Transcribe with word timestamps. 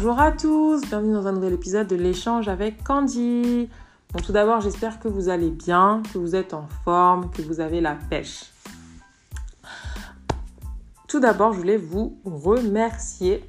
Bonjour 0.00 0.20
à 0.20 0.30
tous, 0.30 0.80
bienvenue 0.82 1.14
dans 1.14 1.26
un 1.26 1.32
nouvel 1.32 1.54
épisode 1.54 1.88
de 1.88 1.96
l'échange 1.96 2.46
avec 2.46 2.84
Candy. 2.84 3.68
Bon, 4.12 4.20
tout 4.20 4.30
d'abord, 4.30 4.60
j'espère 4.60 5.00
que 5.00 5.08
vous 5.08 5.28
allez 5.28 5.50
bien, 5.50 6.04
que 6.12 6.18
vous 6.18 6.36
êtes 6.36 6.54
en 6.54 6.68
forme, 6.84 7.32
que 7.32 7.42
vous 7.42 7.58
avez 7.58 7.80
la 7.80 7.96
pêche. 7.96 8.44
Tout 11.08 11.18
d'abord, 11.18 11.52
je 11.52 11.58
voulais 11.58 11.76
vous 11.76 12.16
remercier. 12.24 13.42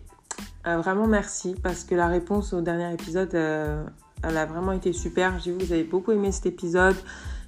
Euh, 0.66 0.78
vraiment 0.78 1.06
merci 1.06 1.54
parce 1.62 1.84
que 1.84 1.94
la 1.94 2.08
réponse 2.08 2.52
au 2.52 2.62
dernier 2.62 2.92
épisode, 2.92 3.36
euh, 3.36 3.86
elle 4.24 4.36
a 4.36 4.48
vraiment 4.48 4.72
été 4.72 4.92
super. 4.92 5.38
J'ai 5.38 5.52
vu 5.52 5.60
que 5.60 5.66
vous 5.66 5.74
avez 5.74 5.84
beaucoup 5.84 6.14
aimé 6.14 6.32
cet 6.32 6.48
épisode. 6.48 6.96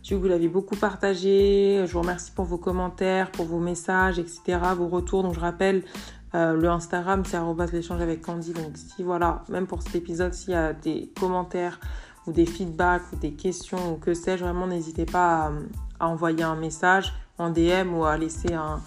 J'ai 0.04 0.14
vu 0.14 0.22
que 0.22 0.28
vous 0.28 0.32
l'avez 0.32 0.48
beaucoup 0.48 0.76
partagé. 0.76 1.86
Je 1.88 1.92
vous 1.92 2.02
remercie 2.02 2.30
pour 2.30 2.46
vos 2.46 2.60
commentaires, 2.60 3.32
pour 3.32 3.48
vos 3.48 3.60
messages, 3.60 4.20
etc., 4.20 4.60
vos 4.78 4.88
retours. 4.88 5.24
Donc, 5.24 5.34
je 5.34 5.40
rappelle, 5.40 5.86
euh, 6.34 6.54
le 6.54 6.70
Instagram, 6.70 7.24
c'est 7.26 7.38
l'échange 7.74 8.02
avec 8.02 8.22
Candy. 8.22 8.54
Donc, 8.54 8.78
si 8.78 9.04
voilà, 9.04 9.44
même 9.50 9.68
pour 9.68 9.82
cet 9.82 9.96
épisode, 9.96 10.34
s'il 10.34 10.52
y 10.52 10.56
a 10.56 10.74
des 10.74 11.12
commentaires 11.20 11.80
ou 12.28 12.32
des 12.32 12.46
feedbacks 12.46 13.04
ou 13.12 13.18
des 13.18 13.34
questions 13.34 13.94
ou 13.94 13.98
que 13.98 14.14
sais-je, 14.14 14.44
vraiment, 14.44 14.68
n'hésitez 14.68 15.06
pas 15.06 15.52
à, 16.00 16.08
envoyer 16.08 16.44
un 16.44 16.56
message 16.56 17.14
en 17.38 17.50
DM 17.50 17.94
ou 17.94 18.06
à 18.06 18.18
laisser 18.18 18.54
un, 18.54 18.80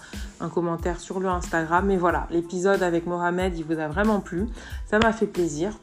commentaire 0.49 0.99
sur 0.99 1.19
le 1.19 1.29
Instagram. 1.29 1.85
Mais 1.85 1.97
voilà, 1.97 2.27
l'épisode 2.31 2.81
avec 2.81 3.05
Mohamed, 3.05 3.57
il 3.57 3.63
vous 3.63 3.79
a 3.79 3.87
vraiment 3.87 4.21
plu. 4.21 4.47
Ça 4.85 4.97
m'a 4.99 5.13
fait 5.13 5.27
plaisir. 5.27 5.73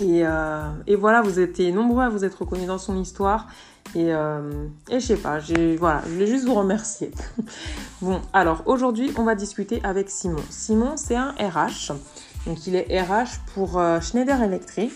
Et, 0.00 0.26
euh, 0.26 0.70
voilà, 0.98 1.22
vous 1.22 1.38
étiez 1.38 1.70
nombreux 1.70 2.02
à 2.02 2.08
vous 2.08 2.24
être 2.24 2.40
reconnus 2.40 2.66
dans 2.66 2.78
son 2.78 3.00
histoire. 3.00 3.46
Et, 3.94 4.12
euh, 4.12 4.66
et 4.90 4.98
je 4.98 5.06
sais 5.06 5.16
pas, 5.16 5.38
voilà, 5.78 6.02
je 6.06 6.12
voulais 6.12 6.26
juste 6.26 6.46
vous 6.46 6.54
remercier. 6.54 7.12
bon, 8.02 8.20
alors 8.32 8.62
aujourd'hui, 8.66 9.12
on 9.16 9.22
va 9.22 9.34
discuter 9.34 9.80
avec 9.84 10.10
Simon. 10.10 10.42
Simon, 10.50 10.96
c'est 10.96 11.16
un 11.16 11.30
RH. 11.32 11.92
Donc, 12.46 12.66
il 12.66 12.74
est 12.74 13.00
RH 13.00 13.40
pour 13.54 13.78
euh, 13.78 14.00
Schneider 14.00 14.42
Electric. 14.42 14.92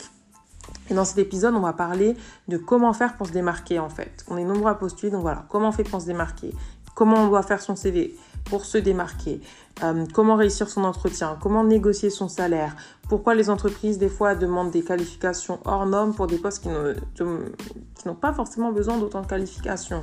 Et 0.90 0.94
dans 0.94 1.04
cet 1.04 1.18
épisode, 1.18 1.54
on 1.54 1.60
va 1.60 1.72
parler 1.72 2.16
de 2.48 2.56
comment 2.56 2.92
faire 2.92 3.16
pour 3.16 3.26
se 3.26 3.32
démarquer 3.32 3.78
en 3.78 3.88
fait. 3.88 4.24
On 4.28 4.36
est 4.36 4.44
nombreux 4.44 4.70
à 4.70 4.74
postuler, 4.74 5.10
donc 5.10 5.22
voilà, 5.22 5.44
comment 5.48 5.68
on 5.68 5.72
fait 5.72 5.84
pour 5.84 6.00
se 6.00 6.06
démarquer? 6.06 6.54
Comment 6.94 7.24
on 7.24 7.28
doit 7.28 7.42
faire 7.42 7.60
son 7.60 7.76
CV 7.76 8.16
pour 8.48 8.64
se 8.64 8.78
démarquer 8.78 9.40
euh, 9.82 10.04
Comment 10.12 10.36
réussir 10.36 10.68
son 10.68 10.84
entretien? 10.84 11.38
Comment 11.40 11.64
négocier 11.64 12.10
son 12.10 12.28
salaire? 12.28 12.76
Pourquoi 13.08 13.34
les 13.34 13.50
entreprises, 13.50 13.98
des 13.98 14.08
fois, 14.08 14.34
demandent 14.34 14.70
des 14.70 14.82
qualifications 14.82 15.60
hors 15.64 15.86
normes 15.86 16.14
pour 16.14 16.26
des 16.26 16.38
postes 16.38 16.62
qui 16.62 16.68
n'ont 16.68 18.14
pas 18.14 18.32
forcément 18.32 18.72
besoin 18.72 18.98
d'autant 18.98 19.22
de 19.22 19.26
qualifications? 19.26 20.02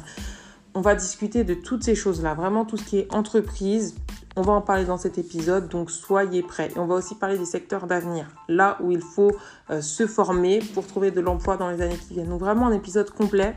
On 0.74 0.82
va 0.82 0.96
discuter 0.96 1.44
de 1.44 1.54
toutes 1.54 1.84
ces 1.84 1.96
choses-là, 1.96 2.34
vraiment 2.34 2.66
tout 2.66 2.78
ce 2.78 2.84
qui 2.84 3.00
est 3.00 3.14
entreprise. 3.14 3.96
On 4.36 4.42
va 4.42 4.52
en 4.52 4.62
parler 4.62 4.84
dans 4.84 4.98
cet 4.98 5.18
épisode, 5.18 5.70
donc 5.70 5.90
soyez 5.90 6.44
prêts. 6.44 6.70
Et 6.76 6.80
on 6.80 6.86
va 6.86 6.96
aussi 6.96 7.16
parler 7.16 7.38
des 7.38 7.46
secteurs 7.46 7.88
d'avenir, 7.88 8.28
là 8.50 8.78
où 8.82 8.92
il 8.92 9.02
faut 9.02 9.32
euh, 9.70 9.82
se 9.82 10.06
former 10.06 10.60
pour 10.74 10.86
trouver 10.86 11.12
de 11.12 11.22
l'emploi 11.22 11.56
dans 11.56 11.70
les 11.70 11.82
années 11.82 11.98
qui 11.98 12.16
viennent. 12.16 12.28
Donc 12.28 12.42
vraiment 12.42 12.68
un 12.68 12.74
épisode 12.74 13.10
complet. 13.10 13.56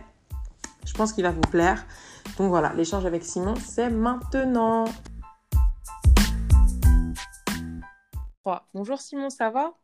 Je 0.86 0.94
pense 0.94 1.12
qu'il 1.12 1.24
va 1.24 1.32
vous 1.32 1.40
plaire. 1.40 1.84
Donc 2.36 2.50
voilà, 2.50 2.72
l'échange 2.74 3.06
avec 3.06 3.24
Simon, 3.24 3.54
c'est 3.56 3.90
maintenant. 3.90 4.84
Bonjour 8.72 9.00
Simon, 9.00 9.28
ça 9.28 9.50
va? 9.50 9.74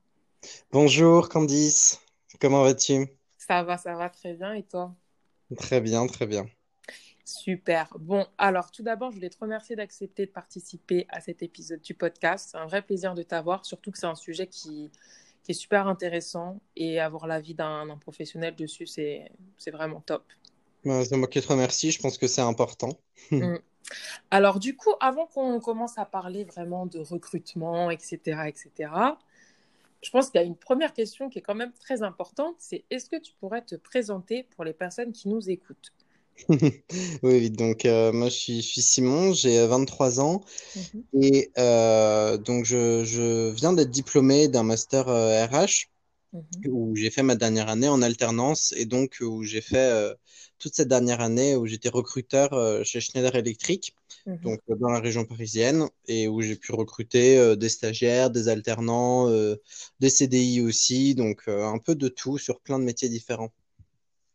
Bonjour 0.72 1.28
Candice, 1.28 2.00
comment 2.40 2.62
vas-tu? 2.62 3.06
Ça 3.36 3.62
va, 3.62 3.76
ça 3.76 3.94
va 3.94 4.08
très 4.08 4.34
bien 4.34 4.54
et 4.54 4.62
toi? 4.62 4.94
Très 5.56 5.80
bien, 5.80 6.06
très 6.06 6.26
bien. 6.26 6.46
Super. 7.24 7.88
Bon, 7.98 8.26
alors 8.38 8.70
tout 8.70 8.82
d'abord, 8.82 9.10
je 9.10 9.16
voulais 9.16 9.30
te 9.30 9.38
remercier 9.38 9.76
d'accepter 9.76 10.26
de 10.26 10.30
participer 10.30 11.06
à 11.08 11.20
cet 11.20 11.42
épisode 11.42 11.80
du 11.80 11.94
podcast. 11.94 12.50
C'est 12.52 12.58
un 12.58 12.66
vrai 12.66 12.82
plaisir 12.82 13.14
de 13.14 13.22
t'avoir, 13.22 13.64
surtout 13.66 13.90
que 13.90 13.98
c'est 13.98 14.06
un 14.06 14.14
sujet 14.14 14.46
qui, 14.46 14.90
qui, 15.42 15.50
est 15.50 15.54
super 15.54 15.86
intéressant 15.86 16.60
et 16.76 17.00
avoir 17.00 17.26
l'avis 17.26 17.54
d'un 17.54 17.98
professionnel 17.98 18.54
dessus, 18.54 18.86
c'est 18.86 19.30
vraiment 19.72 20.00
top. 20.00 20.24
Bah, 20.84 21.04
c'est 21.04 21.16
moi 21.16 21.28
qui 21.28 21.40
te 21.40 21.48
remercie, 21.48 21.90
je 21.90 22.00
pense 22.00 22.18
que 22.18 22.26
c'est 22.26 22.42
important. 22.42 22.90
Mm. 23.30 23.56
Alors 24.30 24.60
du 24.60 24.76
coup, 24.76 24.92
avant 25.00 25.26
qu'on 25.26 25.60
commence 25.60 25.98
à 25.98 26.04
parler 26.06 26.44
vraiment 26.44 26.86
de 26.86 26.98
recrutement, 27.00 27.90
etc., 27.90 28.18
etc., 28.46 28.90
je 30.02 30.10
pense 30.10 30.30
qu'il 30.30 30.40
y 30.40 30.44
a 30.44 30.46
une 30.46 30.56
première 30.56 30.92
question 30.92 31.28
qui 31.28 31.38
est 31.38 31.42
quand 31.42 31.54
même 31.54 31.72
très 31.80 32.02
importante, 32.02 32.54
c'est 32.58 32.84
est-ce 32.90 33.08
que 33.08 33.16
tu 33.16 33.32
pourrais 33.40 33.62
te 33.62 33.74
présenter 33.74 34.46
pour 34.54 34.64
les 34.64 34.72
personnes 34.72 35.12
qui 35.12 35.28
nous 35.28 35.50
écoutent 35.50 35.92
Oui, 37.22 37.50
donc 37.50 37.84
euh, 37.84 38.12
moi 38.12 38.28
je 38.28 38.34
suis, 38.34 38.62
Simon, 38.62 39.32
j'ai 39.32 39.66
23 39.66 40.20
ans 40.20 40.42
mhm. 40.76 41.04
et 41.22 41.50
euh, 41.58 42.36
donc 42.38 42.64
je, 42.64 43.04
je 43.04 43.50
viens 43.52 43.72
d'être 43.72 43.90
diplômé 43.90 44.48
d'un 44.48 44.64
master 44.64 45.06
RH 45.06 45.88
euh, 46.34 46.38
mhm. 46.38 46.72
où 46.72 46.96
j'ai 46.96 47.10
fait 47.10 47.22
ma 47.22 47.34
dernière 47.34 47.68
année 47.68 47.88
en 47.88 48.02
alternance 48.02 48.72
et 48.76 48.84
donc 48.84 49.18
où 49.20 49.42
j'ai 49.42 49.60
fait 49.60 50.14
toute 50.64 50.74
cette 50.74 50.88
dernière 50.88 51.20
année 51.20 51.56
où 51.56 51.66
j'étais 51.66 51.88
recruteur 51.88 52.52
euh, 52.54 52.82
chez 52.84 53.00
Schneider 53.00 53.34
Electric, 53.34 53.94
mhm. 54.26 54.38
donc 54.38 54.60
euh, 54.70 54.76
dans 54.76 54.88
la 54.88 55.00
région 55.00 55.24
parisienne, 55.24 55.88
et 56.08 56.26
où 56.28 56.40
j'ai 56.40 56.56
pu 56.56 56.72
recruter 56.72 57.38
euh, 57.38 57.54
des 57.54 57.68
stagiaires, 57.68 58.30
des 58.30 58.48
alternants, 58.48 59.28
des 60.00 60.10
CDI 60.10 60.62
aussi, 60.62 61.14
donc 61.14 61.48
un 61.48 61.78
peu 61.78 61.94
de 61.94 62.08
tout 62.08 62.38
sur 62.38 62.60
plein 62.60 62.78
de 62.78 62.84
métiers 62.84 63.08
différents. 63.10 63.52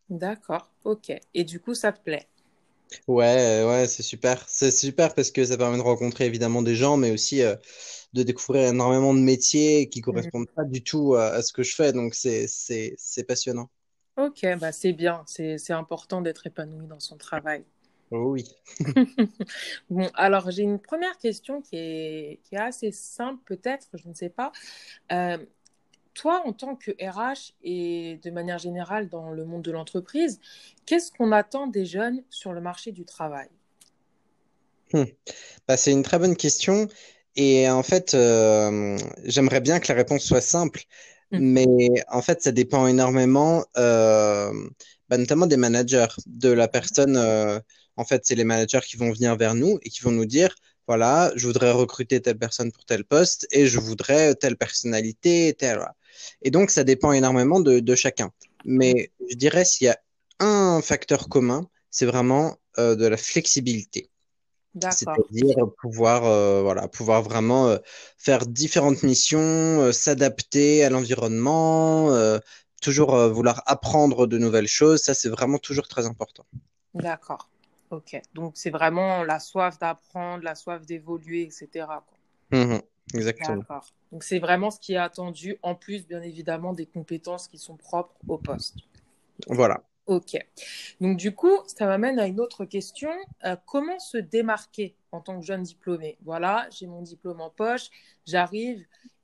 D'accord, 0.10 0.72
ok. 0.84 1.12
Et 1.34 1.44
du 1.44 1.60
coup, 1.60 1.74
ça 1.74 1.92
te 1.92 2.02
plaît? 2.04 2.28
Ouais, 3.08 3.64
ouais, 3.64 3.88
c'est 3.88 4.04
super. 4.04 4.44
C'est 4.48 4.72
super 4.72 5.14
parce 5.14 5.32
que 5.32 5.46
ça 5.46 5.58
permet 5.58 5.78
de 5.78 5.84
rencontrer 5.84 6.26
évidemment 6.26 6.62
des 6.62 6.76
gens, 6.76 6.98
mais 6.98 7.12
aussi 7.12 7.42
de 8.14 8.24
découvrir 8.24 8.70
énormément 8.70 9.14
de 9.14 9.20
métiers 9.20 9.90
qui 9.90 10.02
correspondent 10.02 10.50
pas 10.50 10.66
du 10.66 10.84
tout 10.84 11.16
à, 11.16 11.42
ce 11.42 11.54
que 11.54 11.64
je 11.64 11.76
fais. 11.76 11.94
Donc, 11.94 12.16
c'est 12.16 13.24
passionnant. 13.28 13.70
Ok, 14.18 14.46
bah 14.60 14.74
c'est 14.74 14.92
bien, 14.92 15.24
c'est 15.28 15.72
important 15.72 16.22
d'être 16.22 16.46
épanoui 16.48 16.88
dans 16.88 17.00
son 17.00 17.18
travail. 17.18 17.64
Oh 18.12 18.32
oui. 18.32 18.44
bon, 19.92 20.10
alors 20.16 20.50
j'ai 20.50 20.64
une 20.64 20.80
première 20.80 21.16
question 21.20 21.62
qui 21.62 21.76
est, 21.76 22.40
qui 22.44 22.56
est 22.56 22.60
assez 22.60 22.92
simple 22.92 23.40
peut-être, 23.46 23.88
je 23.94 24.08
ne 24.08 24.16
sais 24.16 24.30
pas. 24.30 24.52
Euh, 25.12 25.38
toi, 26.16 26.42
en 26.46 26.54
tant 26.54 26.76
que 26.76 26.90
RH 26.90 27.54
et 27.62 28.20
de 28.24 28.32
manière 28.32 28.58
générale 28.58 29.10
dans 29.10 29.30
le 29.30 29.46
monde 29.46 29.62
de 29.62 29.72
l'entreprise, 29.72 30.40
qu'est-ce 30.88 31.12
qu'on 31.12 31.32
attend 31.32 31.68
des 31.68 31.86
jeunes 31.86 32.24
sur 32.32 32.52
le 32.52 32.62
marché 32.62 32.92
du 32.92 33.06
travail? 33.06 33.50
Hmm. 34.92 35.04
bah, 35.68 35.78
C'est 35.78 35.92
une 35.92 36.04
très 36.04 36.18
bonne 36.18 36.36
question. 36.36 36.88
Et 37.36 37.70
en 37.70 37.84
fait, 37.84 38.14
euh, 38.14 38.98
j'aimerais 39.26 39.62
bien 39.62 39.80
que 39.80 39.88
la 39.90 39.96
réponse 39.96 40.24
soit 40.24 40.42
simple. 40.42 40.82
Mm. 41.32 41.40
Mais 41.40 41.90
en 42.10 42.22
fait, 42.22 42.42
ça 42.42 42.52
dépend 42.52 42.88
énormément, 42.88 43.66
euh, 43.78 44.52
bah, 45.10 45.18
notamment 45.18 45.48
des 45.48 45.58
managers, 45.58 46.08
de 46.26 46.50
la 46.50 46.68
personne. 46.68 47.18
Euh, 47.18 47.60
en 47.98 48.06
fait, 48.06 48.26
c'est 48.26 48.36
les 48.36 48.44
managers 48.44 48.82
qui 48.86 48.98
vont 48.98 49.12
venir 49.12 49.36
vers 49.36 49.56
nous 49.56 49.80
et 49.84 49.90
qui 49.90 50.02
vont 50.02 50.12
nous 50.12 50.26
dire, 50.26 50.56
voilà, 50.88 51.32
je 51.36 51.46
voudrais 51.48 51.72
recruter 51.72 52.22
telle 52.22 52.38
personne 52.38 52.72
pour 52.72 52.86
tel 52.86 53.04
poste 53.06 53.48
et 53.52 53.68
je 53.68 53.80
voudrais 53.80 54.36
telle 54.36 54.58
personnalité, 54.58 55.54
telle. 55.58 55.86
Et 56.42 56.52
donc, 56.52 56.72
ça 56.72 56.84
dépend 56.84 57.12
énormément 57.12 57.60
de, 57.60 57.80
de 57.80 57.96
chacun. 57.96 58.32
Mais 58.66 59.12
je 59.30 59.36
dirais, 59.36 59.66
s'il 59.66 59.86
y 59.86 59.90
a 59.90 60.00
un 60.40 60.82
facteur 60.82 61.30
commun, 61.30 61.70
c'est 61.92 62.06
vraiment 62.06 62.58
euh, 62.78 62.96
de 62.96 63.06
la 63.08 63.18
flexibilité. 63.18 64.10
C'est-à-dire 64.76 65.56
pouvoir, 65.82 66.26
euh, 66.26 66.62
voilà, 66.62 66.88
pouvoir 66.88 67.24
vraiment 67.24 67.68
euh, 67.68 67.78
faire 68.18 68.46
différentes 68.46 69.04
missions, 69.04 69.40
euh, 69.40 69.92
s'adapter 69.92 70.84
à 70.84 70.90
l'environnement, 70.90 72.12
toujours 72.82 73.18
vouloir 73.28 73.64
apprendre 73.66 74.28
de 74.28 74.38
nouvelles 74.38 74.68
choses. 74.68 75.02
Ça, 75.02 75.14
c'est 75.14 75.30
vraiment 75.30 75.58
toujours 75.58 75.88
très 75.88 76.06
important. 76.06 76.46
D'accord. 76.94 77.50
Ok. 77.92 78.22
Donc, 78.36 78.54
c'est 78.56 78.70
vraiment 78.70 79.24
la 79.24 79.40
soif 79.40 79.80
d'apprendre, 79.80 80.44
la 80.44 80.56
soif 80.56 80.86
d'évoluer, 80.86 81.42
etc. 81.42 81.88
Mmh 82.52 82.78
exactement. 83.16 83.64
Donc, 84.12 84.24
c'est 84.24 84.40
vraiment 84.40 84.70
ce 84.70 84.80
qui 84.80 84.94
est 84.94 84.98
attendu, 84.98 85.58
en 85.64 85.74
plus, 85.74 86.06
bien 86.06 86.22
évidemment, 86.22 86.74
des 86.74 86.86
compétences 86.86 87.48
qui 87.48 87.58
sont 87.58 87.76
propres 87.76 88.16
au 88.28 88.38
poste. 88.38 88.76
Voilà. 89.48 89.82
Ok. 90.10 90.44
Donc 91.02 91.18
du 91.18 91.36
coup, 91.36 91.62
ça 91.68 91.86
m'amène 91.86 92.18
à 92.18 92.26
une 92.26 92.40
autre 92.40 92.66
question. 92.66 93.12
Euh, 93.46 93.56
comment 93.68 94.00
se 94.00 94.18
démarquer 94.18 94.96
en 95.12 95.22
tant 95.22 95.40
que 95.40 95.46
jeune 95.46 95.62
diplômé? 95.62 96.18
Voilà, 96.24 96.68
j'ai 96.72 96.88
mon 96.88 97.04
diplôme 97.04 97.42
en 97.42 97.52
poche, 97.52 97.92
j'arrive, 98.26 98.84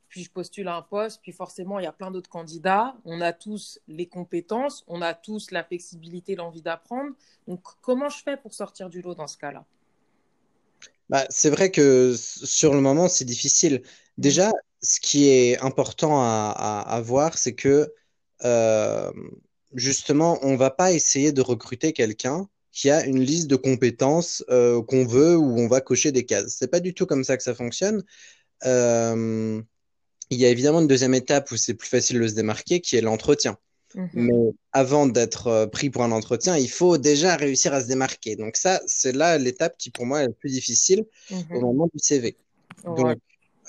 puis 0.10 0.24
je 0.24 0.30
postule 0.30 0.68
à 0.68 0.76
un 0.76 0.84
poste, 0.84 1.22
puis 1.24 1.32
forcément, 1.32 1.80
il 1.80 1.86
y 1.86 1.88
a 1.88 1.92
plein 1.92 2.12
d'autres 2.12 2.30
candidats. 2.30 2.96
On 3.04 3.20
a 3.22 3.34
tous 3.34 3.80
les 3.88 4.06
compétences, 4.06 4.84
on 4.86 5.02
a 5.02 5.16
tous 5.16 5.50
la 5.50 5.64
flexibilité, 5.64 6.36
l'envie 6.36 6.62
d'apprendre. 6.62 7.16
Donc 7.48 7.64
comment 7.82 8.10
je 8.10 8.22
fais 8.22 8.38
pour 8.38 8.54
sortir 8.54 8.88
du 8.88 9.02
lot 9.02 9.16
dans 9.16 9.28
ce 9.28 9.40
cas-là? 9.40 9.66
Bah, 11.10 11.26
C'est 11.32 11.50
vrai 11.50 11.72
que 11.72 12.14
sur 12.16 12.76
le 12.76 12.82
moment, 12.82 13.08
c'est 13.08 13.26
difficile. 13.26 13.82
Déjà, 14.20 14.52
ce 14.84 15.00
qui 15.00 15.30
est 15.30 15.60
important 15.64 16.22
à, 16.22 17.02
voir, 17.04 17.40
c'est 17.40 17.56
que... 17.56 17.92
Euh, 18.44 19.12
justement, 19.76 20.40
on 20.44 20.56
va 20.56 20.72
pas 20.72 20.92
essayer 20.94 21.32
de 21.32 21.42
recruter 21.42 21.94
quelqu'un 21.94 22.48
qui 22.72 22.90
a 22.90 23.06
une 23.06 23.22
liste 23.22 23.48
de 23.48 23.56
compétences 23.56 24.44
euh, 24.50 24.82
qu'on 24.84 25.06
veut 25.06 25.38
ou 25.38 25.60
on 25.60 25.68
va 25.68 25.82
cocher 25.82 26.12
des 26.12 26.26
cases. 26.26 26.56
C'est 26.58 26.68
pas 26.70 26.82
du 26.82 26.94
tout 26.94 27.06
comme 27.06 27.24
ça 27.24 27.38
que 27.38 27.44
ça 27.44 27.56
fonctionne. 27.56 28.04
Euh, 28.66 29.62
il 30.30 30.40
y 30.40 30.46
a 30.46 30.50
évidemment 30.50 30.82
une 30.82 30.88
deuxième 30.88 31.14
étape 31.14 31.52
où 31.52 31.58
c'est 31.58 31.74
plus 31.76 31.88
facile 31.90 32.20
de 32.20 32.28
se 32.28 32.34
démarquer, 32.36 32.82
qui 32.82 32.96
est 32.96 33.02
l'entretien. 33.02 33.58
Mhm. 33.96 34.10
Mais 34.14 34.52
avant 34.74 35.06
d'être 35.08 35.48
euh, 35.48 35.68
pris 35.68 35.90
pour 35.90 36.04
un 36.04 36.12
entretien, 36.12 36.58
il 36.58 36.70
faut 36.70 36.98
déjà 36.98 37.36
réussir 37.38 37.74
à 37.74 37.82
se 37.82 37.88
démarquer. 37.88 38.36
Donc 38.36 38.58
ça, 38.58 38.82
c'est 38.88 39.14
là 39.14 39.38
l'étape 39.38 39.78
qui 39.78 39.90
pour 39.92 40.06
moi 40.06 40.22
est 40.24 40.28
la 40.28 40.34
plus 40.34 40.52
difficile 40.52 41.06
au 41.32 41.36
Mhm. 41.36 41.62
moment 41.62 41.90
du 41.94 42.00
CV. 42.00 42.38
Ouais. 42.84 42.96
Donc 42.96 43.18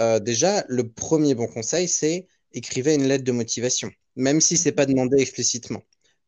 euh, 0.00 0.18
déjà, 0.18 0.64
le 0.68 0.88
premier 0.88 1.34
bon 1.34 1.46
conseil, 1.46 1.88
c'est 1.88 2.26
écrivez 2.52 2.94
une 2.94 3.04
lettre 3.06 3.24
de 3.24 3.32
motivation, 3.32 3.90
même 4.16 4.40
si 4.40 4.56
c'est 4.56 4.72
pas 4.72 4.86
demandé 4.86 5.20
explicitement, 5.20 5.82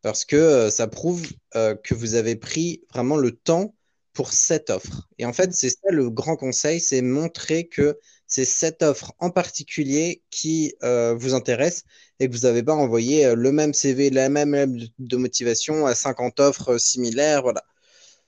parce 0.08 0.25
que 0.25 0.37
euh, 0.37 0.70
ça 0.70 0.87
prouve 0.87 1.26
euh, 1.55 1.75
que 1.75 1.94
vous 1.94 2.14
avez 2.14 2.34
pris 2.34 2.82
vraiment 2.90 3.19
le 3.19 3.32
temps 3.32 3.75
pour 4.14 4.32
cette 4.32 4.70
offre. 4.70 5.06
Et 5.19 5.26
en 5.26 5.34
fait, 5.34 5.52
c'est 5.52 5.69
ça 5.69 5.90
le 5.90 6.08
grand 6.08 6.37
conseil, 6.37 6.81
c'est 6.81 7.02
montrer 7.02 7.69
que 7.69 7.99
c'est 8.26 8.46
cette 8.46 8.82
offre 8.82 9.12
en 9.19 9.31
particulier 9.31 10.22
qui 10.31 10.75
euh, 10.82 11.14
vous 11.14 11.34
intéresse 11.34 11.84
et 12.20 12.28
que 12.28 12.34
vous 12.34 12.46
n'avez 12.46 12.62
pas 12.62 12.75
envoyé 12.75 13.34
le 13.34 13.52
même 13.52 13.75
CV, 13.75 14.08
la 14.08 14.31
même 14.31 14.55
lettre 14.55 14.93
de 14.99 15.16
motivation 15.19 15.84
à 15.84 15.94
50 15.94 16.40
offres 16.40 16.78
similaires, 16.78 17.43
voilà. 17.43 17.62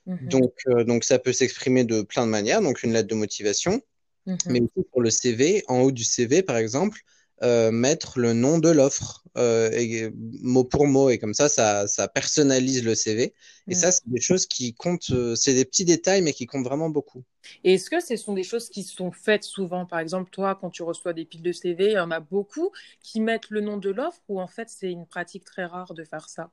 Mhm. 0.05 0.29
Donc, 0.29 0.53
euh, 0.67 0.83
donc 0.83 1.03
ça 1.03 1.17
peut 1.17 1.33
s'exprimer 1.33 1.83
de 1.83 2.03
plein 2.03 2.27
de 2.27 2.31
manières, 2.31 2.61
donc 2.61 2.83
une 2.83 2.93
lettre 2.93 3.09
de 3.09 3.15
motivation 3.15 3.81
Mhm. 4.25 4.37
mais 4.49 4.61
aussi 4.61 4.85
pour 4.91 5.01
le 5.01 5.09
CV, 5.09 5.63
en 5.67 5.79
haut 5.81 5.91
du 5.91 6.03
CV, 6.03 6.43
par 6.43 6.57
exemple, 6.57 6.99
euh, 7.43 7.71
mettre 7.71 8.19
le 8.19 8.33
nom 8.33 8.59
de 8.59 8.69
l'offre 8.69 9.20
et- 9.37 10.09
mot 10.41 10.63
pour 10.63 10.87
mot, 10.87 11.09
et 11.09 11.17
comme 11.19 11.33
ça, 11.33 11.49
ça, 11.49 11.87
ça 11.87 12.07
personnalise 12.07 12.83
le 12.83 12.95
CV. 12.95 13.33
Et 13.69 13.75
Mm. 13.75 13.75
ça, 13.75 13.91
c'est 13.91 14.07
des 14.07 14.21
choses 14.21 14.45
qui 14.47 14.73
comptent, 14.73 15.11
euh, 15.11 15.35
c'est 15.35 15.53
des 15.53 15.65
petits 15.65 15.85
détails, 15.85 16.21
mais 16.21 16.33
qui 16.33 16.45
comptent 16.45 16.65
vraiment 16.65 16.89
beaucoup. 16.89 17.23
Et 17.63 17.73
est-ce 17.73 17.89
que 17.89 17.99
ce 17.99 18.15
sont 18.17 18.33
des 18.35 18.43
choses 18.43 18.69
qui 18.69 18.83
sont 18.83 19.11
faites 19.11 19.43
souvent? 19.43 19.87
Par 19.87 19.97
exemple, 19.97 20.29
toi, 20.29 20.53
quand 20.53 20.69
tu 20.69 20.83
reçois 20.83 21.13
des 21.13 21.25
piles 21.25 21.41
de 21.41 21.51
CV, 21.51 21.85
il 21.85 21.91
y 21.93 21.99
en 21.99 22.11
a 22.11 22.19
beaucoup 22.19 22.71
qui 23.01 23.19
mettent 23.19 23.49
le 23.49 23.61
nom 23.61 23.77
de 23.77 23.89
l'offre 23.89 24.21
ou 24.29 24.39
en 24.39 24.45
fait 24.47 24.69
c'est 24.69 24.91
une 24.91 25.07
pratique 25.07 25.43
très 25.43 25.65
rare 25.65 25.95
de 25.95 26.03
faire 26.03 26.29
ça? 26.29 26.51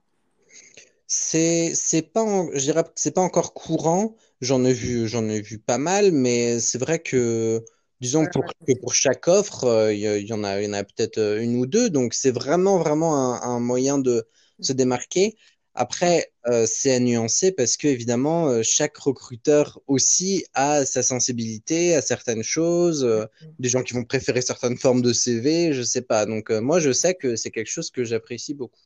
C'est, 1.06 1.74
c'est 1.74 2.02
pas, 2.02 2.22
en- 2.22 2.50
je 2.52 2.58
dirais 2.60 2.84
que 2.84 2.90
c'est 2.96 3.12
pas 3.14 3.20
encore 3.22 3.54
courant. 3.54 4.14
J'en 4.40 4.64
ai 4.64 4.72
vu, 4.72 5.08
j'en 5.08 5.28
ai 5.28 5.40
vu 5.40 5.58
pas 5.58 5.78
mal, 5.78 6.12
mais 6.12 6.60
c'est 6.60 6.78
vrai 6.78 6.98
que, 7.00 7.64
disons, 8.00 8.26
pour, 8.32 8.44
que 8.44 8.72
pour 8.80 8.94
chaque 8.94 9.28
offre, 9.28 9.64
euh, 9.64 9.92
il 9.94 10.00
y, 10.00 10.32
en 10.32 10.44
a, 10.44 10.60
il 10.60 10.66
y 10.66 10.68
en 10.68 10.72
a 10.74 10.84
peut-être 10.84 11.18
euh, 11.18 11.42
une 11.42 11.56
ou 11.56 11.66
deux. 11.66 11.90
Donc, 11.90 12.14
c'est 12.14 12.30
vraiment, 12.30 12.78
vraiment 12.78 13.16
un, 13.16 13.42
un 13.42 13.60
moyen 13.60 13.98
de 13.98 14.26
se 14.60 14.72
démarquer. 14.72 15.36
Après, 15.74 16.32
euh, 16.48 16.66
c'est 16.66 16.92
à 16.94 16.98
nuancer 16.98 17.52
parce 17.52 17.76
que, 17.76 17.86
évidemment, 17.86 18.48
euh, 18.48 18.62
chaque 18.62 18.96
recruteur 18.96 19.80
aussi 19.86 20.44
a 20.54 20.84
sa 20.84 21.02
sensibilité 21.02 21.94
à 21.94 22.02
certaines 22.02 22.42
choses, 22.42 23.04
euh, 23.04 23.26
des 23.58 23.68
gens 23.68 23.82
qui 23.82 23.94
vont 23.94 24.04
préférer 24.04 24.42
certaines 24.42 24.76
formes 24.76 25.02
de 25.02 25.12
CV, 25.12 25.72
je 25.72 25.82
sais 25.82 26.02
pas. 26.02 26.26
Donc, 26.26 26.50
moi, 26.50 26.80
je 26.80 26.92
sais 26.92 27.14
que 27.14 27.36
c'est 27.36 27.50
quelque 27.50 27.70
chose 27.70 27.90
que 27.90 28.02
j'apprécie 28.04 28.54
beaucoup. 28.54 28.80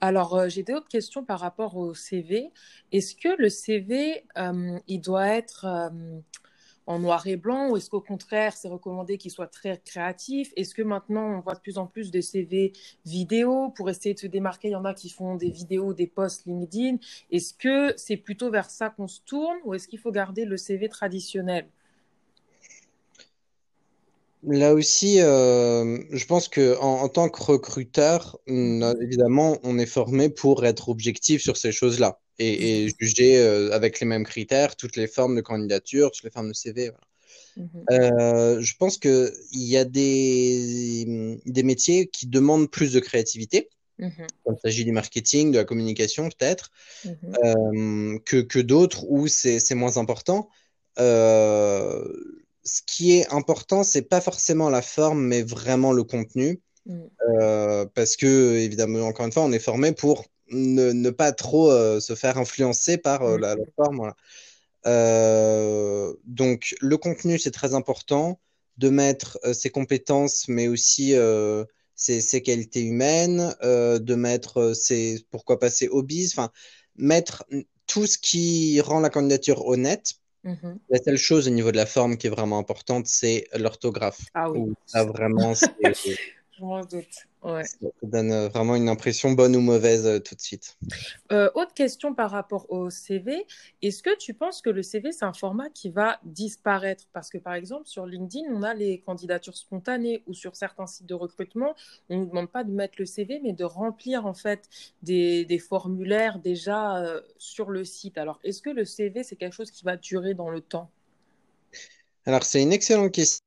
Alors, 0.00 0.34
euh, 0.36 0.48
j'ai 0.48 0.62
d'autres 0.62 0.88
questions 0.88 1.24
par 1.24 1.40
rapport 1.40 1.76
au 1.76 1.94
CV. 1.94 2.50
Est-ce 2.90 3.14
que 3.14 3.40
le 3.40 3.48
CV, 3.48 4.24
euh, 4.36 4.78
il 4.88 5.00
doit 5.00 5.28
être 5.28 5.64
euh, 5.66 6.20
en 6.86 6.98
noir 6.98 7.26
et 7.26 7.36
blanc 7.36 7.70
ou 7.70 7.76
est-ce 7.76 7.90
qu'au 7.90 8.00
contraire, 8.00 8.56
c'est 8.56 8.68
recommandé 8.68 9.18
qu'il 9.18 9.30
soit 9.30 9.46
très 9.46 9.80
créatif? 9.84 10.52
Est-ce 10.56 10.74
que 10.74 10.82
maintenant, 10.82 11.38
on 11.38 11.40
voit 11.40 11.54
de 11.54 11.60
plus 11.60 11.78
en 11.78 11.86
plus 11.86 12.10
de 12.10 12.20
CV 12.20 12.72
vidéo? 13.04 13.70
Pour 13.76 13.90
essayer 13.90 14.14
de 14.14 14.18
se 14.20 14.26
démarquer? 14.26 14.68
Il 14.68 14.72
y 14.72 14.76
en 14.76 14.84
a 14.84 14.94
qui 14.94 15.10
font 15.10 15.36
des 15.36 15.50
vidéos, 15.50 15.94
des 15.94 16.06
posts 16.06 16.46
LinkedIn. 16.46 16.96
Est-ce 17.30 17.54
que 17.54 17.94
c'est 17.96 18.16
plutôt 18.16 18.50
vers 18.50 18.70
ça 18.70 18.90
qu'on 18.90 19.08
se 19.08 19.20
tourne 19.24 19.56
ou 19.64 19.74
est-ce 19.74 19.88
qu'il 19.88 19.98
faut 19.98 20.12
garder 20.12 20.44
le 20.44 20.56
CV 20.56 20.88
traditionnel? 20.88 21.66
Là 24.44 24.74
aussi, 24.74 25.20
euh, 25.20 25.98
je 26.10 26.26
pense 26.26 26.48
que 26.48 26.76
en, 26.80 27.08
tant 27.08 27.28
que 27.28 27.40
recruteur, 27.42 28.40
on- 28.48 28.92
évidemment, 29.00 29.58
on 29.62 29.78
est 29.78 29.86
formé 29.86 30.30
pour 30.30 30.64
être 30.64 30.88
objectif 30.88 31.42
sur 31.42 31.56
ces 31.56 31.70
choses-là 31.70 32.21
et, 32.38 32.82
et 32.82 32.86
mhm, 32.86 32.92
juger 32.98 33.38
euh, 33.38 33.72
avec 33.72 34.00
les 34.00 34.06
mêmes 34.06 34.24
critères 34.24 34.76
toutes 34.76 34.96
les 34.96 35.06
formes 35.06 35.36
de 35.36 35.40
candidature, 35.40 36.10
toutes 36.10 36.24
les 36.24 36.30
formes 36.30 36.48
de 36.48 36.54
CV. 36.54 36.90
mhm. 37.56 37.68
Euh, 37.90 38.60
je 38.60 38.74
pense 38.76 38.98
que 38.98 39.32
il 39.52 39.64
y 39.64 39.76
a 39.76 39.84
des, 39.84 41.40
des 41.44 41.62
métiers 41.62 42.08
qui 42.08 42.26
demandent 42.26 42.70
plus 42.70 42.92
de 42.92 43.00
créativité, 43.00 43.68
mhm, 43.98 44.26
il 44.46 44.56
s'agit 44.62 44.84
du 44.84 44.92
marketing, 44.92 45.52
de 45.52 45.58
la 45.58 45.64
communication 45.64 46.28
peut-être, 46.28 46.70
euh, 47.06 48.18
que, 48.24 48.40
que 48.40 48.58
d'autres 48.58 49.04
où 49.08 49.28
c'est 49.28 49.74
moins 49.74 49.96
important. 49.96 50.48
Ce 52.64 52.80
qui 52.86 53.18
est 53.18 53.26
important, 53.32 53.82
c'est 53.82 54.02
pas 54.02 54.20
forcément 54.20 54.70
la 54.70 54.82
forme, 54.82 55.26
mais 55.26 55.42
vraiment 55.42 55.92
le 55.92 56.04
contenu. 56.04 56.60
Euh, 56.88 57.86
parce 57.94 58.16
que, 58.16 58.56
évidemment, 58.56 59.06
encore 59.06 59.26
une 59.26 59.32
fois, 59.32 59.44
on 59.44 59.52
est 59.52 59.58
formé 59.58 59.92
pour 59.92 60.26
ne, 60.52 60.92
ne 60.92 61.10
pas 61.10 61.32
trop 61.32 61.70
euh, 61.70 62.00
se 62.00 62.14
faire 62.14 62.38
influencer 62.38 62.98
par 62.98 63.22
euh, 63.22 63.38
la, 63.38 63.54
la 63.54 63.64
forme. 63.76 63.96
voilà. 63.96 64.16
Euh, 64.86 66.12
donc, 66.24 66.74
le 66.80 66.96
contenu, 66.96 67.38
c'est 67.38 67.50
très 67.50 67.74
important 67.74 68.40
de 68.78 68.88
mettre 68.88 69.38
ses 69.52 69.70
compétences, 69.70 70.48
mais 70.48 70.66
aussi 70.66 71.14
ses, 71.94 72.20
ses 72.20 72.42
qualités 72.42 72.80
humaines, 72.80 73.54
de 73.62 74.14
mettre 74.14 74.72
ses, 74.72 75.24
pourquoi 75.30 75.58
pas, 75.60 75.70
ses 75.70 75.88
hobbies, 75.88 76.28
enfin, 76.32 76.50
mettre 76.96 77.44
tout 77.86 78.06
ce 78.06 78.18
qui 78.18 78.80
rend 78.80 79.00
la 79.00 79.10
candidature 79.10 79.66
honnête. 79.66 80.14
mhm. 80.42 80.78
La 80.88 80.98
seule 81.00 81.18
chose 81.18 81.46
au 81.46 81.50
niveau 81.50 81.70
de 81.70 81.76
la 81.76 81.86
forme 81.86 82.16
qui 82.16 82.26
est 82.26 82.30
vraiment 82.30 82.58
importante, 82.58 83.06
c'est 83.06 83.46
l'orthographe. 83.54 84.22
Ah 84.34 84.50
oui, 84.50 84.58
Où 84.58 84.74
ça, 84.86 85.04
vraiment, 85.04 85.54
c'est 85.54 85.68
je 86.58 86.64
m'en 86.64 86.80
doute. 86.82 87.26
Ouais. 87.42 87.64
ça 87.64 87.88
donne 88.02 88.30
euh, 88.30 88.48
vraiment 88.48 88.76
une 88.76 88.88
impression 88.88 89.32
bonne 89.32 89.56
ou 89.56 89.60
mauvaise 89.60 90.06
euh, 90.06 90.20
tout 90.20 90.34
de 90.36 90.40
suite. 90.40 90.76
Euh, 91.32 91.50
autre 91.54 91.74
question 91.74 92.14
par 92.14 92.30
rapport 92.30 92.70
au 92.70 92.88
CV. 92.88 93.46
Est-ce 93.80 94.02
que 94.02 94.16
tu 94.16 94.34
penses 94.34 94.60
que 94.62 94.70
le 94.70 94.82
CV, 94.82 95.12
c'est 95.12 95.24
un 95.24 95.32
format 95.32 95.68
qui 95.70 95.90
va 95.90 96.20
disparaître? 96.24 97.08
Parce 97.12 97.30
que, 97.30 97.38
par 97.38 97.54
exemple, 97.54 97.88
sur 97.88 98.06
LinkedIn, 98.06 98.44
on 98.52 98.62
a 98.62 98.74
les 98.74 99.00
candidatures 99.00 99.56
spontanées 99.56 100.22
ou 100.28 100.34
sur 100.34 100.54
certains 100.54 100.86
sites 100.86 101.06
de 101.06 101.14
recrutement, 101.14 101.74
on 102.10 102.16
ne 102.16 102.20
nous 102.20 102.26
demande 102.26 102.50
pas 102.50 102.64
de 102.64 102.70
mettre 102.70 102.94
le 102.98 103.06
CV, 103.06 103.40
mais 103.42 103.54
de 103.54 103.64
remplir, 103.64 104.26
en 104.26 104.34
fait, 104.34 104.68
des, 105.02 105.44
des 105.44 105.58
formulaires 105.58 106.38
déjà 106.38 106.98
euh, 106.98 107.22
sur 107.38 107.70
le 107.70 107.84
site. 107.84 108.18
Alors, 108.18 108.38
est-ce 108.44 108.62
que 108.62 108.70
le 108.70 108.84
CV, 108.84 109.24
c'est 109.24 109.36
quelque 109.36 109.54
chose 109.54 109.70
qui 109.70 109.84
va 109.84 109.96
durer 109.96 110.34
dans 110.34 110.50
le 110.50 110.60
temps? 110.60 110.90
Alors, 112.24 112.44
c'est 112.44 112.62
une 112.62 112.72
excellente 112.72 113.10
question. 113.10 113.44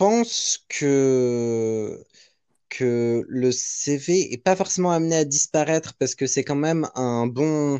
Je 0.00 0.04
pense 0.06 0.64
que, 0.70 2.02
que 2.70 3.22
le 3.28 3.52
CV 3.52 4.32
est 4.32 4.42
pas 4.42 4.56
forcément 4.56 4.92
amené 4.92 5.14
à 5.14 5.26
disparaître 5.26 5.92
parce 5.98 6.14
que 6.14 6.26
c'est 6.26 6.42
quand 6.42 6.54
même 6.56 6.88
un 6.94 7.26
bon, 7.26 7.78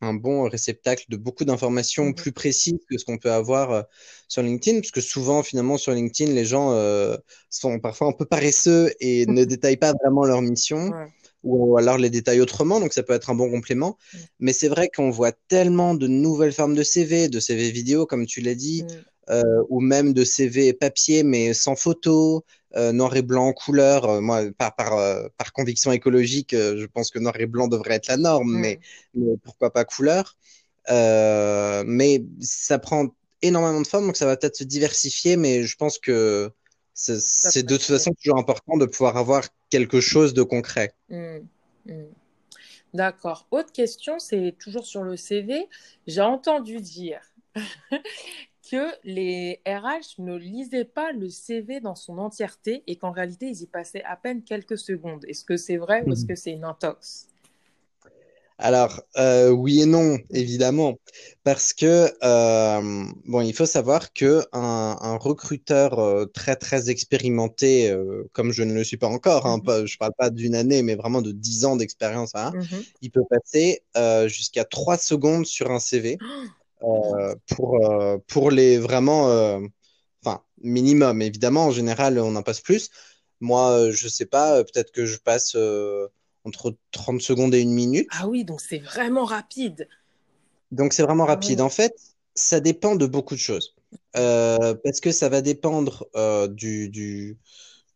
un 0.00 0.14
bon 0.14 0.48
réceptacle 0.48 1.04
de 1.10 1.18
beaucoup 1.18 1.44
d'informations 1.44 2.06
Mhm. 2.06 2.14
plus 2.14 2.32
précises 2.32 2.78
que 2.88 2.96
ce 2.96 3.04
qu'on 3.04 3.18
peut 3.18 3.32
avoir 3.32 3.70
euh, 3.70 3.82
sur 4.28 4.40
LinkedIn, 4.40 4.80
parce 4.80 4.92
que 4.92 5.02
souvent, 5.02 5.42
finalement, 5.42 5.76
sur 5.76 5.92
LinkedIn, 5.92 6.32
les 6.32 6.46
gens 6.46 6.72
euh, 6.72 7.18
sont 7.50 7.80
parfois 7.80 8.08
un 8.08 8.12
peu 8.12 8.24
paresseux 8.24 8.94
et 9.00 9.26
ne 9.28 9.44
détaillent 9.44 9.76
pas 9.76 9.92
vraiment 9.92 10.24
leur 10.24 10.40
mission, 10.40 10.88
Ouais. 10.88 11.08
ou 11.42 11.76
alors 11.76 11.98
les 11.98 12.08
détaillent 12.08 12.40
autrement, 12.40 12.80
donc 12.80 12.94
ça 12.94 13.02
peut 13.02 13.12
être 13.12 13.28
un 13.28 13.34
bon 13.34 13.50
complément. 13.50 13.98
Mm. 14.14 14.18
Mais 14.40 14.52
c'est 14.54 14.68
vrai 14.68 14.88
qu'on 14.88 15.10
voit 15.10 15.32
tellement 15.48 15.94
de 15.94 16.06
nouvelles 16.06 16.54
formes 16.54 16.74
de 16.74 16.82
CV, 16.82 17.28
de 17.28 17.40
CV 17.40 17.70
vidéo, 17.72 18.06
comme 18.06 18.24
tu 18.24 18.40
l'as 18.40 18.54
dit, 18.54 18.84
Mm. 18.84 18.86
Euh, 19.30 19.62
ou 19.68 19.80
même 19.80 20.12
de 20.12 20.24
CV 20.24 20.72
papier, 20.72 21.22
mais 21.22 21.54
sans 21.54 21.76
photo, 21.76 22.44
euh, 22.76 22.92
noir 22.92 23.16
et 23.16 23.22
blanc 23.22 23.46
en 23.48 23.52
couleur. 23.52 24.04
Euh, 24.04 24.20
moi, 24.20 24.42
par, 24.58 24.74
par, 24.76 24.98
euh, 24.98 25.28
par 25.38 25.52
conviction 25.52 25.92
écologique, 25.92 26.50
je 26.52 26.86
pense 26.86 27.10
que 27.10 27.18
noir 27.18 27.34
et 27.38 27.46
blanc 27.46 27.68
devrait 27.68 27.94
être 27.94 28.08
la 28.08 28.16
norme, 28.16 28.52
mais, 28.52 28.78
Mm. 29.14 29.24
mais 29.24 29.36
pourquoi 29.42 29.72
pas 29.72 29.84
couleur. 29.84 30.36
Mais 30.88 32.24
ça 32.40 32.78
prend 32.78 33.08
énormément 33.42 33.80
de 33.80 33.86
formes, 33.86 34.06
donc 34.06 34.16
ça 34.16 34.26
va 34.26 34.36
peut-être 34.36 34.56
se 34.56 34.64
diversifier, 34.64 35.36
mais 35.36 35.62
je 35.64 35.76
pense 35.76 35.98
que 35.98 36.50
c'est 36.94 37.62
de 37.62 37.76
toute 37.76 37.86
façon 37.86 38.12
toujours 38.14 38.38
important 38.38 38.76
de 38.76 38.86
pouvoir 38.86 39.16
avoir 39.16 39.44
quelque 39.70 40.00
chose 40.00 40.34
de 40.34 40.42
concret. 40.42 40.94
Mm. 41.08 41.38
Mm. 41.86 42.04
D'accord. 42.94 43.46
Autre 43.50 43.72
question, 43.72 44.18
c'est 44.18 44.54
toujours 44.58 44.86
sur 44.86 45.02
le 45.02 45.16
CV. 45.16 45.68
J'ai 46.06 46.22
entendu 46.22 46.80
dire 46.80 47.20
que 48.70 48.92
les 49.04 49.60
RH 49.66 50.18
ne 50.20 50.36
lisaient 50.36 50.84
pas 50.84 51.12
le 51.12 51.28
CV 51.30 51.80
dans 51.80 51.94
son 51.94 52.18
entièreté 52.18 52.82
et 52.86 52.96
qu'en 52.96 53.10
réalité, 53.12 53.48
ils 53.48 53.62
y 53.62 53.66
passaient 53.66 54.04
à 54.04 54.16
peine 54.16 54.42
quelques 54.42 54.78
secondes. 54.78 55.24
Est-ce 55.26 55.44
que 55.44 55.56
c'est 55.56 55.76
vrai 55.78 56.02
ou 56.02 56.12
est-ce 56.12 56.24
que 56.26 56.34
c'est 56.34 56.52
une 56.52 56.64
intox? 56.64 57.28
Alors, 58.58 59.02
euh, 59.18 59.50
oui 59.50 59.82
et 59.82 59.86
non, 59.86 60.16
évidemment, 60.30 60.94
parce 61.44 61.74
que 61.74 62.10
euh, 62.24 63.04
bon, 63.26 63.42
il 63.42 63.52
faut 63.52 63.66
savoir 63.66 64.14
que 64.14 64.42
un, 64.52 64.96
un 64.98 65.16
recruteur 65.18 65.98
euh, 65.98 66.24
très 66.24 66.56
très 66.56 66.88
expérimenté, 66.88 67.94
comme 68.32 68.52
je 68.52 68.62
ne 68.62 68.72
le 68.72 68.82
suis 68.82 68.96
pas 68.96 69.08
encore, 69.08 69.44
hein, 69.46 69.58
Mhm. 69.58 69.66
pas- 69.66 69.84
je 69.84 69.98
parle 69.98 70.12
pas 70.16 70.30
d'une 70.30 70.54
année, 70.54 70.82
mais 70.82 70.94
vraiment 70.94 71.20
de 71.20 71.32
dix 71.32 71.66
ans 71.66 71.76
d'expérience, 71.76 72.30
hein, 72.34 72.56
Mhm. 72.56 72.86
il 73.02 73.10
peut 73.10 73.24
passer 73.28 73.82
jusqu'à 74.26 74.64
trois 74.64 74.96
secondes 74.96 75.44
sur 75.46 75.70
un 75.70 75.78
CV 75.78 76.22
euh, 76.22 76.48
pour 76.80 77.84
euh, 77.84 78.16
pour 78.26 78.50
les 78.50 78.78
vraiment, 78.78 79.30
euh, 79.30 79.60
enfin, 80.24 80.42
minimum. 80.62 81.22
Évidemment, 81.22 81.66
en 81.66 81.70
général, 81.70 82.18
on 82.18 82.36
en 82.36 82.42
passe 82.42 82.60
plus. 82.60 82.90
Moi, 83.40 83.90
je 83.90 84.08
sais 84.08 84.26
pas, 84.26 84.64
peut-être 84.64 84.92
que 84.92 85.04
je 85.04 85.18
passe 85.18 85.56
entre 86.44 86.76
30 86.92 87.20
secondes 87.20 87.54
et 87.54 87.60
une 87.60 87.74
minute. 87.74 88.08
Ah 88.12 88.28
oui, 88.28 88.44
donc 88.44 88.60
c'est 88.60 88.78
vraiment 88.78 89.24
rapide. 89.24 89.88
Donc 90.70 90.92
c'est 90.92 91.02
vraiment 91.02 91.24
ah 91.24 91.28
rapide. 91.28 91.60
En 91.60 91.68
fait, 91.68 91.94
ça 92.34 92.60
dépend 92.60 92.96
de 92.96 93.06
beaucoup 93.06 93.34
de 93.34 93.40
choses. 93.40 93.74
Euh, 94.16 94.74
parce 94.74 95.00
que 95.00 95.12
ça 95.12 95.28
va 95.28 95.42
dépendre 95.42 96.06
euh, 96.16 96.48
du, 96.48 96.88
du, 96.88 97.38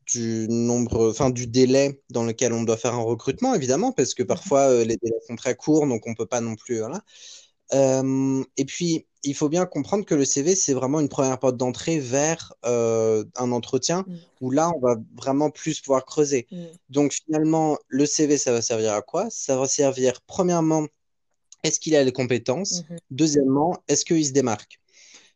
du, 0.07 0.47
nombre, 0.49 1.11
enfin 1.11 1.31
du 1.31 1.47
délai 1.47 2.01
dans 2.11 2.25
lequel 2.25 2.53
on 2.53 2.63
doit 2.63 2.77
faire 2.77 2.95
un 2.95 3.03
recrutement, 3.03 3.55
évidemment, 3.55 3.93
parce 3.93 4.15
que 4.15 4.23
parfois 4.23 4.71
euh, 4.71 4.85
les 4.85 4.97
délais 4.97 5.21
sont 5.27 5.37
très 5.37 5.55
courts, 5.55 5.87
donc 5.87 6.07
on 6.07 6.15
peut 6.15 6.27
pas 6.27 6.41
non 6.41 6.57
plus. 6.57 6.79
Voilà. 6.79 7.03
Et 7.73 8.65
puis, 8.65 9.07
il 9.23 9.35
faut 9.35 9.51
bien 9.51 9.67
comprendre 9.67 10.07
que 10.07 10.15
le 10.15 10.25
CV, 10.25 10.55
c'est 10.55 10.73
vraiment 10.73 10.99
une 10.99 11.11
première 11.11 11.39
porte 11.39 11.57
d'entrée 11.57 12.01
vers 12.01 12.55
un 12.65 13.53
entretien 13.53 14.05
mm. 14.07 14.17
où 14.41 14.51
là, 14.51 14.71
on 14.75 14.81
va 14.81 14.97
vraiment 15.15 15.51
plus 15.51 15.81
pouvoir 15.81 16.05
creuser. 16.05 16.47
Mm. 16.51 16.65
Donc 16.89 17.13
finalement, 17.13 17.79
le 17.89 18.07
CV, 18.07 18.39
ça 18.39 18.53
va 18.53 18.63
servir 18.63 18.95
à 18.95 19.03
quoi? 19.03 19.29
Ça 19.31 19.57
va 19.57 19.69
servir 19.69 20.23
premièrement 20.23 20.87
est-ce 21.63 21.81
qu'il 21.81 21.97
a 21.97 22.05
les 22.05 22.13
compétences? 22.13 22.85
Mhm. 22.89 22.99
Deuxièmement, 23.11 23.83
est-ce 23.89 24.05
qu'il 24.05 24.25
se 24.25 24.33
démarque? 24.33 24.81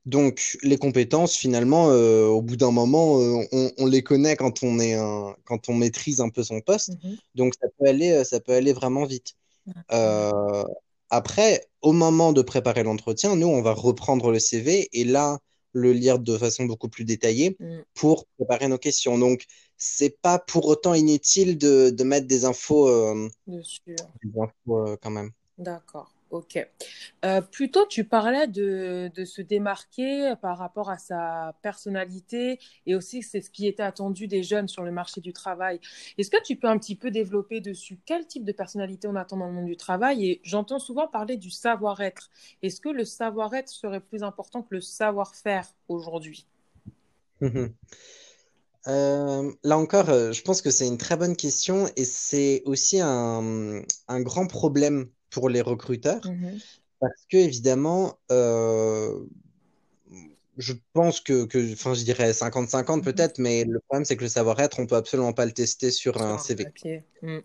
Donc, 0.07 0.59
les 0.63 0.77
compétences, 0.77 1.35
finalement, 1.35 1.89
euh, 1.89 2.27
au 2.27 2.43
bout 2.43 2.57
d'un 2.57 2.71
moment, 2.71 3.21
euh, 3.21 3.71
on, 3.79 3.87
les 3.87 4.03
connaît 4.03 4.37
quand 4.37 4.63
on, 4.63 4.79
est 4.79 4.97
quand 5.45 5.69
on 5.71 5.75
maîtrise 5.75 6.21
un 6.21 6.29
peu 6.29 6.43
son 6.43 6.61
poste. 6.61 6.91
Mhm. 7.03 7.17
Donc, 7.35 7.55
ça 7.61 7.69
peut, 7.79 7.89
aller, 7.89 8.11
euh, 8.11 8.25
ça 8.25 8.39
peut 8.39 8.53
aller 8.53 8.75
vraiment 8.75 9.07
vite. 9.07 9.35
Après, 11.15 11.67
au 11.81 11.93
moment 11.93 12.33
de 12.33 12.43
préparer 12.43 12.83
l'entretien, 12.83 13.37
nous, 13.37 13.47
on 13.47 13.63
va 13.63 13.73
reprendre 13.73 14.31
le 14.31 14.39
CV 14.39 14.89
et 14.93 15.05
là, 15.05 15.39
le 15.73 15.93
lire 15.93 16.19
de 16.19 16.37
façon 16.39 16.65
beaucoup 16.65 16.89
plus 16.89 17.05
détaillée 17.05 17.57
mm. 17.61 17.81
pour 17.95 18.27
préparer 18.37 18.69
nos 18.69 18.79
questions. 18.79 19.19
Donc, 19.19 19.45
c'est 19.77 20.21
pas 20.21 20.39
pour 20.39 20.67
autant 20.67 20.95
inutile 20.95 21.59
de, 21.59 22.03
mettre 22.05 22.27
des 22.27 22.45
infos, 22.45 22.89
des 23.47 24.41
infos 24.41 24.97
quand 25.03 25.11
même. 25.11 25.31
D'accord. 25.59 26.14
Ok. 26.35 26.59
Euh, 27.25 27.41
plutôt, 27.43 27.87
tu 27.87 28.03
parlais 28.03 28.49
de, 28.49 29.09
se 29.25 29.41
démarquer 29.41 30.35
par 30.43 30.59
rapport 30.59 30.91
à 30.91 30.99
sa 30.99 31.55
personnalité 31.63 32.59
et 32.87 32.97
aussi 32.97 33.23
c'est 33.23 33.41
ce 33.41 33.51
qui 33.51 33.69
était 33.69 33.85
attendu 33.85 34.27
des 34.27 34.43
jeunes 34.43 34.67
sur 34.67 34.83
le 34.83 34.91
marché 34.91 35.21
du 35.21 35.33
travail. 35.33 35.79
Est-ce 36.19 36.31
que 36.31 36.43
tu 36.43 36.57
peux 36.57 36.67
un 36.67 36.77
petit 36.77 36.97
peu 36.97 37.13
développer 37.13 37.61
dessus? 37.61 38.01
Quel 38.05 38.27
type 38.27 38.45
de 38.45 38.51
personnalité 38.51 39.07
on 39.07 39.15
attend 39.15 39.37
dans 39.37 39.47
le 39.47 39.53
monde 39.53 39.67
du 39.67 39.77
travail? 39.77 40.29
Et 40.29 40.41
j'entends 40.43 40.81
souvent 40.81 41.07
parler 41.07 41.37
du 41.37 41.51
savoir-être. 41.51 42.31
Est-ce 42.63 42.81
que 42.81 42.89
le 42.89 43.05
savoir-être 43.05 43.69
serait 43.69 44.01
plus 44.01 44.25
important 44.25 44.63
que 44.63 44.75
le 44.75 44.81
savoir-faire 44.81 45.69
aujourd'hui? 45.87 46.49
Euh, 48.89 49.53
là 49.63 49.79
encore, 49.79 50.11
euh, 50.11 50.33
je 50.33 50.43
pense 50.43 50.63
que 50.63 50.71
c'est 50.73 50.89
une 50.89 50.99
très 50.99 51.17
bonne 51.17 51.37
question 51.37 51.89
et 51.97 52.05
c'est 52.05 52.63
aussi 52.67 53.01
un 53.01 53.85
grand 54.09 54.49
problème 54.49 55.09
pour 55.35 55.49
les 55.49 55.61
recruteurs. 55.61 56.25
Mhm. 56.25 56.59
Parce 57.01 57.27
que, 57.29 57.37
évidemment, 57.37 58.17
euh, 58.31 59.19
je 60.57 60.73
pense 60.93 61.21
que, 61.21 61.47
enfin, 61.73 61.93
je 61.93 62.05
dirais 62.05 62.33
50-50 62.33 62.97
mhm. 62.97 63.03
peut-être, 63.03 63.39
mais 63.39 63.65
le 63.65 63.81
problème, 63.81 64.05
c'est 64.05 64.17
que 64.17 64.23
le 64.23 64.29
savoir-être, 64.29 64.79
on 64.79 64.87
peut 64.87 64.97
absolument 64.97 65.33
pas 65.33 65.45
le 65.45 65.53
tester 65.53 65.91
sur 65.91 66.23
un 66.23 66.39
CV. 66.39 66.67
Mm. 67.23 67.39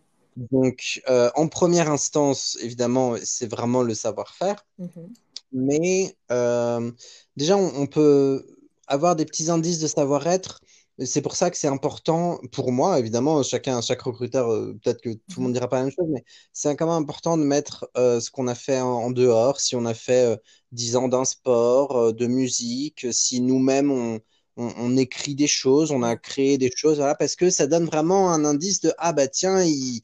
Donc, 0.52 1.02
euh, 1.10 1.32
en 1.36 1.48
première 1.48 1.90
instance, 1.92 2.58
évidemment, 2.62 3.16
c'est 3.24 3.50
vraiment 3.50 3.82
le 3.82 3.96
savoir-faire. 3.96 4.66
Mhm. 4.78 5.12
Mais 5.52 6.16
euh, 6.32 6.92
déjà, 7.36 7.58
on, 7.58 7.88
peut 7.88 8.46
avoir 8.88 9.16
des 9.16 9.26
petits 9.26 9.50
indices 9.50 9.80
de 9.80 9.88
savoir-être 9.88 10.62
c'est 11.06 11.22
pour 11.22 11.36
ça 11.36 11.50
que 11.50 11.58
c'est 11.58 11.68
important 11.68 12.40
pour 12.52 12.72
moi, 12.72 13.00
évidemment, 13.00 13.42
chacun, 13.44 13.82
chaque 13.82 14.02
recruteur, 14.02 14.52
euh, 14.52 14.78
peut-être 14.84 15.02
que 15.02 15.14
tout 15.14 15.38
le 15.38 15.44
monde 15.44 15.54
dira 15.54 15.70
pas 15.70 15.78
la 15.78 15.84
même 15.84 15.92
chose, 15.92 16.08
mais 16.10 16.24
c'est 16.52 16.76
quand 16.76 16.88
même 16.88 17.02
important 17.02 17.38
de 17.38 17.44
mettre 17.44 17.90
euh, 17.98 18.20
ce 18.20 18.30
qu'on 18.32 18.48
a 18.48 18.56
fait 18.56 18.80
en, 18.80 19.10
dehors, 19.12 19.60
si 19.62 19.76
on 19.76 19.86
a 19.86 19.94
fait 19.94 20.40
10 20.72 20.96
euh, 20.96 21.00
ans 21.00 21.08
d'un 21.08 21.26
sport, 21.26 22.14
de 22.14 22.28
musique, 22.28 23.08
si 23.12 23.40
nous-mêmes 23.42 23.92
on, 23.92 24.20
on, 24.58 24.98
écrit 24.98 25.36
des 25.36 25.48
choses, 25.48 25.92
on 25.92 26.04
a 26.04 26.16
créé 26.18 26.58
des 26.58 26.72
choses, 26.76 26.98
voilà, 26.98 27.16
parce 27.16 27.36
que 27.36 27.50
ça 27.50 27.68
donne 27.68 27.86
vraiment 27.86 28.32
un 28.32 28.44
indice 28.44 28.82
de 28.82 28.92
ah 28.98 29.14
bah 29.14 29.28
tiens, 29.28 29.64
il, 29.64 30.02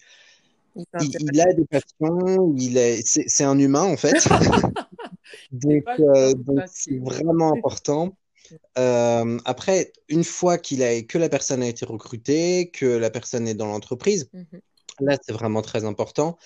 il, 0.76 1.42
a 1.42 1.54
des 1.54 1.66
passions, 1.66 2.54
il 2.58 2.78
est, 2.78 3.02
c'est, 3.06 3.44
un 3.44 3.60
humain 3.60 3.84
en 3.84 3.98
fait. 3.98 4.14
donc 5.52 5.84
c'est 6.68 7.00
vraiment 7.00 7.54
important. 7.54 8.16
Euh, 8.78 9.38
après, 9.46 9.92
une 10.10 10.24
fois 10.24 10.58
qu'il 10.58 10.84
a, 10.84 11.02
que 11.04 11.18
la 11.18 11.30
personne 11.30 11.64
a 11.64 11.68
été 11.68 11.86
recrutée, 11.86 12.70
que 12.72 12.86
la 12.86 13.10
personne 13.10 13.48
est 13.48 13.54
dans 13.54 13.68
l'entreprise, 13.68 14.30
mhm. 14.34 14.62
là, 15.02 15.18
c'est 15.22 15.34
vraiment 15.34 15.62
très 15.62 15.86
important. 15.86 16.38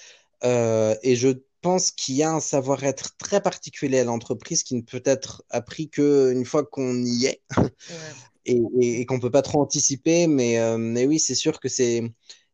Euh, 0.44 0.96
et 1.03 1.15
je 1.15 1.29
pense 1.62 1.91
qu'il 1.91 2.15
y 2.15 2.24
a 2.24 2.32
un 2.32 2.39
savoir-être 2.39 3.18
très 3.18 3.41
particulier 3.41 4.00
à 4.00 4.03
l'entreprise 4.06 4.63
qui 4.63 4.75
ne 4.75 4.82
peut 4.82 5.03
être 5.06 5.44
appris 5.50 5.89
qu'une 5.89 6.46
fois 6.46 6.63
qu'on 6.63 7.03
y 7.03 7.25
est 7.25 7.41
et, 8.46 9.06
qu'on 9.06 9.15
ne 9.15 9.22
peut 9.22 9.32
pas 9.32 9.41
trop 9.41 9.62
anticiper. 9.62 10.27
Mais, 10.27 10.60
euh, 10.60 10.77
mais 10.77 11.06
oui, 11.06 11.20
c'est 11.20 11.36
sûr 11.36 11.60
que 11.60 11.68
c'est 11.68 12.03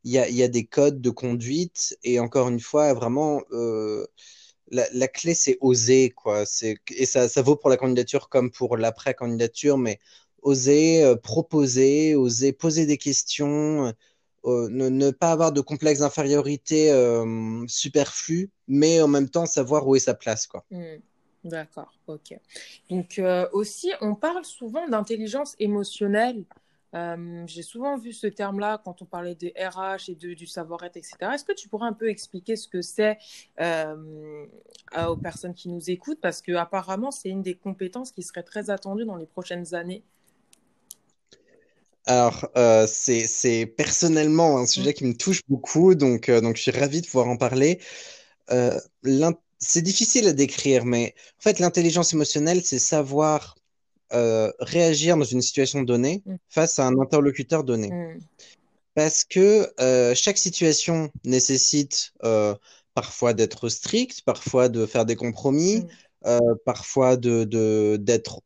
il 0.04 0.12
y 0.12 0.20
a, 0.20 0.30
y 0.30 0.44
a, 0.44 0.48
des 0.48 0.66
codes 0.66 1.02
de 1.02 1.10
conduite 1.10 1.98
et 2.04 2.20
encore 2.20 2.48
une 2.50 2.60
fois, 2.60 2.94
vraiment 2.94 3.42
la, 4.94 5.08
clé, 5.08 5.34
c'est 5.34 5.58
oser, 5.62 6.10
quoi. 6.12 6.44
Et 6.90 7.06
ça, 7.06 7.30
ça 7.30 7.42
vaut 7.42 7.56
pour 7.56 7.70
la 7.70 7.78
candidature 7.78 8.30
comme 8.30 8.52
pour 8.52 8.78
l'après-candidature, 8.78 9.78
mais 9.78 10.00
oser 10.42 11.04
euh, 11.04 11.16
proposer, 11.16 12.16
oser 12.16 12.54
poser 12.54 12.86
des 12.86 12.98
questions, 12.98 13.94
euh, 14.46 14.70
ne, 14.70 15.12
pas 15.12 15.32
avoir 15.32 15.52
de 15.52 15.62
complexe 15.62 16.00
d'infériorité 16.00 16.92
euh, 16.92 17.66
superflu, 17.68 18.52
mais 18.68 19.02
en 19.02 19.08
même 19.08 19.30
temps 19.30 19.46
savoir 19.46 19.88
où 19.88 19.96
est 19.96 20.00
sa 20.00 20.14
place, 20.14 20.48
quoi. 20.48 20.64
Mmh. 20.72 20.98
D'accord, 21.44 21.94
ok. 22.08 22.40
Donc 22.90 23.22
aussi, 23.54 23.92
on 24.02 24.16
parle 24.16 24.44
souvent 24.44 24.88
d'intelligence 24.88 25.56
émotionnelle. 25.60 26.44
Euh, 26.96 27.44
j'ai 27.46 27.62
souvent 27.62 27.98
vu 27.98 28.14
ce 28.14 28.28
terme-là 28.28 28.82
quand 28.84 29.02
on 29.02 29.06
parlait 29.06 29.36
des 29.36 29.54
RH 29.58 30.10
et 30.10 30.16
du 30.16 30.48
savoir-être, 30.48 30.96
etc. 30.96 31.16
Est-ce 31.34 31.44
que 31.44 31.54
tu 31.54 31.68
pourrais 31.68 31.88
un 31.88 31.94
peu 31.94 32.10
expliquer 32.10 32.56
ce 32.56 32.68
que 32.68 32.82
c'est 32.82 33.18
euh, 33.60 34.46
aux 35.08 35.18
personnes 35.18 35.54
qui 35.54 35.70
nous 35.70 35.90
écoutent? 35.90 36.22
Parce 36.22 36.42
que 36.42 36.54
apparemment, 36.54 37.12
c'est 37.12 37.30
une 37.30 37.42
des 37.42 37.56
compétences 37.56 38.12
qui 38.12 38.24
serait 38.24 38.44
très 38.44 38.70
attendue 38.70 39.06
dans 39.06 39.18
les 39.18 39.26
prochaines 39.26 39.76
années. 39.76 40.04
Alors, 42.06 42.48
euh, 42.56 42.86
c'est 42.88 43.66
personnellement 43.66 44.60
un 44.60 44.68
sujet 44.68 44.94
qui 44.94 45.06
me 45.06 45.18
touche 45.18 45.42
beaucoup, 45.50 45.96
donc, 45.96 46.30
donc 46.30 46.56
je 46.56 46.62
suis 46.62 46.72
ravi 46.72 47.02
de 47.02 47.08
pouvoir 47.08 47.28
en 47.28 47.36
parler. 47.36 47.80
c'est 49.60 49.82
difficile 49.82 50.28
à 50.28 50.34
décrire, 50.34 50.86
mais 50.86 51.14
en 51.40 51.42
fait, 51.42 51.60
l'intelligence 51.60 52.14
émotionnelle, 52.14 52.64
c'est 52.64 52.80
savoir 52.80 53.56
euh, 54.14 54.52
réagir 54.60 55.18
dans 55.18 55.24
une 55.24 55.42
situation 55.42 55.82
donnée 55.82 56.22
mm. 56.26 56.36
face 56.48 56.78
à 56.78 56.86
un 56.86 57.00
interlocuteur 57.00 57.64
donné. 57.64 57.90
Mm. 57.90 58.20
Parce 58.94 59.24
que 59.24 59.68
euh, 59.80 60.14
chaque 60.14 60.38
situation 60.38 61.12
nécessite 61.24 62.14
euh, 62.24 62.54
parfois 62.94 63.34
d'être 63.34 63.68
strict, 63.68 64.22
parfois 64.24 64.70
de 64.70 64.86
faire 64.86 65.06
des 65.06 65.16
compromis, 65.16 65.86
mm. 66.24 66.40
parfois 66.66 67.18
de, 67.18 67.98
d'être 68.00 68.42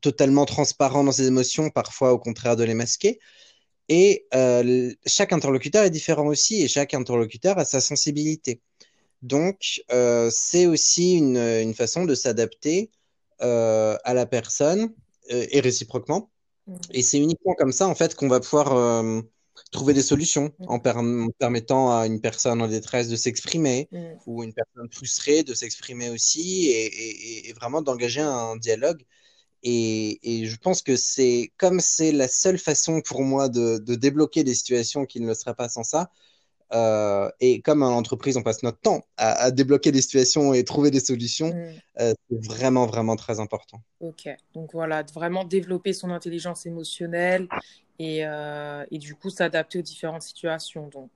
totalement 0.00 0.44
transparent 0.46 1.02
dans 1.02 1.12
ses 1.12 1.26
émotions, 1.26 1.70
parfois 1.70 2.12
au 2.12 2.18
contraire 2.18 2.56
de 2.56 2.62
les 2.64 2.74
masquer. 2.74 3.18
Et 3.88 4.26
chaque 5.06 5.32
interlocuteur 5.32 5.84
est 5.84 5.90
différent 5.90 6.26
aussi, 6.26 6.62
et 6.62 6.68
chaque 6.68 6.94
interlocuteur 6.94 7.58
a 7.58 7.64
sa 7.64 7.80
sensibilité. 7.80 8.60
Donc, 9.22 9.82
c'est 10.30 10.66
aussi 10.66 11.14
une, 11.14 11.36
une, 11.36 11.74
façon 11.74 12.04
de 12.04 12.14
s'adapter 12.14 12.90
à 13.40 14.14
la 14.14 14.26
personne 14.26 14.94
euh, 15.32 15.46
et 15.50 15.60
réciproquement. 15.60 16.30
Mm. 16.66 16.76
Et 16.92 17.02
c'est 17.02 17.18
uniquement 17.18 17.54
comme 17.54 17.72
ça, 17.72 17.88
en 17.88 17.94
fait, 17.94 18.14
qu'on 18.14 18.28
va 18.28 18.40
pouvoir 18.40 18.76
euh, 18.76 19.22
trouver 19.70 19.94
des 19.94 20.02
solutions 20.02 20.52
mm. 20.58 20.64
en, 20.68 20.78
permettant 21.38 21.98
à 21.98 22.06
une 22.06 22.20
personne 22.20 22.60
en 22.60 22.68
détresse 22.68 23.08
de 23.08 23.16
s'exprimer 23.16 23.88
mm. 23.90 23.98
ou 24.26 24.42
une 24.42 24.52
personne 24.52 24.90
frustrée 24.90 25.42
de 25.42 25.54
s'exprimer 25.54 26.10
aussi 26.10 26.68
et, 26.68 27.52
vraiment 27.54 27.80
d'engager 27.80 28.20
un 28.20 28.56
dialogue. 28.56 29.02
Et, 29.62 30.44
je 30.46 30.56
pense 30.56 30.82
que 30.82 30.94
c'est 30.94 31.52
comme 31.56 31.80
c'est 31.80 32.12
la 32.12 32.28
seule 32.28 32.58
façon 32.58 33.00
pour 33.00 33.22
moi 33.22 33.48
de, 33.48 33.78
de, 33.78 33.94
débloquer 33.94 34.44
des 34.44 34.54
situations 34.54 35.06
qui 35.06 35.20
ne 35.20 35.26
le 35.26 35.34
seraient 35.34 35.54
pas 35.54 35.70
sans 35.70 35.84
ça, 35.84 36.10
euh, 36.72 37.30
et 37.40 37.60
comme 37.60 37.82
en 37.82 37.96
entreprise, 37.96 38.36
on 38.36 38.42
passe 38.42 38.62
notre 38.62 38.80
temps 38.80 39.04
à, 39.16 39.50
débloquer 39.50 39.92
des 39.92 40.02
situations 40.02 40.54
et 40.54 40.64
trouver 40.64 40.90
des 40.90 41.00
solutions, 41.00 41.48
mm. 41.48 41.72
euh, 42.00 42.14
c'est 42.30 42.46
vraiment, 42.46 42.86
vraiment 42.86 43.16
très 43.16 43.40
important. 43.40 43.80
Ok, 44.00 44.28
donc 44.54 44.72
voilà, 44.72 45.02
vraiment 45.14 45.44
développer 45.44 45.92
son 45.92 46.10
intelligence 46.10 46.66
émotionnelle 46.66 47.48
et, 47.98 48.26
euh, 48.26 48.84
et 48.90 48.98
du 48.98 49.14
coup 49.14 49.30
s'adapter 49.30 49.78
aux 49.78 49.82
différentes 49.82 50.22
situations. 50.22 50.88
Donc. 50.88 51.10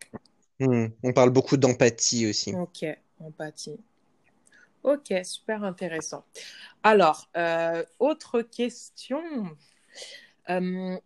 Mm. 0.60 0.86
On 1.02 1.12
parle 1.12 1.30
beaucoup 1.30 1.56
d'empathie 1.56 2.28
aussi. 2.28 2.54
Ok, 2.54 2.84
empathie. 3.20 3.78
Ok, 4.84 5.12
super 5.24 5.64
intéressant. 5.64 6.24
Alors, 6.82 7.28
autre 7.98 8.42
question. 8.42 9.22
Euh, 10.50 10.96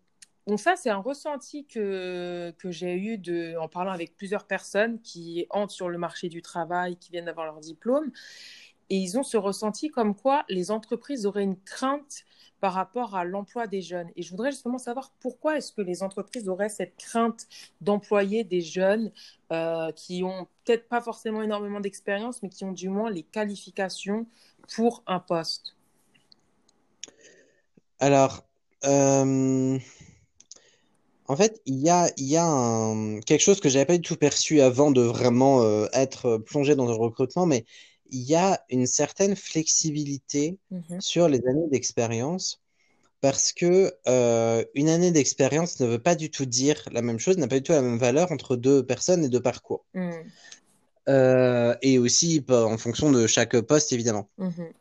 donc 0.46 0.58
ça, 0.58 0.74
c'est 0.76 0.90
un 0.90 0.98
ressenti 0.98 1.64
que, 1.66 2.52
que 2.58 2.70
j'ai 2.70 2.94
eu 2.96 3.56
en 3.56 3.68
parlant 3.68 3.92
avec 3.92 4.16
plusieurs 4.16 4.44
personnes 4.44 5.00
qui 5.00 5.46
entrent 5.50 5.72
sur 5.72 5.88
le 5.88 5.98
marché 5.98 6.28
du 6.28 6.42
travail, 6.42 6.96
qui 6.96 7.12
viennent 7.12 7.26
d'avoir 7.26 7.46
leur 7.46 7.60
diplôme. 7.60 8.10
Et 8.90 8.96
ils 8.96 9.16
ont 9.16 9.22
ce 9.22 9.36
ressenti 9.36 9.88
comme 9.88 10.14
quoi 10.14 10.44
les 10.48 10.70
entreprises 10.70 11.26
auraient 11.26 11.44
une 11.44 11.60
crainte 11.60 12.24
par 12.60 12.74
rapport 12.74 13.16
à 13.16 13.24
l'emploi 13.24 13.66
des 13.66 13.80
jeunes. 13.80 14.10
Et 14.16 14.22
je 14.22 14.30
voudrais 14.30 14.50
justement 14.50 14.78
savoir 14.78 15.12
pourquoi 15.20 15.56
est-ce 15.56 15.72
que 15.72 15.80
les 15.80 16.02
entreprises 16.02 16.48
auraient 16.48 16.68
cette 16.68 16.96
crainte 16.96 17.46
d'employer 17.80 18.44
des 18.44 18.60
jeunes 18.60 19.10
euh, 19.52 19.90
qui 19.92 20.22
ont 20.22 20.46
peut-être 20.64 20.88
pas 20.88 21.00
forcément 21.00 21.42
énormément 21.42 21.80
d'expérience, 21.80 22.42
mais 22.42 22.48
qui 22.48 22.64
ont 22.64 22.72
du 22.72 22.88
moins 22.88 23.10
les 23.10 23.22
qualifications 23.22 24.26
pour 24.76 25.02
un 25.06 25.18
poste? 25.20 25.74
Alors, 27.98 28.44
euh, 28.84 29.78
en 31.28 31.36
fait, 31.36 31.60
il 31.66 31.80
y 31.80 31.88
a, 31.88 32.10
il 32.16 32.26
y 32.26 32.36
a 32.36 32.94
quelque 33.24 33.40
chose 33.40 33.60
que 33.60 33.68
j'avais 33.68 33.86
pas 33.86 33.96
du 33.96 34.02
tout 34.02 34.16
perçu 34.16 34.60
avant 34.60 34.90
de 34.90 35.02
vraiment 35.02 35.62
euh, 35.62 35.86
être 35.92 36.38
plongé 36.38 36.74
dans 36.74 36.86
le 36.86 36.92
recrutement, 36.94 37.46
mais 37.46 37.64
il 38.10 38.22
y 38.22 38.34
a 38.34 38.62
une 38.70 38.86
certaine 38.86 39.36
flexibilité 39.36 40.58
Mhm. 40.70 41.00
sur 41.00 41.28
les 41.28 41.40
années 41.46 41.68
d'expérience 41.70 42.60
parce 43.22 43.52
que 43.52 43.94
euh, 44.08 44.64
une 44.74 44.88
année 44.88 45.12
d'expérience 45.12 45.78
ne 45.80 45.86
veut 45.86 46.00
pas 46.00 46.16
du 46.16 46.30
tout 46.30 46.44
dire 46.44 46.82
la 46.90 47.02
même 47.02 47.20
chose, 47.20 47.38
n'a 47.38 47.46
pas 47.46 47.56
du 47.56 47.62
tout 47.62 47.72
la 47.72 47.80
même 47.80 47.98
valeur 47.98 48.32
entre 48.32 48.56
deux 48.56 48.84
personnes 48.84 49.24
et 49.24 49.28
deux 49.28 49.40
parcours. 49.40 49.84
Mm. 49.94 50.10
Euh, 51.08 51.74
et 51.82 51.98
aussi 51.98 52.44
en 52.48 52.78
fonction 52.78 53.10
de 53.10 53.26
chaque 53.26 53.58
poste, 53.60 53.92
évidemment. 53.92 54.28
Mhm. 54.38 54.72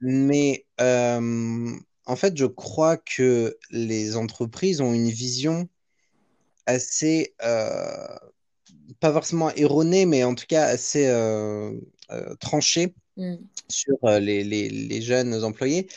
Mais 0.00 0.66
euh, 0.80 1.70
en 2.06 2.16
fait, 2.16 2.36
je 2.36 2.46
crois 2.46 2.96
que 2.96 3.56
les 3.70 4.16
entreprises 4.16 4.80
ont 4.80 4.92
une 4.92 5.10
vision 5.10 5.68
assez, 6.68 7.34
euh, 7.42 8.16
pas 9.00 9.12
forcément 9.12 9.50
erronée, 9.54 10.06
mais 10.06 10.22
en 10.24 10.34
tout 10.34 10.46
cas 10.48 10.64
assez 10.64 11.06
euh, 11.08 11.72
euh, 12.10 12.34
tranchée 12.36 12.94
Mm. 13.16 13.34
sur 13.68 13.96
les, 14.20 14.44
les- 14.44 14.68
les 14.70 15.02
jeunes 15.02 15.34
employés. 15.42 15.88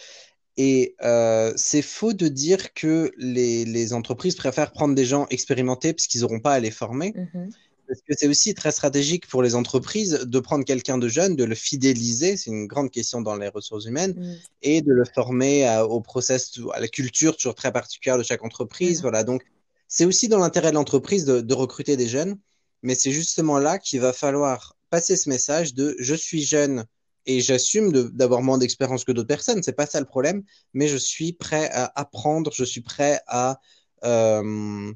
Et 0.58 0.96
euh, 1.04 1.54
c'est 1.56 1.84
faux 1.84 2.14
de 2.14 2.28
dire 2.28 2.74
que 2.74 3.12
les, 3.18 3.64
les 3.64 3.94
entreprises 3.94 4.36
préfèrent 4.36 4.72
prendre 4.72 4.96
des 4.96 5.06
gens 5.06 5.28
expérimentés 5.30 5.94
parce 5.94 6.08
qu'ils 6.08 6.22
n'auront 6.22 6.40
pas 6.40 6.54
à 6.54 6.60
les 6.60 6.72
former. 6.72 7.14
Mhm. 7.16 7.52
Parce 7.88 8.02
que 8.08 8.14
c'est 8.18 8.28
aussi 8.28 8.56
très 8.56 8.72
stratégique 8.72 9.28
pour 9.28 9.44
les 9.44 9.54
entreprises 9.54 10.14
de 10.36 10.40
prendre 10.40 10.66
quelqu'un 10.66 10.98
de 10.98 11.08
jeune, 11.08 11.36
de 11.36 11.44
le 11.44 11.56
fidéliser, 11.56 12.38
c'est 12.38 12.50
une 12.50 12.66
grande 12.66 12.90
question 12.90 13.22
dans 13.22 13.36
les 13.36 13.50
ressources 13.50 13.86
humaines, 13.86 14.16
Mm. 14.18 14.36
et 14.64 14.82
de 14.82 14.92
le 14.92 15.04
former 15.14 15.68
à- 15.68 15.86
au 15.86 16.02
process, 16.02 16.42
à 16.74 16.80
la 16.80 16.88
culture 16.88 17.36
toujours 17.38 17.56
très 17.56 17.72
particulière 17.72 18.18
de 18.18 18.24
chaque 18.24 18.44
entreprise. 18.44 18.98
Mhm. 18.98 19.02
Voilà, 19.04 19.24
donc 19.24 19.44
c'est 19.92 20.06
aussi 20.06 20.30
dans 20.30 20.40
l'intérêt 20.40 20.72
de 20.72 20.76
l'entreprise 20.76 21.26
de, 21.26 21.42
de 21.42 21.54
recruter 21.54 21.98
des 21.98 22.08
jeunes, 22.08 22.40
mais 22.82 22.96
c'est 22.96 23.12
justement 23.12 23.60
là 23.60 23.78
qu'il 23.78 24.00
va 24.00 24.14
falloir 24.14 24.76
passer 24.90 25.18
ce 25.18 25.30
message 25.30 25.76
de 25.76 25.96
je 26.00 26.16
suis 26.16 26.42
jeune 26.42 26.86
et 27.26 27.42
j'assume 27.42 27.92
d'avoir 27.92 28.42
moins 28.42 28.58
d'expérience 28.58 29.04
que 29.04 29.12
d'autres 29.12 29.28
personnes, 29.28 29.62
c'est 29.62 29.74
pas 29.74 29.86
ça 29.86 30.00
le 30.00 30.06
problème, 30.06 30.44
mais 30.74 30.88
je 30.88 30.98
suis 30.98 31.34
prêt 31.34 31.70
à 31.72 31.92
apprendre, 32.00 32.52
je 32.54 32.64
suis 32.64 32.82
prêt 32.82 33.20
à, 33.28 33.60
euh, 34.06 34.92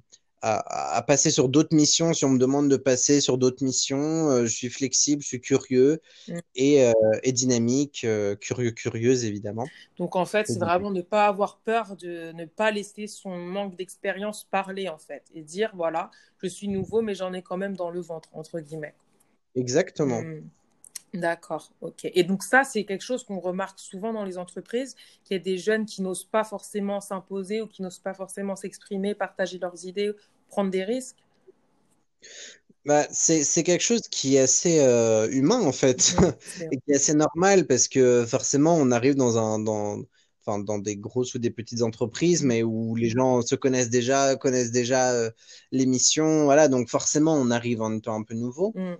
à, 0.47 0.97
à 0.97 1.01
passer 1.01 1.31
sur 1.31 1.49
d'autres 1.49 1.75
missions. 1.75 2.13
Si 2.13 2.23
on 2.23 2.29
me 2.29 2.37
demande 2.37 2.69
de 2.69 2.77
passer 2.77 3.19
sur 3.19 3.37
d'autres 3.37 3.63
missions, 3.63 4.29
euh, 4.29 4.45
je 4.45 4.55
suis 4.55 4.69
flexible, 4.69 5.23
je 5.23 5.27
suis 5.27 5.41
curieux 5.41 6.01
Mm. 6.27 6.39
et, 6.55 6.85
euh, 6.85 6.93
et 7.23 7.31
dynamique, 7.31 8.03
euh, 8.03 8.35
curieux, 8.35 8.71
curieuse 8.71 9.25
évidemment. 9.25 9.67
Donc 9.97 10.15
en 10.15 10.25
fait, 10.25 10.47
c'est 10.47 10.59
vraiment 10.59 10.91
ne 10.91 11.01
pas 11.01 11.25
avoir 11.27 11.57
peur 11.57 11.95
de 11.95 12.31
ne 12.33 12.45
pas 12.45 12.71
laisser 12.71 13.07
son 13.07 13.35
manque 13.37 13.75
d'expérience 13.75 14.43
parler 14.43 14.89
en 14.89 14.97
fait 14.99 15.23
et 15.33 15.41
dire 15.41 15.71
voilà, 15.75 16.11
je 16.41 16.47
suis 16.47 16.67
nouveau 16.67 17.01
mais 17.01 17.15
j'en 17.15 17.33
ai 17.33 17.41
quand 17.41 17.57
même 17.57 17.75
dans 17.75 17.89
le 17.89 18.01
ventre 18.01 18.29
entre 18.33 18.59
guillemets. 18.59 18.95
exactement. 19.55 20.21
Mm. 20.21 20.49
D'accord, 21.13 21.71
ok. 21.79 22.01
Et 22.13 22.23
donc 22.23 22.43
ça, 22.43 22.65
c'est 22.65 22.83
quelque 22.83 23.03
chose 23.03 23.23
qu'on 23.23 23.39
remarque 23.39 23.79
souvent 23.79 24.11
dans 24.11 24.25
les 24.25 24.37
entreprises, 24.37 24.95
qu'il 25.23 25.37
y 25.37 25.39
a 25.39 25.43
des 25.43 25.57
jeunes 25.57 25.85
qui 25.85 26.01
n'osent 26.01 26.25
pas 26.25 26.43
forcément 26.43 26.99
s'imposer 26.99 27.61
ou 27.61 27.67
qui 27.67 27.81
n'osent 27.81 27.99
pas 27.99 28.13
forcément 28.13 28.57
s'exprimer, 28.57 29.15
partager 29.15 29.57
leurs 29.57 29.85
idées, 29.85 30.11
prendre 30.49 30.71
des 30.71 30.83
risques. 30.83 31.17
Bah, 32.85 33.07
c'est, 33.11 33.63
quelque 33.63 33.81
chose 33.81 34.01
qui 34.11 34.35
est 34.35 34.39
assez 34.39 34.79
euh, 34.79 35.27
humain 35.31 35.59
en 35.61 35.71
fait. 35.71 36.15
Et 36.71 36.77
qui 36.77 36.91
est 36.91 36.95
assez 36.95 37.15
normal 37.15 37.65
parce 37.65 37.87
que 37.87 38.25
forcément 38.25 38.75
on 38.75 38.91
arrive 38.91 39.15
dans 39.15 39.37
un 39.39 39.57
dans 39.57 40.03
enfin 40.45 40.59
dans 40.59 40.77
des 40.77 40.95
grosses 40.95 41.33
ou 41.33 41.39
des 41.39 41.49
petites 41.49 41.81
entreprises 41.81 42.43
mais 42.43 42.61
où 42.61 42.95
les 42.95 43.09
gens 43.09 43.41
se 43.41 43.55
connaissent 43.55 43.89
déjà 43.89 44.35
connaissent 44.35 44.71
déjà 44.71 45.13
euh, 45.13 45.31
l'émission. 45.71 46.43
Voilà 46.43 46.67
donc 46.67 46.87
forcément 46.89 47.33
on 47.33 47.49
arrive 47.49 47.81
en 47.81 47.91
étant 47.97 48.15
un 48.15 48.23
peu 48.23 48.35
nouveau. 48.35 48.71
Mm, 48.75 48.97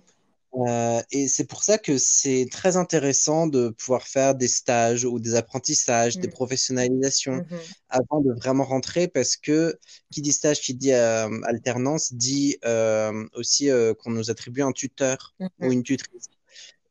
Euh, 0.56 1.02
et 1.10 1.28
c'est 1.28 1.44
pour 1.44 1.62
ça 1.62 1.76
que 1.76 1.98
c'est 1.98 2.48
très 2.50 2.76
intéressant 2.76 3.46
de 3.46 3.68
pouvoir 3.70 4.06
faire 4.06 4.34
des 4.34 4.48
stages 4.48 5.04
ou 5.04 5.18
des 5.18 5.34
apprentissages 5.34 6.16
des 6.16 6.28
mm, 6.28 6.30
professionnalisations 6.30 7.36
mhm, 7.36 7.58
avant 7.90 8.20
de 8.22 8.32
vraiment 8.32 8.64
rentrer 8.64 9.06
parce 9.06 9.36
que 9.36 9.78
qui 10.10 10.22
dit 10.22 10.32
stage, 10.32 10.60
qui 10.60 10.72
dit 10.74 10.92
euh, 10.92 11.28
alternance, 11.42 12.14
dit 12.14 12.56
euh, 12.64 13.26
aussi 13.34 13.68
qu'on 13.98 14.10
nous 14.10 14.30
attribue 14.30 14.62
un 14.62 14.72
tuteur 14.72 15.34
ou 15.40 15.66
mhm. 15.66 15.72
une 15.72 15.82
tutrice. 15.82 16.28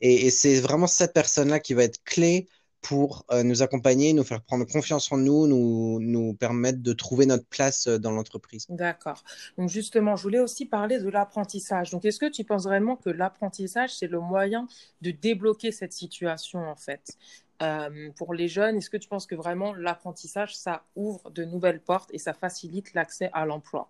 Et, 0.01 0.27
et 0.27 0.29
c'est 0.29 0.59
vraiment 0.59 0.87
cette 0.87 1.13
personne-là 1.13 1.59
qui 1.59 1.73
va 1.73 1.83
être 1.83 2.03
clé 2.03 2.47
pour 2.87 3.25
euh, 3.31 3.43
nous 3.43 3.63
accompagner, 3.63 4.13
nous 4.13 4.23
faire 4.23 4.41
prendre 4.41 4.65
confiance 4.65 5.11
en 5.11 5.17
nous, 5.17 5.47
nous, 5.47 5.99
nous 5.99 6.33
permettre 6.35 6.81
de 6.81 6.93
trouver 6.93 7.25
notre 7.25 7.45
place 7.47 7.87
euh, 7.87 7.97
dans 7.97 8.11
l'entreprise. 8.11 8.67
D'accord. 8.69 9.23
Donc 9.57 9.69
justement, 9.69 10.15
je 10.15 10.23
voulais 10.23 10.39
aussi 10.39 10.65
parler 10.65 10.99
de 10.99 11.09
l'apprentissage. 11.09 11.89
Donc 11.91 12.05
est-ce 12.05 12.19
que 12.19 12.29
tu 12.29 12.43
penses 12.43 12.63
vraiment 12.63 12.95
que 12.95 13.09
l'apprentissage, 13.09 13.95
c'est 13.95 14.07
le 14.07 14.19
moyen 14.19 14.67
de 15.01 15.11
débloquer 15.11 15.71
cette 15.71 15.93
situation 15.93 16.59
en 16.59 16.75
fait? 16.75 17.17
Euh, 17.61 18.11
pour 18.17 18.33
les 18.33 18.47
jeunes, 18.47 18.77
est-ce 18.77 18.89
que 18.89 18.97
tu 18.97 19.07
penses 19.07 19.25
que 19.27 19.35
vraiment 19.35 19.73
l'apprentissage, 19.73 20.55
ça 20.55 20.83
ouvre 20.95 21.31
de 21.31 21.43
nouvelles 21.45 21.79
portes 21.79 22.09
et 22.13 22.19
ça 22.19 22.33
facilite 22.33 22.93
l'accès 22.93 23.29
à 23.33 23.45
l'emploi? 23.45 23.89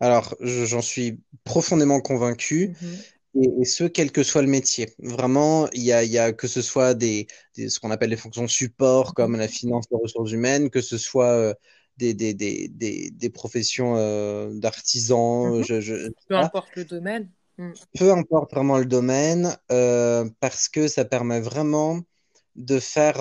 Alors, 0.00 0.34
je- 0.40 0.64
j'en 0.66 0.82
suis 0.82 1.20
profondément 1.44 2.00
convaincu. 2.00 2.74
Mhm, 2.80 3.04
Et, 3.36 3.50
et 3.62 3.64
ce, 3.64 3.84
quel 3.84 4.12
que 4.12 4.22
soit 4.22 4.42
le 4.42 4.48
métier. 4.48 4.88
Vraiment, 4.98 5.68
il 5.72 5.82
y 5.82 5.92
a, 5.92 6.04
y 6.04 6.18
a 6.18 6.32
que 6.32 6.46
ce 6.46 6.62
soit 6.62 6.94
des, 6.94 7.26
des- 7.56 7.68
ce 7.68 7.80
qu'on 7.80 7.90
appelle 7.90 8.10
les 8.10 8.16
fonctions 8.16 8.46
support, 8.48 9.08
mhm, 9.08 9.14
comme 9.14 9.36
la 9.36 9.48
finance, 9.48 9.86
les 9.90 9.98
ressources 10.00 10.30
humaines, 10.32 10.70
que 10.70 10.80
ce 10.80 10.98
soit 10.98 11.26
euh, 11.32 11.54
des, 11.96 12.14
des, 12.14 12.34
des, 12.34 12.68
des, 12.68 13.10
des 13.10 13.30
professions 13.30 13.96
euh, 13.96 14.50
d'artisans, 14.54 15.58
mhm. 15.58 15.64
je, 15.64 15.80
je, 15.80 16.10
Peu 16.28 16.36
importe 16.36 16.76
le 16.76 16.84
domaine. 16.84 17.30
Mm, 17.58 17.72
Peu 17.98 18.12
importe 18.12 18.52
vraiment 18.52 18.78
le 18.78 18.84
domaine, 18.86 19.56
euh, 19.72 20.28
parce 20.40 20.68
que 20.68 20.88
ça 20.88 21.04
permet 21.04 21.40
vraiment 21.40 22.00
de 22.56 22.78
faire. 22.80 23.20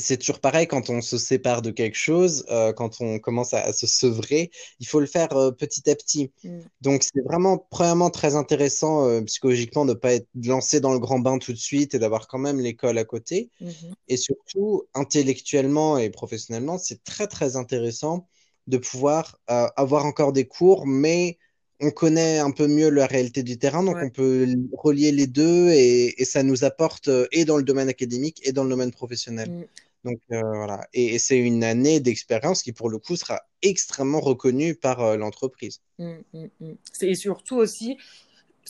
C'est 0.00 0.16
toujours 0.18 0.40
pareil 0.40 0.66
quand 0.66 0.90
on 0.90 1.00
se 1.00 1.18
sépare 1.18 1.62
de 1.62 1.70
quelque 1.70 1.96
chose, 1.96 2.44
euh, 2.50 2.72
quand 2.72 3.00
on 3.00 3.18
commence 3.18 3.54
à, 3.54 3.60
à 3.62 3.72
se 3.72 3.86
sevrer, 3.86 4.50
il 4.80 4.86
faut 4.86 5.00
le 5.00 5.06
faire 5.06 5.32
euh, 5.36 5.50
petit 5.52 5.88
à 5.90 5.94
petit. 5.96 6.32
mm, 6.44 6.68
Donc 6.80 7.02
c'est 7.02 7.20
vraiment, 7.24 7.58
premièrement, 7.70 8.10
très 8.10 8.34
intéressant 8.36 9.06
euh, 9.08 9.20
psychologiquement 9.22 9.84
de 9.84 9.92
ne 9.92 9.98
pas 9.98 10.14
être 10.14 10.28
lancé 10.44 10.80
dans 10.80 10.92
le 10.92 10.98
grand 10.98 11.18
bain 11.18 11.38
tout 11.38 11.52
de 11.52 11.58
suite 11.58 11.94
et 11.94 11.98
d'avoir 11.98 12.28
quand 12.28 12.38
même 12.38 12.60
l'école 12.60 12.98
à 12.98 13.04
côté. 13.04 13.50
mhm, 13.60 13.94
Et 14.08 14.16
surtout, 14.16 14.84
intellectuellement 14.94 15.98
et 15.98 16.10
professionnellement, 16.10 16.78
c'est 16.78 17.02
très, 17.04 17.26
très 17.26 17.56
intéressant 17.56 18.28
de 18.66 18.78
pouvoir 18.78 19.38
avoir 19.48 20.04
encore 20.06 20.32
des 20.32 20.46
cours, 20.46 20.86
mais 20.86 21.38
on 21.82 21.90
connaît 21.90 22.38
un 22.38 22.50
peu 22.52 22.66
mieux 22.68 22.88
la 22.90 23.06
réalité 23.06 23.42
du 23.42 23.58
terrain, 23.58 23.82
donc 23.82 23.96
Ouais. 23.96 24.04
on 24.06 24.10
peut 24.10 24.46
relier 24.72 25.12
les 25.12 25.26
deux 25.26 25.68
et, 25.70 26.20
et 26.20 26.24
ça 26.24 26.42
nous 26.42 26.64
apporte 26.64 27.08
euh, 27.08 27.26
et 27.32 27.44
dans 27.44 27.56
le 27.56 27.64
domaine 27.64 27.88
académique 27.88 28.40
et 28.46 28.52
dans 28.52 28.64
le 28.64 28.70
domaine 28.70 28.92
professionnel. 28.92 29.50
mm. 29.50 29.64
Donc 30.04 30.20
euh, 30.32 30.40
voilà. 30.42 30.86
Et, 30.94 31.14
et 31.14 31.18
c'est 31.18 31.38
une 31.38 31.62
année 31.62 32.00
d'expérience 32.00 32.62
qui, 32.62 32.72
pour 32.72 32.88
le 32.90 32.98
coup, 32.98 33.16
sera 33.16 33.40
extrêmement 33.62 34.20
reconnue 34.20 34.74
par 34.74 35.00
euh, 35.00 35.16
l'entreprise. 35.16 35.80
Mm, 35.98 36.14
mm, 36.34 36.74
Et 37.02 37.14
surtout 37.14 37.56
aussi, 37.56 37.98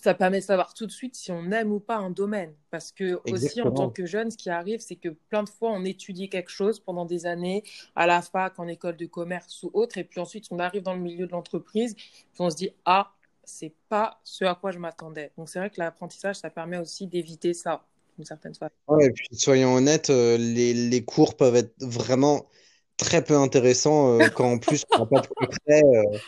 ça 0.03 0.15
permet 0.15 0.41
de 0.41 0.45
savoir 0.45 0.75
tout 0.75 0.87
de 0.87 0.91
suite 0.91 1.15
si 1.15 1.31
on 1.31 1.51
aime 1.53 1.71
ou 1.73 1.79
pas 1.79 1.97
un 1.97 2.11
domaine. 2.11 2.55
Parce 2.71 2.91
que 2.91 3.21
aussi, 3.31 3.63
en 3.63 3.71
tant 3.71 3.89
que 3.89 4.05
jeune, 4.05 4.31
ce 4.31 4.37
qui 4.37 4.51
arrive, 4.51 4.81
c'est 4.81 4.97
que 4.97 5.11
plein 5.29 5.45
de 5.45 5.49
fois, 5.49 5.71
on 5.71 5.85
étudie 5.85 6.29
quelque 6.29 6.51
chose 6.51 6.81
pendant 6.81 7.05
des 7.05 7.27
années, 7.27 7.63
à 7.95 8.07
la 8.07 8.21
fac, 8.21 8.59
en 8.59 8.67
école 8.67 8.97
de 8.97 9.07
commerce 9.07 9.63
ou 9.63 9.71
autre, 9.75 9.99
et 9.99 10.05
puis 10.05 10.19
ensuite, 10.21 10.47
on 10.51 10.59
arrive 10.59 10.83
dans 10.83 10.95
le 10.95 11.01
milieu 11.01 11.27
de 11.27 11.33
l'entreprise, 11.33 11.95
puis 11.95 12.41
on 12.41 12.51
se 12.51 12.57
dit, 12.57 12.71
ah, 12.85 13.13
c'est 13.45 13.73
pas 13.89 14.21
ce 14.25 14.45
à 14.45 14.55
quoi 14.55 14.73
je 14.73 14.79
m'attendais. 14.79 15.31
Donc 15.37 15.49
c'est 15.49 15.59
vrai 15.59 15.71
que 15.71 15.79
l'apprentissage, 15.79 16.37
ça 16.37 16.51
permet 16.51 16.79
aussi 16.79 17.07
d'éviter 17.07 17.55
ça, 17.55 17.85
d'une 18.17 18.25
certaine 18.25 18.55
façon. 18.55 18.75
Ouais, 18.89 19.07
et 19.07 19.11
puis 19.11 19.29
soyons 19.33 19.75
honnêtes, 19.75 20.11
euh, 20.11 20.37
les, 20.37 20.75
les 20.75 21.05
cours 21.05 21.37
peuvent 21.37 21.57
être 21.57 21.75
vraiment 21.81 22.47
très 22.97 23.23
peu 23.23 23.37
intéressants 23.37 24.21
euh, 24.21 24.29
quand 24.29 24.51
en 24.51 24.59
plus 24.59 24.85
on 24.93 25.01
n'a 25.01 25.07
pas 25.07 25.21
de 25.21 25.27
concret. 25.29 25.83
euh, 25.85 26.19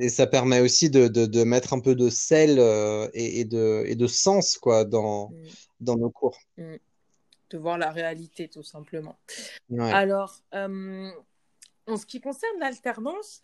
Et, 0.00 0.08
ça 0.08 0.26
permet 0.26 0.60
aussi 0.60 0.90
de, 0.90 1.08
de, 1.08 1.44
mettre 1.44 1.72
un 1.72 1.80
peu 1.80 1.94
de 1.94 2.08
sel 2.08 2.58
euh, 2.58 3.08
et, 3.14 3.44
de, 3.44 3.84
et 3.86 3.94
de 3.94 4.06
sens 4.06 4.58
quoi, 4.58 4.84
dans, 4.84 5.30
mm. 5.30 5.34
dans 5.80 5.96
nos 5.96 6.10
cours. 6.10 6.38
Mm. 6.56 6.76
De 7.50 7.58
voir 7.58 7.76
la 7.76 7.90
réalité, 7.90 8.48
tout 8.48 8.62
simplement. 8.62 9.18
Alors, 9.78 10.40
euh, 10.54 11.10
en 11.86 11.96
ce 11.98 12.06
qui 12.06 12.20
concerne 12.20 12.58
l'alternance, 12.58 13.42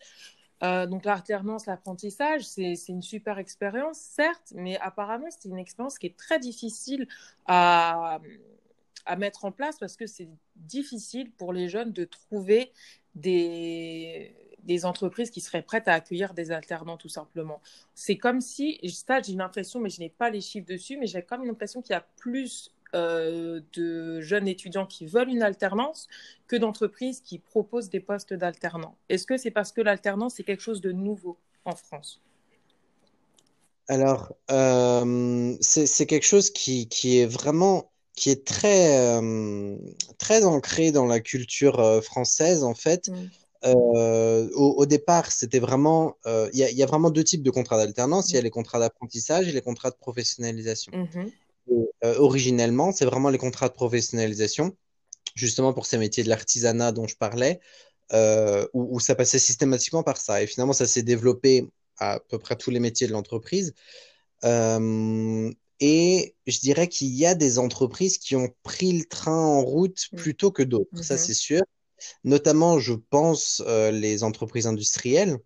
euh, 0.63 0.87
donc 0.87 1.05
l'alternance, 1.05 1.67
l'apprentissage, 1.67 2.43
c'est 2.43 2.75
une 2.87 3.03
super 3.03 3.37
expérience, 3.37 3.97
certes, 3.97 4.51
mais 4.55 4.79
apparemment 4.79 5.27
c'est 5.29 5.47
une 5.47 5.59
expérience 5.59 5.99
qui 5.99 6.07
est 6.07 6.17
très 6.17 6.39
difficile 6.39 7.07
à, 7.45 8.19
à 9.05 9.15
mettre 9.15 9.45
en 9.45 9.51
place 9.51 9.77
parce 9.79 9.95
que 9.95 10.07
c'est 10.07 10.27
difficile 10.55 11.31
pour 11.31 11.53
les 11.53 11.69
jeunes 11.69 11.93
de 11.93 12.03
trouver 12.03 12.71
des, 13.15 14.35
des 14.63 14.85
entreprises 14.85 15.29
qui 15.31 15.41
seraient 15.41 15.61
prêtes 15.61 15.87
à 15.87 15.93
accueillir 15.93 16.33
des 16.33 16.51
alternants 16.51 16.97
tout 16.97 17.09
simplement. 17.09 17.61
C'est 17.95 18.17
comme 18.17 18.41
si, 18.41 18.79
ça 18.91 19.21
j'ai 19.21 19.33
l'impression, 19.33 19.79
mais 19.79 19.89
je 19.89 19.99
n'ai 19.99 20.09
pas 20.09 20.29
les 20.29 20.41
chiffres 20.41 20.67
dessus, 20.67 20.97
mais 20.97 21.07
j'ai 21.07 21.21
comme 21.21 21.45
l'impression 21.45 21.81
qu'il 21.81 21.93
y 21.93 21.97
a 21.97 22.05
plus 22.17 22.71
euh, 22.95 23.61
de 23.73 24.19
jeunes 24.19 24.47
étudiants 24.47 24.87
qui 24.87 25.05
veulent 25.05 25.29
une 25.29 25.43
alternance 25.43 26.07
que 26.47 26.55
d'entreprises 26.55 27.21
qui 27.21 27.37
proposent 27.37 27.91
des 27.91 27.99
postes 27.99 28.33
d'alternants. 28.33 28.95
Est-ce 29.09 29.27
que 29.27 29.37
c'est 29.37 29.51
parce 29.51 29.71
que 29.71 29.81
l'alternance 29.81 30.39
est 30.39 30.43
quelque 30.43 30.63
chose 30.63 30.81
de 30.81 30.91
nouveau 30.91 31.37
en 31.65 31.75
France? 31.75 32.19
Alors, 33.87 34.33
euh, 34.49 35.55
c'est 35.61 36.05
quelque 36.07 36.25
chose 36.25 36.49
qui, 36.49 36.87
qui, 36.87 37.19
est 37.19 37.27
vraiment 37.27 37.91
qui 38.15 38.31
est 38.31 38.43
très, 38.43 38.97
euh, 38.97 39.77
très 40.17 40.43
ancré 40.43 40.91
dans 40.91 41.05
la 41.05 41.19
culture 41.19 42.03
française, 42.03 42.63
en 42.63 42.73
fait. 42.73 43.11
Mm. 43.63 44.49
au, 44.55 44.85
départ, 44.85 45.31
c'était 45.31 45.59
vraiment. 45.59 46.15
Il 46.25 46.49
y, 46.53 46.75
y, 46.75 46.83
a 46.83 46.85
vraiment 46.85 47.09
deux 47.09 47.23
types 47.23 47.43
de 47.43 47.51
contrats 47.51 47.77
d'alternance. 47.77 48.31
Il 48.31 48.35
y 48.35 48.37
a 48.37 48.41
mm. 48.41 48.43
les 48.43 48.49
contrats 48.49 48.79
d'apprentissage 48.79 49.47
et 49.47 49.51
les 49.51 49.61
contrats 49.61 49.91
de 49.91 49.97
professionnalisation. 49.97 50.91
Mm-hmm. 50.91 51.31
Euh, 52.03 52.15
originellement, 52.17 52.91
c'est 52.91 53.05
vraiment 53.05 53.29
les 53.29 53.37
contrats 53.37 53.67
de 53.67 53.73
professionnalisation, 53.73 54.75
justement 55.35 55.73
pour 55.73 55.85
ces 55.85 55.97
métiers 55.97 56.23
de 56.23 56.29
l'artisanat 56.29 56.91
dont 56.91 57.07
je 57.07 57.17
parlais, 57.17 57.59
euh, 58.13 58.65
où, 58.73 58.99
ça 58.99 59.15
passait 59.15 59.39
systématiquement 59.39 60.03
par 60.03 60.17
ça. 60.17 60.41
Et 60.41 60.47
finalement, 60.47 60.73
ça 60.73 60.87
s'est 60.87 61.03
développé 61.03 61.67
à, 61.97 62.19
peu 62.29 62.39
près 62.39 62.55
tous 62.55 62.71
les 62.71 62.79
métiers 62.79 63.07
de 63.07 63.11
l'entreprise. 63.11 63.73
Euh, 64.45 65.51
et 65.81 66.35
je 66.47 66.59
dirais 66.59 66.87
qu'il 66.87 67.09
y 67.09 67.25
a 67.25 67.35
des 67.35 67.59
entreprises 67.59 68.17
qui 68.17 68.35
ont 68.35 68.49
pris 68.63 68.97
le 68.97 69.05
train 69.05 69.37
en 69.37 69.61
route 69.61 70.07
mmh. 70.11 70.15
plutôt 70.15 70.51
que 70.51 70.63
d'autres, 70.63 71.03
ça 71.03 71.15
mmh 71.15 71.17
c'est 71.17 71.33
sûr. 71.33 71.61
Notamment, 72.23 72.79
je 72.79 72.93
pense, 72.93 73.63
les 73.91 74.23
entreprises 74.23 74.67
industrielles 74.67 75.39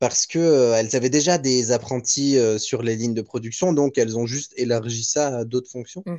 parce 0.00 0.26
que 0.26 0.38
euh, 0.38 0.74
elles 0.74 0.96
avaient 0.96 1.10
déjà 1.10 1.38
des 1.38 1.70
apprentis 1.70 2.36
euh, 2.38 2.58
sur 2.58 2.82
les 2.82 2.96
lignes 2.96 3.14
de 3.14 3.22
production, 3.22 3.72
donc 3.72 3.98
elles 3.98 4.18
ont 4.18 4.26
juste 4.26 4.52
élargi 4.56 5.04
ça 5.04 5.38
à 5.38 5.44
d'autres 5.44 5.70
fonctions. 5.70 6.02
Mhm. 6.06 6.18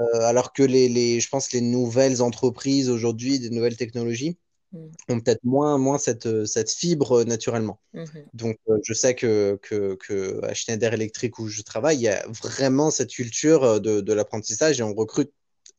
Euh, 0.00 0.20
alors 0.20 0.52
que 0.52 0.62
les, 0.62 0.88
les, 0.88 1.18
je 1.18 1.28
pense 1.28 1.52
les 1.52 1.60
nouvelles 1.60 2.22
entreprises 2.22 2.90
aujourd'hui, 2.90 3.38
des 3.38 3.50
nouvelles 3.50 3.76
technologies, 3.76 4.36
mhm. 4.72 4.90
ont 5.08 5.20
peut-être 5.20 5.44
moins, 5.44 5.78
moins 5.78 5.98
cette, 5.98 6.44
cette 6.44 6.70
fibre 6.70 7.22
naturellement. 7.22 7.80
Mhm. 7.94 8.06
Donc, 8.34 8.58
je 8.82 8.92
sais 8.92 9.14
que, 9.14 9.58
que, 9.62 9.94
que, 9.94 10.44
à 10.44 10.54
Schneider 10.54 10.92
Electric 10.92 11.38
où 11.38 11.46
je 11.46 11.62
travaille, 11.62 11.98
il 11.98 12.02
y 12.02 12.08
a 12.08 12.26
vraiment 12.42 12.90
cette 12.90 13.10
culture 13.10 13.80
de, 13.80 14.00
de 14.00 14.12
l'apprentissage 14.12 14.80
et 14.80 14.82
on 14.82 14.94
recrute 14.94 15.32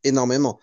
énormément. 0.06 0.60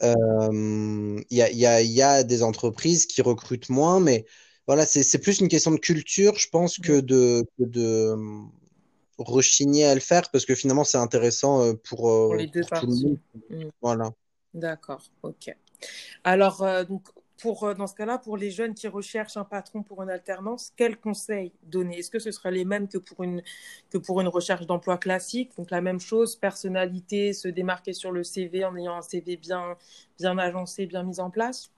Il 0.00 1.24
y, 1.30 1.42
a, 1.42 1.50
y, 1.50 1.66
a, 1.66 1.82
y, 1.82 2.02
a, 2.02 2.22
des 2.22 2.42
entreprises 2.42 3.06
qui 3.06 3.22
recrutent 3.22 3.68
moins, 3.68 4.00
mais 4.00 4.26
voilà, 4.66 4.86
c'est 4.86 5.18
plus 5.18 5.40
une 5.40 5.48
question 5.48 5.70
de 5.70 5.78
culture, 5.78 6.36
je 6.36 6.48
pense, 6.48 6.78
que 6.78 7.00
de, 7.00 7.44
de 7.58 8.14
rechigner 9.18 9.84
à 9.84 9.94
le 9.94 10.00
faire, 10.00 10.30
parce 10.30 10.44
que 10.44 10.54
finalement, 10.54 10.84
c'est 10.84 10.98
intéressant 10.98 11.74
pour, 11.88 12.00
pour, 12.00 12.34
les 12.34 12.46
deux 12.46 12.62
parties. 12.68 13.18
Mm. 13.50 13.64
Voilà. 13.80 14.10
D'accord, 14.54 15.02
ok. 15.22 15.54
Alors, 16.24 16.64
donc, 16.88 17.08
pour, 17.40 17.74
dans 17.74 17.86
ce 17.86 17.94
cas-là, 17.94 18.18
pour 18.18 18.36
les 18.36 18.50
jeunes 18.50 18.74
qui 18.74 18.88
recherchent 18.88 19.36
un 19.36 19.44
patron 19.44 19.82
pour 19.82 20.02
une 20.02 20.10
alternance, 20.10 20.72
quels 20.76 20.96
conseils 20.96 21.52
donner? 21.62 21.98
Est-ce 21.98 22.10
que 22.10 22.18
ce 22.18 22.30
sera 22.30 22.50
les 22.50 22.64
mêmes 22.64 22.88
que 22.88 22.98
pour 22.98 23.22
une, 23.22 23.42
que 23.90 23.98
pour 23.98 24.20
une 24.20 24.28
recherche 24.28 24.66
d'emploi 24.66 24.98
classique? 24.98 25.52
Donc 25.56 25.70
la 25.70 25.80
même 25.80 26.00
chose, 26.00 26.36
personnalité, 26.36 27.32
se 27.32 27.48
démarquer 27.48 27.92
sur 27.92 28.12
le 28.12 28.24
CV 28.24 28.64
en 28.64 28.76
ayant 28.76 28.96
un 28.96 29.02
CV 29.02 29.36
bien, 29.36 29.76
bien 30.18 30.36
agencé, 30.38 30.86
bien 30.86 31.02
mis 31.02 31.20
en 31.20 31.30
place? 31.30 31.70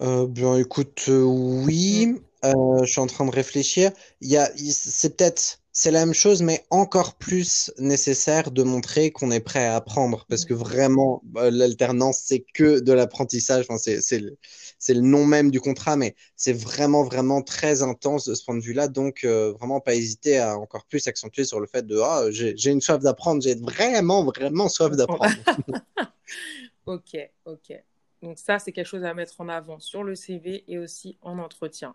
Euh, 0.00 0.26
bien, 0.26 0.56
écoute, 0.56 1.04
euh, 1.08 1.22
oui, 1.22 2.06
mm. 2.06 2.20
euh, 2.44 2.84
je 2.84 2.90
suis 2.90 3.00
en 3.00 3.06
train 3.06 3.24
de 3.24 3.30
réfléchir. 3.30 3.90
Il 4.20 4.28
y 4.28 4.36
a, 4.36 4.50
c'est 4.56 5.16
peut-être, 5.16 5.60
c'est 5.78 5.90
la 5.90 6.06
même 6.06 6.14
chose, 6.14 6.40
mais 6.40 6.64
encore 6.70 7.16
plus 7.16 7.70
nécessaire 7.76 8.50
de 8.50 8.62
montrer 8.62 9.10
qu'on 9.10 9.30
est 9.30 9.40
prêt 9.40 9.66
à 9.66 9.76
apprendre, 9.76 10.24
parce 10.26 10.46
que 10.46 10.54
vraiment, 10.54 11.20
bah, 11.24 11.50
l'alternance, 11.50 12.22
c'est 12.24 12.46
que 12.54 12.80
de 12.80 12.92
l'apprentissage. 12.94 13.66
Enfin, 13.68 13.76
c'est, 13.76 14.18
le, 14.18 15.00
nom 15.02 15.26
même 15.26 15.50
du 15.50 15.60
contrat, 15.60 15.96
mais 15.96 16.16
c'est 16.34 16.54
vraiment, 16.54 17.04
vraiment 17.04 17.42
très 17.42 17.82
intense 17.82 18.26
de 18.26 18.34
ce 18.34 18.42
point 18.42 18.54
de 18.54 18.62
vue-là. 18.62 18.88
Donc, 18.88 19.26
vraiment 19.26 19.80
pas 19.80 19.94
hésiter 19.94 20.38
à 20.38 20.58
encore 20.58 20.86
plus 20.86 21.06
accentuer 21.08 21.44
sur 21.44 21.60
le 21.60 21.66
fait 21.66 21.86
de, 21.86 21.98
ah, 21.98 22.24
j'ai 22.30 22.70
une 22.70 22.80
soif 22.80 23.02
d'apprendre, 23.02 23.42
j'ai 23.42 23.56
vraiment, 23.56 24.24
vraiment 24.24 24.70
soif 24.70 24.96
d'apprendre. 24.96 25.26
ok, 26.86 27.18
ok. 27.44 27.84
Donc 28.22 28.38
ça, 28.38 28.58
c'est 28.58 28.72
quelque 28.72 28.88
chose 28.88 29.04
à 29.04 29.12
mettre 29.12 29.38
en 29.42 29.48
avant 29.50 29.78
sur 29.78 30.04
le 30.04 30.14
CV 30.14 30.64
et 30.68 30.78
aussi 30.78 31.18
en 31.20 31.38
entretien. 31.38 31.94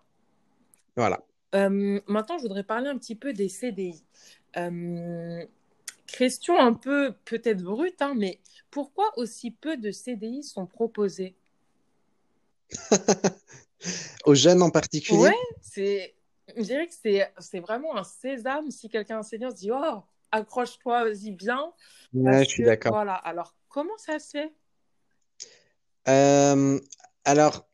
Voilà. 0.94 1.20
Euh, 1.54 2.00
maintenant, 2.06 2.38
je 2.38 2.42
voudrais 2.42 2.64
parler 2.64 2.88
un 2.88 2.96
petit 2.96 3.14
peu 3.14 3.32
des 3.32 3.48
CDI. 3.48 4.02
Euh, 4.56 5.44
question 6.06 6.58
un 6.58 6.72
peu 6.72 7.14
peut-être 7.24 7.62
brute, 7.62 8.00
hein, 8.00 8.14
mais 8.16 8.38
pourquoi 8.70 9.12
aussi 9.16 9.50
peu 9.50 9.76
de 9.76 9.90
CDI 9.90 10.42
sont 10.42 10.66
proposés? 10.66 11.34
Aux 14.24 14.34
jeunes 14.34 14.62
en 14.62 14.70
particulier? 14.70 15.18
Ouais, 15.18 15.36
c'est, 15.60 16.14
je 16.56 16.62
dirais 16.62 16.86
que 16.86 16.94
c'est, 16.94 17.60
vraiment 17.60 17.96
un 17.96 18.04
sésame 18.04 18.70
si 18.70 18.88
quelqu'un 18.88 19.18
enseignant 19.18 19.50
se 19.50 19.56
dit 19.56 19.70
Oh, 19.72 20.02
accroche-toi, 20.30 21.04
vas-y 21.04 21.32
bien. 21.32 21.72
Ouais, 22.14 22.44
je 22.44 22.50
suis 22.50 22.62
d'accord. 22.62 22.92
Voilà, 22.92 23.14
alors 23.14 23.54
comment 23.68 23.96
ça 23.98 24.18
se 24.18 24.30
fait? 24.30 24.52
Euh, 26.08 26.78
alors, 27.24 27.68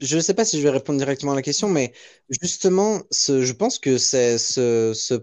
je 0.00 0.16
ne 0.16 0.20
sais 0.20 0.34
pas 0.34 0.44
si 0.44 0.58
je 0.58 0.62
vais 0.62 0.70
répondre 0.70 0.98
directement 0.98 1.32
à 1.32 1.34
la 1.34 1.42
question, 1.42 1.68
mais 1.68 1.92
justement, 2.40 3.02
ce, 3.10 3.44
je 3.44 3.52
pense 3.52 3.78
que 3.78 3.98
c'est 3.98 4.38
ce, 4.38 4.92
ce, 4.94 5.14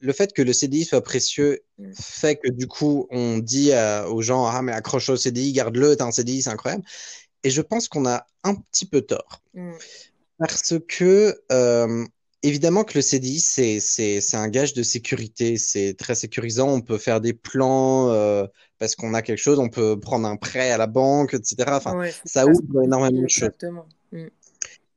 le 0.00 0.12
fait 0.12 0.32
que 0.32 0.42
le 0.42 0.52
CDI 0.52 0.84
soit 0.84 1.02
précieux 1.02 1.60
mm. 1.78 1.92
fait 1.94 2.36
que 2.36 2.50
du 2.50 2.66
coup, 2.66 3.06
on 3.10 3.38
dit 3.38 3.70
aux 4.08 4.22
gens 4.22 4.46
Ah, 4.46 4.62
mais 4.62 4.72
accroche 4.72 5.08
au 5.08 5.16
CDI, 5.16 5.52
garde-le, 5.52 5.96
t'as 5.96 6.06
un 6.06 6.12
CDI, 6.12 6.42
c'est 6.42 6.50
incroyable. 6.50 6.84
Et 7.44 7.50
je 7.50 7.62
pense 7.62 7.88
qu'on 7.88 8.06
a 8.06 8.26
un 8.44 8.54
petit 8.54 8.86
peu 8.86 9.02
tort. 9.02 9.42
Mm. 9.54 9.72
Parce 10.38 10.74
que 10.86 11.40
euh, 11.50 12.06
Évidemment 12.42 12.84
que 12.84 12.96
le 12.96 13.02
CDI, 13.02 13.40
c'est 13.40 14.34
un 14.34 14.48
gage 14.48 14.72
de 14.72 14.82
sécurité. 14.82 15.56
C'est 15.56 15.94
très 15.94 16.14
sécurisant. 16.14 16.68
On 16.68 16.80
peut 16.80 16.98
faire 16.98 17.20
des 17.20 17.32
plans 17.32 18.10
euh, 18.10 18.46
parce 18.78 18.94
qu'on 18.94 19.12
a 19.14 19.22
quelque 19.22 19.38
chose. 19.38 19.58
On 19.58 19.68
peut 19.68 19.98
prendre 19.98 20.26
un 20.28 20.36
prêt 20.36 20.70
à 20.70 20.78
la 20.78 20.86
banque, 20.86 21.34
etc. 21.34 21.56
Enfin, 21.68 22.00
ça 22.24 22.46
ouvre 22.46 22.82
énormément 22.84 23.22
de 23.22 23.28
choses. 23.28 23.50
Mm. 24.12 24.26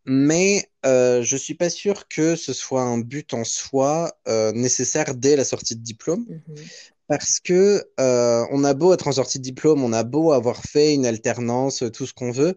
Mais 0.06 0.70
euh, 0.86 1.22
je 1.22 1.38
suis 1.38 1.54
pas 1.54 1.70
sûr 1.70 2.08
que 2.08 2.36
ce 2.36 2.54
soit 2.54 2.82
un 2.82 2.98
but 2.98 3.34
en 3.34 3.44
soi 3.44 4.12
euh, 4.28 4.52
nécessaire 4.52 5.16
dès 5.16 5.36
la 5.36 5.44
sortie 5.44 5.76
de 5.76 5.82
diplôme. 5.82 6.26
Mm-hmm. 6.26 6.90
Parce 7.08 7.40
que 7.40 7.84
euh, 8.00 8.46
on 8.52 8.64
a 8.64 8.74
beau 8.74 8.94
être 8.94 9.08
en 9.08 9.12
sortie 9.12 9.38
de 9.40 9.44
diplôme, 9.44 9.84
on 9.84 9.94
a 9.94 10.04
beau 10.04 10.32
avoir 10.32 10.64
fait 10.64 10.94
une 10.94 11.06
alternance, 11.06 11.84
tout 11.94 12.06
ce 12.06 12.14
qu'on 12.14 12.32
veut, 12.32 12.56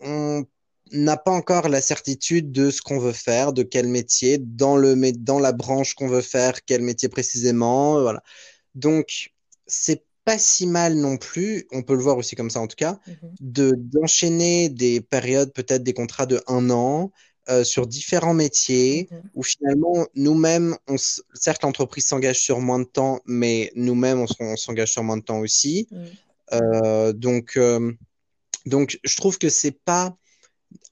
on 0.00 0.44
n'a 0.92 1.16
pas 1.16 1.30
encore 1.30 1.68
la 1.68 1.80
certitude 1.80 2.52
de 2.52 2.70
ce 2.70 2.82
qu'on 2.82 2.98
veut 2.98 3.12
faire, 3.12 3.52
de 3.52 3.62
quel 3.62 3.88
métier, 3.88 4.38
dans, 4.38 4.76
le, 4.76 4.94
dans 5.12 5.38
la 5.38 5.52
branche 5.52 5.94
qu'on 5.94 6.08
veut 6.08 6.20
faire, 6.20 6.64
quel 6.64 6.82
métier 6.82 7.08
précisément. 7.08 8.00
Voilà. 8.00 8.22
Donc, 8.74 9.30
c'est 9.66 10.04
pas 10.24 10.38
si 10.38 10.66
mal 10.66 10.94
non 10.94 11.16
plus, 11.16 11.66
on 11.70 11.82
peut 11.82 11.94
le 11.94 12.02
voir 12.02 12.16
aussi 12.16 12.34
comme 12.34 12.50
ça 12.50 12.60
en 12.60 12.66
tout 12.66 12.76
cas, 12.76 12.98
mhm. 13.06 13.16
de 13.40 13.74
d'enchaîner 13.76 14.68
des 14.68 15.00
périodes, 15.00 15.52
peut-être 15.52 15.82
des 15.82 15.92
contrats 15.92 16.26
de 16.26 16.42
un 16.46 16.70
an, 16.70 17.12
euh, 17.50 17.62
sur 17.62 17.86
différents 17.86 18.32
métiers 18.32 19.08
mhm. 19.10 19.22
où 19.34 19.42
finalement 19.42 20.06
nous-mêmes, 20.14 20.76
certes 21.34 21.62
l'entreprise 21.62 22.06
s'engage 22.06 22.38
sur 22.38 22.60
moins 22.60 22.78
de 22.78 22.84
temps, 22.84 23.20
mais 23.26 23.70
nous-mêmes 23.74 24.24
on, 24.40 24.56
s'engage 24.56 24.92
sur 24.92 25.02
moins 25.02 25.18
de 25.18 25.22
temps 25.22 25.40
aussi. 25.40 25.86
Mhm. 25.90 26.06
Euh, 26.52 27.12
donc, 27.12 27.56
euh, 27.56 27.92
donc 28.64 28.98
je 29.04 29.16
trouve 29.16 29.38
que 29.38 29.50
c'est 29.50 29.78
pas 29.84 30.16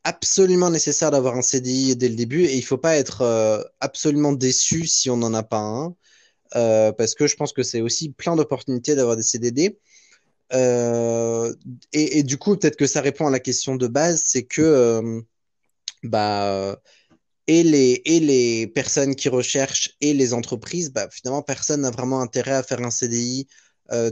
absolument 0.05 0.71
nécessaire 0.71 1.11
d'avoir 1.11 1.37
un 1.37 1.43
CDI 1.43 1.97
dès 1.97 2.09
le 2.09 2.17
début 2.17 2.45
et 2.45 2.57
il 2.57 2.63
faut 2.63 2.79
pas 2.79 2.97
être 2.97 3.23
euh, 3.23 3.63
absolument 3.81 4.33
déçu 4.33 4.87
si 4.87 5.11
on 5.11 5.17
n'en 5.17 5.35
a 5.35 5.43
pas 5.43 5.61
un 5.61 5.95
euh, 6.57 6.93
parce 6.93 7.15
que 7.15 7.27
je 7.27 7.37
pense 7.37 7.53
que 7.53 7.63
c'est 7.63 7.81
aussi 7.81 8.11
plein 8.11 8.37
d'opportunités 8.37 8.95
d'avoir 8.95 9.17
des 9.17 9.23
CDD. 9.23 9.79
Euh, 10.53 11.55
et, 11.95 12.23
du 12.23 12.37
coup, 12.37 12.57
peut-être 12.57 12.77
que 12.77 12.87
ça 12.87 13.01
répond 13.01 13.27
à 13.27 13.31
la 13.31 13.41
question 13.41 13.77
de 13.77 13.87
base, 13.87 14.23
c'est 14.27 14.43
que 14.43 15.23
bah, 16.03 16.79
et 17.47 17.63
les, 17.63 18.03
et 18.05 18.21
les 18.21 18.67
personnes 18.67 19.15
qui 19.15 19.31
recherchent 19.31 19.97
et 20.03 20.13
les 20.13 20.35
entreprises, 20.35 20.93
bah, 20.93 21.09
finalement, 21.11 21.43
personne 21.43 21.83
n'a 21.83 21.91
vraiment 21.91 22.21
intérêt 22.21 22.53
à 22.53 22.63
faire 22.63 22.83
un 22.83 22.91
CDI 22.91 23.47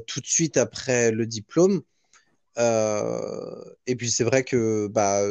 tout 0.07 0.21
de 0.21 0.27
suite 0.27 0.57
après 0.57 1.11
le 1.11 1.27
diplôme. 1.27 1.83
Et 2.57 3.97
puis 3.97 4.11
c'est 4.11 4.25
vrai 4.25 4.45
que 4.45 4.89
bah, 4.89 5.23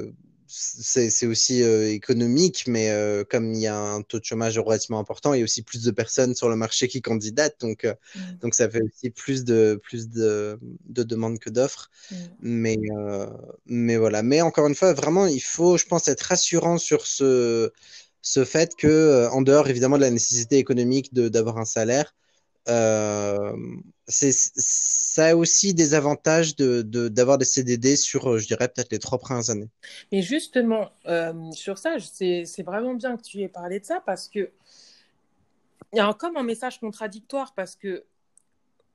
c'est 0.52 1.28
aussi 1.28 1.62
euh, 1.62 1.92
économique, 1.92 2.64
mais 2.68 2.90
euh, 2.90 3.24
comme 3.24 3.54
il 3.54 3.62
y 3.62 3.68
a 3.68 3.78
un 3.78 4.02
taux 4.02 4.20
de 4.20 4.26
chômage 4.26 4.58
relativement 4.58 5.00
important, 5.00 5.34
il 5.34 5.40
y 5.40 5.42
a 5.42 5.44
aussi 5.44 5.62
plus 5.62 5.84
de 5.84 5.92
personnes 5.92 6.34
sur 6.34 6.50
le 6.50 6.56
marché 6.56 6.88
qui 6.88 7.02
candidatent, 7.02 7.60
donc, 7.62 7.86
euh, 7.86 7.94
Mm. 8.16 8.38
donc 8.42 8.56
ça 8.56 8.70
fait 8.70 8.82
aussi 8.82 9.12
plus 9.12 9.44
de, 9.44 9.80
plus 9.84 10.10
de, 10.10 10.60
de 10.88 11.04
demandes 11.04 11.38
que 11.40 11.50
d'offres. 11.50 11.92
Mm. 12.12 12.16
Mais, 12.42 12.78
mais 13.68 13.98
voilà. 13.98 14.24
Mais 14.24 14.42
encore 14.42 14.68
une 14.68 14.76
fois, 14.76 14.94
vraiment, 14.94 15.28
il 15.28 15.42
faut, 15.42 15.78
je 15.78 15.86
pense, 15.86 16.08
être 16.08 16.22
rassurant 16.22 16.78
sur 16.78 17.06
ce, 17.06 17.72
ce 18.22 18.44
fait 18.44 18.76
que, 18.76 19.28
en 19.32 19.42
dehors 19.42 19.70
évidemment 19.70 19.98
de 19.98 20.02
la 20.02 20.12
nécessité 20.12 20.58
économique 20.58 21.14
de, 21.14 21.30
d'avoir 21.30 21.58
un 21.60 21.66
salaire, 21.66 22.16
euh, 22.70 23.54
c'est, 24.08 24.32
ça 24.34 25.28
a 25.30 25.36
aussi 25.36 25.74
des 25.74 25.94
avantages 25.94 26.56
de, 26.56 26.82
de, 26.82 27.08
d'avoir 27.10 27.38
des 27.38 27.46
CDD 27.46 27.96
sur, 27.96 28.30
euh, 28.32 28.38
je 28.40 28.48
dirais, 28.48 28.68
peut-être 28.70 28.92
les 28.92 29.00
trois 29.00 29.20
premières 29.20 29.50
années. 29.50 29.70
Mais 30.12 30.22
justement, 30.22 30.92
euh, 31.08 31.52
sur 31.52 31.78
ça, 31.78 32.00
c'est 32.00 32.46
c'est 32.46 32.64
vraiment 32.64 32.94
bien 32.94 33.18
que 33.18 33.22
tu 33.24 33.42
aies 33.42 33.50
parlé 33.50 33.80
de 33.80 33.86
ça 33.86 34.02
parce 34.06 34.28
que 34.28 34.52
il 35.94 35.98
y 35.98 36.00
a 36.00 36.14
comme 36.14 36.38
un 36.38 36.44
message 36.44 36.80
contradictoire 36.80 37.54
parce 37.56 37.76
que 37.76 38.04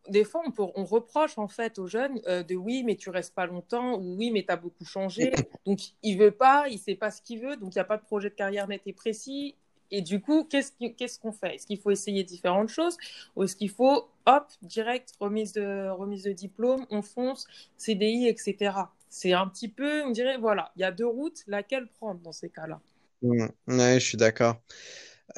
des 0.08 0.24
fois, 0.24 0.42
on, 0.46 0.50
peut- 0.50 0.64
on 0.74 0.84
reproche 0.84 1.38
en 1.38 1.48
fait 1.48 1.78
aux 1.78 1.87
jeunes 1.87 2.20
euh, 2.26 2.42
de 2.42 2.54
oui, 2.54 2.82
mais 2.84 2.94
tu 2.96 3.08
restes 3.08 3.34
pas 3.34 3.46
longtemps 3.46 3.98
ou 3.98 4.16
oui, 4.16 4.30
mais 4.30 4.44
tu 4.44 4.52
as 4.52 4.56
beaucoup 4.56 4.84
changé. 4.84 5.32
Donc, 5.66 5.80
il 6.02 6.18
veut 6.18 6.30
pas, 6.30 6.68
il 6.68 6.78
sait 6.78 6.94
pas 6.94 7.10
ce 7.10 7.22
qu'il 7.22 7.40
veut, 7.40 7.56
donc 7.56 7.74
il 7.74 7.78
n'y 7.78 7.80
a 7.80 7.84
pas 7.84 7.96
de 7.96 8.02
projet 8.02 8.28
de 8.28 8.34
carrière 8.34 8.68
net 8.68 8.82
et 8.87 8.92
précis. 8.92 9.54
Et 9.96 10.02
du 10.02 10.20
coup, 10.20 10.44
qu'est-ce 10.44 11.18
qu'on 11.20 11.33
fait? 11.33 11.54
Est-ce 11.57 11.66
qu'il 11.66 11.78
faut 11.78 11.90
essayer 11.90 12.24
différentes 12.24 12.68
choses 12.68 12.96
ou 13.37 13.44
est-ce 13.44 13.57
qu'il 13.57 13.70
faut, 13.70 14.09
hop, 14.26 14.46
direct, 14.62 15.12
remise 15.20 15.52
de, 15.52 15.88
remise 15.90 16.24
de 16.24 16.33
diplôme, 16.33 16.87
on 16.90 17.02
fonce, 17.02 17.46
CDI, 17.76 18.28
etc. 18.28 18.92
C'est 19.09 19.33
un 19.33 19.46
petit 19.46 19.68
peu, 19.68 20.02
on 20.04 20.11
dirait, 20.11 20.38
voilà, 20.38 20.72
il 20.76 20.80
y 20.83 20.85
a 20.85 20.90
deux 20.92 21.07
routes, 21.07 21.44
laquelle 21.46 21.87
prendre 21.87 22.20
dans 22.20 22.33
ces 22.33 22.50
cas-là? 22.50 22.80
Mm. 23.22 23.46
Ouais, 23.68 24.00
je 24.00 24.04
suis 24.07 24.16
d'accord. 24.16 24.57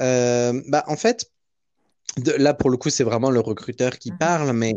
Euh, 0.00 0.62
bah, 0.68 0.84
en 0.88 0.96
fait, 0.96 1.26
de- 2.18 2.32
là, 2.32 2.54
pour 2.54 2.70
le 2.70 2.76
coup, 2.76 2.90
c'est 2.90 3.04
vraiment 3.04 3.30
le 3.30 3.40
recruteur 3.40 3.98
qui 3.98 4.10
Mhm. 4.10 4.18
parle, 4.18 4.52
mais 4.54 4.74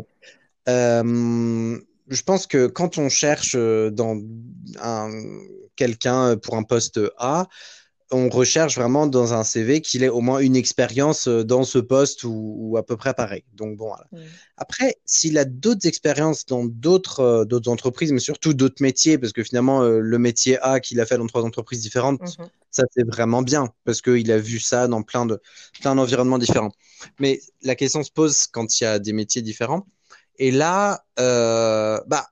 euh, 0.68 1.78
je 2.08 2.22
pense 2.22 2.46
que 2.46 2.66
quand 2.68 2.98
on 2.98 3.08
cherche 3.08 3.54
euh, 3.56 3.90
dans 3.90 4.16
un, 4.80 5.10
quelqu'un 5.76 6.36
pour 6.38 6.56
un 6.56 6.64
poste 6.64 7.00
A, 7.18 7.48
on 8.12 8.28
recherche 8.28 8.76
vraiment 8.76 9.06
dans 9.06 9.34
un 9.34 9.44
CV 9.44 9.80
qu'il 9.80 10.02
ait 10.02 10.08
au 10.08 10.20
moins 10.20 10.40
une 10.40 10.56
expérience 10.56 11.28
euh, 11.28 11.44
dans 11.44 11.64
ce 11.64 11.78
poste 11.78 12.24
ou, 12.24 12.56
ou 12.58 12.76
à 12.76 12.84
peu 12.84 12.96
près 12.96 13.14
pareil. 13.14 13.44
Donc 13.54 13.76
bon, 13.76 13.88
voilà. 13.88 14.06
Mm. 14.12 14.28
Après, 14.56 14.96
s'il 15.04 15.38
a 15.38 15.44
d'autres 15.44 15.86
expériences 15.86 16.44
dans 16.46 16.64
d'autres 16.64 17.20
euh, 17.20 17.44
d'autres 17.44 17.70
entreprises, 17.70 18.12
mais 18.12 18.20
surtout 18.20 18.54
d'autres 18.54 18.82
métiers, 18.82 19.18
parce 19.18 19.32
que 19.32 19.42
finalement, 19.44 19.82
euh, 19.82 20.00
le 20.00 20.18
métier 20.18 20.58
A 20.62 20.80
qu'il 20.80 21.00
a 21.00 21.06
fait 21.06 21.18
dans 21.18 21.26
trois 21.26 21.44
entreprises 21.44 21.80
différentes, 21.80 22.20
Mhm. 22.38 22.48
ça 22.70 22.84
c'est 22.94 23.06
vraiment 23.06 23.42
bien, 23.42 23.72
parce 23.84 24.02
qu'il 24.02 24.30
a 24.32 24.38
vu 24.38 24.58
ça 24.60 24.88
dans 24.88 25.02
plein 25.02 25.26
de 25.26 25.40
plein 25.80 25.94
d'environnements 25.94 26.38
différents. 26.38 26.72
Mais 27.18 27.40
la 27.62 27.74
question 27.74 28.02
se 28.02 28.10
pose 28.10 28.46
quand 28.46 28.80
il 28.80 28.84
y 28.84 28.86
a 28.86 28.98
des 28.98 29.12
métiers 29.12 29.42
différents. 29.42 29.86
Et 30.38 30.50
là, 30.50 31.04
euh, 31.18 32.00
bah, 32.06 32.26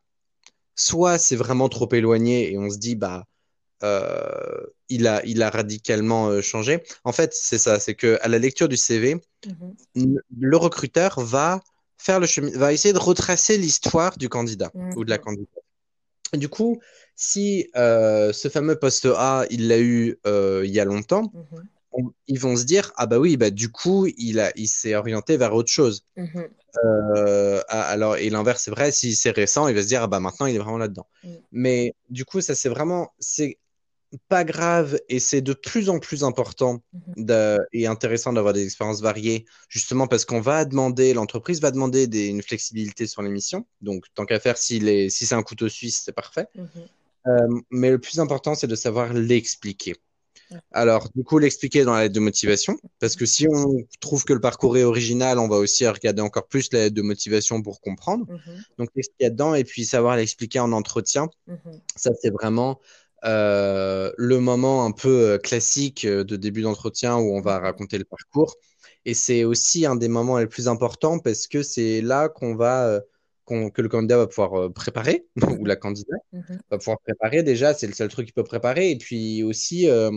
soit 0.77 1.19
c'est 1.19 1.37
vraiment 1.37 1.69
trop 1.69 1.89
éloigné 1.93 2.53
et 2.53 2.59
on 2.59 2.71
se 2.71 2.79
dit, 2.79 2.95
bah, 2.97 3.25
euh, 3.83 4.67
il 4.89 5.07
a, 5.07 5.25
il 5.25 5.43
a 5.43 5.51
radicalement 5.51 6.29
euh, 6.29 6.41
changé. 6.43 6.83
En 7.05 7.13
fait, 7.13 7.33
c'est 7.35 7.59
ça, 7.59 7.79
c'est 7.81 7.95
que 7.95 8.19
à 8.23 8.29
la 8.29 8.39
lecture 8.39 8.69
du 8.69 8.77
CV, 8.77 9.17
Mhm. 9.47 10.19
le 10.39 10.57
recruteur 10.57 11.21
va 11.21 11.61
faire 11.97 12.21
le 12.21 12.27
chemin, 12.27 12.51
va 12.57 12.73
essayer 12.73 12.93
de 12.93 12.99
retracer 12.99 13.57
l'histoire 13.59 14.17
du 14.19 14.29
candidat 14.29 14.71
ou 14.97 15.05
de 15.05 15.11
la 15.11 15.17
Mhm. 15.19 15.25
candidate. 15.25 15.63
Du 16.35 16.49
coup, 16.49 16.81
si 17.17 17.69
euh, 17.77 18.33
ce 18.33 18.49
fameux 18.49 18.79
poste 18.79 19.07
A, 19.17 19.47
il 19.51 19.69
l'a 19.69 19.79
eu 19.81 20.19
il 20.27 20.71
y 20.71 20.81
a 20.81 20.85
longtemps, 20.85 21.33
Mhm. 21.35 21.69
on- 21.93 22.13
ils 22.27 22.39
vont 22.39 22.57
se 22.57 22.65
dire, 22.65 22.93
ah 22.97 23.07
bah 23.07 23.19
oui, 23.19 23.37
bah 23.37 23.51
du 23.51 23.71
coup, 23.71 24.07
il 24.19 24.39
a, 24.41 24.53
il 24.57 24.69
s'est 24.69 24.95
orienté 24.95 25.37
vers 25.37 25.55
autre 25.55 25.71
chose. 25.71 26.05
Mhm. 26.17 26.49
Euh, 26.85 27.61
ah, 27.69 27.83
alors, 27.89 28.17
et 28.19 28.29
l'inverse, 28.31 28.63
c'est 28.65 28.71
vrai, 28.71 28.93
si 28.93 29.17
c'est 29.17 29.31
récent, 29.31 29.69
il 29.69 29.75
va 29.75 29.83
se 29.83 29.89
dire, 29.89 30.03
ah 30.03 30.07
bah 30.07 30.21
maintenant, 30.21 30.47
il 30.47 30.55
est 30.55 30.59
vraiment 30.59 30.79
là-dedans. 30.79 31.07
Mm. 31.25 31.29
Mais 31.53 31.95
du 32.11 32.25
coup, 32.27 32.41
ça, 32.43 32.55
c'est 32.55 32.69
vraiment, 32.69 33.11
c'est 33.19 33.59
pas 34.29 34.45
grave 34.45 34.99
et 35.09 35.21
c'est 35.21 35.41
de 35.43 35.53
plus 35.53 35.91
en 35.91 35.99
plus 35.99 36.25
important 36.25 36.83
Mhm. 36.93 37.25
de- 37.27 37.59
et 37.73 37.87
intéressant 37.87 38.33
d'avoir 38.33 38.55
des 38.55 38.65
expériences 38.65 39.01
variées, 39.03 39.45
justement 39.69 40.07
parce 40.07 40.25
qu'on 40.25 40.41
va 40.41 40.65
demander, 40.65 41.13
l'entreprise 41.15 41.61
va 41.61 41.71
demander 41.71 42.07
des- 42.07 42.27
une 42.29 42.43
flexibilité 42.43 43.07
sur 43.07 43.23
l'émission. 43.23 43.67
Donc, 43.83 44.05
tant 44.15 44.25
qu'à 44.25 44.41
faire, 44.41 44.57
si 44.57 45.11
c'est 45.11 45.35
un 45.35 45.43
couteau 45.43 45.69
suisse, 45.69 46.03
c'est 46.05 46.13
parfait. 46.13 46.47
Mhm. 46.55 46.69
Euh, 47.27 47.61
mais 47.71 47.91
le 47.91 47.99
plus 47.99 48.21
important, 48.21 48.55
c'est 48.55 48.67
de 48.67 48.77
savoir 48.77 49.13
l'expliquer. 49.13 49.97
Alors, 50.73 51.11
du 51.15 51.25
coup, 51.25 51.39
l'expliquer 51.39 51.85
dans 51.85 51.93
la 51.93 52.05
lettre 52.05 52.15
de 52.15 52.21
motivation, 52.21 52.79
parce 53.01 53.17
que 53.17 53.27
si 53.27 53.47
on 53.51 53.85
trouve 54.01 54.25
que 54.25 54.33
le 54.33 54.41
parcours 54.41 54.79
est 54.79 54.83
original, 54.85 55.39
on 55.39 55.47
va 55.47 55.57
aussi 55.57 55.87
regarder 55.87 56.23
encore 56.23 56.47
plus 56.49 56.73
la 56.73 56.85
lettre 56.85 56.95
de 56.95 57.03
motivation 57.03 57.61
pour 57.61 57.83
comprendre. 57.83 58.25
Mhm. 58.31 58.63
Donc, 58.79 58.89
qu'est-ce 58.95 59.11
qu'il 59.11 59.25
y 59.25 59.27
a 59.27 59.31
dedans, 59.31 59.55
et 59.55 59.65
puis 59.65 59.85
savoir 59.85 60.17
l'expliquer 60.17 60.61
en 60.61 60.73
entretien. 60.73 61.29
Ça, 61.97 62.13
c'est 62.23 62.31
vraiment 62.31 62.81
le 63.25 64.39
moment 64.39 64.85
un 64.85 64.93
peu 64.93 65.33
euh, 65.33 65.39
classique 65.39 66.05
euh, 66.05 66.25
de 66.25 66.37
début 66.37 66.63
d'entretien 66.63 67.17
où 67.17 67.35
on 67.37 67.41
va 67.41 67.59
Mhm. 67.59 67.61
raconter 67.61 67.99
le 67.99 68.05
parcours. 68.05 68.57
Et 69.05 69.15
c'est 69.15 69.45
aussi 69.45 69.87
un 69.87 69.97
des 69.97 70.09
moments 70.09 70.39
les 70.39 70.47
plus 70.47 70.69
importants 70.69 71.19
parce 71.19 71.47
que 71.47 71.63
c'est 71.63 72.01
là 72.03 72.29
qu'on 72.29 72.55
va, 72.55 72.87
euh, 72.89 73.01
que 73.71 73.83
le 73.83 73.89
candidat 73.89 74.19
va 74.19 74.27
pouvoir 74.27 74.55
euh, 74.61 74.71
préparer, 74.71 75.27
ou 75.63 75.65
la 75.65 75.77
candidate 75.77 76.21
Mhm. 76.33 76.61
va 76.71 76.79
pouvoir 76.79 76.99
préparer 77.01 77.43
déjà, 77.43 77.75
c'est 77.75 77.87
le 77.87 77.95
seul 77.95 78.09
truc 78.09 78.27
qu'il 78.27 78.35
peut 78.35 78.45
préparer. 78.45 78.91
Et 78.91 78.97
puis 78.99 79.43
aussi, 79.43 79.89
euh, 79.89 80.11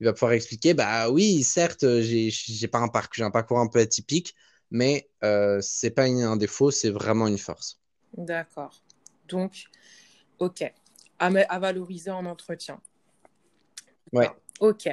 il 0.00 0.06
va 0.06 0.12
pouvoir 0.12 0.32
expliquer, 0.32 0.74
bah 0.74 1.10
oui, 1.10 1.42
certes, 1.42 1.84
j'ai, 2.00 2.30
pas 2.68 2.78
un 2.78 2.88
parcours, 2.88 3.24
un 3.24 3.30
parcours 3.30 3.58
un 3.58 3.68
peu 3.68 3.80
atypique, 3.80 4.34
mais 4.70 5.10
euh, 5.24 5.58
c'est 5.60 5.90
pas 5.90 6.04
un 6.04 6.36
défaut, 6.36 6.70
c'est 6.70 6.90
vraiment 6.90 7.26
une 7.26 7.38
force. 7.38 7.80
D'accord. 8.16 8.82
Donc, 9.28 9.64
ok. 10.38 10.72
À, 11.18 11.58
valoriser 11.58 12.10
en 12.10 12.26
entretien. 12.26 12.80
Ouais. 14.12 14.30
Ok. 14.60 14.88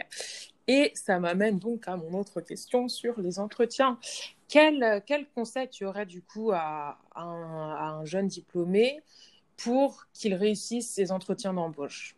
Et 0.68 0.92
ça 0.96 1.20
m'amène 1.20 1.60
donc 1.60 1.88
à 1.88 1.98
mon 1.98 2.20
autre 2.20 2.40
question 2.42 2.88
sur 2.88 3.20
les 3.20 3.40
entretiens. 3.40 4.00
Quel, 4.48 5.04
quel 5.06 5.28
conseil 5.36 5.68
tu 5.70 5.86
aurais 5.86 6.06
du 6.06 6.22
coup 6.22 6.52
à, 6.52 6.98
à 7.14 7.24
un, 7.24 7.72
à 7.76 7.86
un 8.00 8.06
jeune 8.06 8.28
diplômé 8.28 9.02
pour 9.58 10.06
qu'il 10.14 10.34
réussisse 10.36 10.90
ses 10.90 11.12
entretiens 11.12 11.54
d'embauche? 11.54 12.16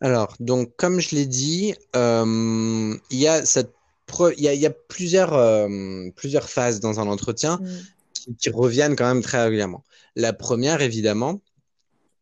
Alors, 0.00 0.34
donc, 0.40 0.74
comme 0.76 0.98
je 1.00 1.14
l'ai 1.14 1.26
dit, 1.26 1.74
euh, 1.94 2.96
il 3.10 3.18
y 3.18 3.28
a 3.28 3.44
cette 3.44 3.72
pre- 4.08 4.34
y 4.38 4.48
a, 4.48 4.54
y 4.54 4.66
a 4.66 4.70
plusieurs, 4.70 5.34
euh, 5.34 6.08
plusieurs 6.16 6.48
phases 6.48 6.80
dans 6.80 6.98
un 6.98 7.06
entretien 7.06 7.58
Mm. 7.58 7.78
qui, 8.14 8.34
qui 8.36 8.50
reviennent 8.50 8.96
quand 8.96 9.06
même 9.06 9.22
très 9.22 9.42
régulièrement. 9.44 9.84
La 10.16 10.32
première, 10.32 10.80
évidemment, 10.82 11.40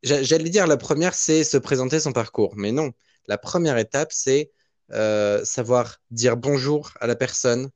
j'allais 0.02 0.50
dire 0.50 0.66
la 0.66 0.76
première, 0.76 1.14
c'est 1.14 1.44
se 1.44 1.56
présenter 1.56 2.00
son 2.00 2.12
parcours, 2.12 2.54
mais 2.56 2.72
non. 2.72 2.92
La 3.26 3.38
première 3.38 3.78
étape, 3.78 4.12
c'est 4.12 4.50
euh, 4.92 5.44
savoir 5.44 6.00
dire 6.10 6.36
bonjour 6.36 6.90
à 7.00 7.06
la 7.06 7.16
personne, 7.16 7.70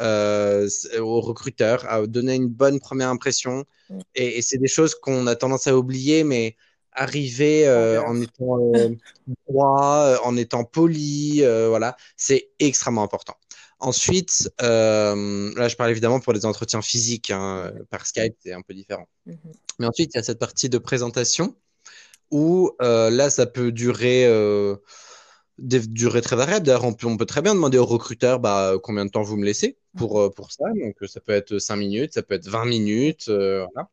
euh, 0.00 0.68
au 0.98 1.20
recruteur, 1.20 1.90
à 1.90 2.06
donner 2.06 2.34
une 2.34 2.48
bonne 2.48 2.78
première 2.80 3.08
impression. 3.08 3.64
Et, 4.14 4.38
et 4.38 4.42
c'est 4.42 4.58
des 4.58 4.68
choses 4.68 4.94
qu'on 4.94 5.26
a 5.26 5.34
tendance 5.34 5.66
à 5.66 5.76
oublier, 5.76 6.24
mais 6.24 6.56
arriver 6.92 7.66
euh, 7.68 8.02
en 8.02 8.20
étant 8.20 8.72
droit, 9.48 10.18
en 10.24 10.36
étant 10.36 10.64
poli, 10.64 11.42
voilà, 11.42 11.96
c'est 12.16 12.50
extrêmement 12.58 13.02
important. 13.02 13.34
Ensuite, 13.80 14.50
euh, 14.60 15.52
là, 15.54 15.68
je 15.68 15.76
parle 15.76 15.90
évidemment 15.90 16.18
pour 16.18 16.32
les 16.32 16.44
entretiens 16.44 16.82
physiques, 16.82 17.30
hein, 17.30 17.72
par 17.90 18.06
Skype, 18.06 18.34
c'est 18.40 18.52
un 18.52 18.62
peu 18.62 18.74
différent. 18.74 19.08
Mhm. 19.26 19.38
Mais 19.78 19.86
ensuite, 19.86 20.10
il 20.14 20.16
y 20.16 20.20
a 20.20 20.24
cette 20.24 20.40
partie 20.40 20.68
de 20.68 20.78
présentation 20.78 21.54
où 22.30 22.72
euh, 22.82 23.10
là, 23.10 23.30
ça 23.30 23.46
peut 23.46 23.72
durer, 23.72 24.26
euh, 24.26 24.76
des 25.58 25.80
durées 25.80 26.20
très 26.20 26.36
variables. 26.36 26.66
D'ailleurs, 26.66 26.84
on 26.84 26.92
peut, 26.92 27.06
on 27.06 27.16
peut 27.16 27.26
très 27.26 27.42
bien 27.42 27.54
demander 27.54 27.78
au 27.78 27.86
recruteur 27.86 28.38
bah, 28.38 28.74
combien 28.82 29.04
de 29.04 29.10
temps 29.10 29.22
vous 29.22 29.36
me 29.36 29.44
laissez 29.44 29.76
pour, 29.96 30.20
euh, 30.20 30.30
pour 30.30 30.52
ça. 30.52 30.64
Donc, 30.80 30.96
ça 31.08 31.20
peut 31.20 31.32
être 31.32 31.58
5 31.58 31.76
minutes, 31.76 32.14
ça 32.14 32.22
peut 32.22 32.34
être 32.34 32.48
20 32.48 32.64
minutes. 32.66 33.28
voilà. 33.28 33.88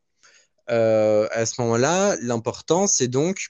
À 0.68 1.46
ce 1.46 1.60
moment-là, 1.60 2.16
l'important, 2.22 2.86
c'est 2.86 3.08
donc 3.08 3.48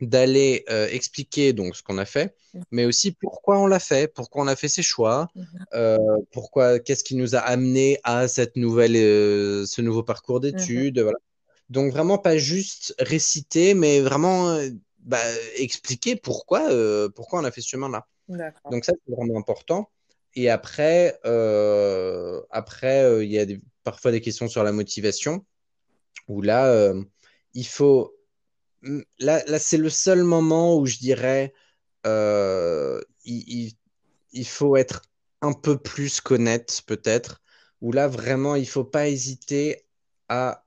d'aller 0.00 0.64
expliquer 0.90 1.52
donc 1.52 1.74
ce 1.74 1.82
qu'on 1.82 1.98
a 1.98 2.04
fait, 2.04 2.34
Mhm. 2.54 2.62
mais 2.70 2.84
aussi 2.84 3.12
pourquoi 3.12 3.58
on 3.58 3.66
l'a 3.66 3.80
fait, 3.80 4.12
pourquoi 4.12 4.42
on 4.44 4.46
a 4.46 4.54
fait 4.54 4.68
ces 4.68 4.82
choix, 4.82 5.28
Mhm. 5.34 6.24
pourquoi, 6.30 6.78
qu'est-ce 6.78 7.02
qui 7.02 7.16
nous 7.16 7.34
a 7.34 7.40
amené 7.40 7.98
à 8.04 8.28
cette 8.28 8.56
nouvelle, 8.56 8.94
ce 8.94 9.80
nouveau 9.82 10.02
parcours 10.02 10.40
d'études, 10.40 11.00
voilà. 11.00 11.18
Donc 11.68 11.92
vraiment 11.92 12.18
pas 12.18 12.38
juste 12.38 12.94
réciter, 12.98 13.74
mais 13.74 14.00
vraiment 14.00 14.50
euh, 14.50 14.68
bah, 15.00 15.20
expliquer 15.56 16.16
pourquoi, 16.16 16.68
pourquoi 17.14 17.40
on 17.40 17.44
a 17.44 17.50
fait 17.50 17.60
ce 17.60 17.68
chemin-là. 17.68 18.06
Donc 18.70 18.84
ça, 18.84 18.92
c'est 18.92 19.14
vraiment 19.14 19.38
important. 19.38 19.90
Et 20.34 20.50
après, 20.50 21.18
après 22.50 23.24
il 23.24 23.30
y 23.30 23.38
a 23.38 23.46
parfois 23.82 24.10
des 24.10 24.20
questions 24.20 24.48
sur 24.48 24.62
la 24.62 24.72
motivation, 24.72 25.44
où 26.28 26.42
là, 26.42 26.92
il 27.54 27.66
faut... 27.66 28.14
Là, 29.18 29.42
là 29.46 29.58
c'est 29.58 29.78
le 29.78 29.90
seul 29.90 30.22
moment 30.24 30.76
où 30.76 30.86
je 30.86 30.98
dirais, 30.98 31.52
il, 32.04 33.72
il 34.32 34.46
faut 34.46 34.76
être 34.76 35.02
un 35.40 35.52
peu 35.52 35.78
plus 35.78 36.20
connaître 36.20 36.84
peut-être, 36.84 37.40
où 37.80 37.92
là 37.92 38.08
vraiment 38.08 38.56
il 38.56 38.68
faut 38.68 38.84
pas 38.84 39.08
hésiter 39.08 39.86
à 40.28 40.64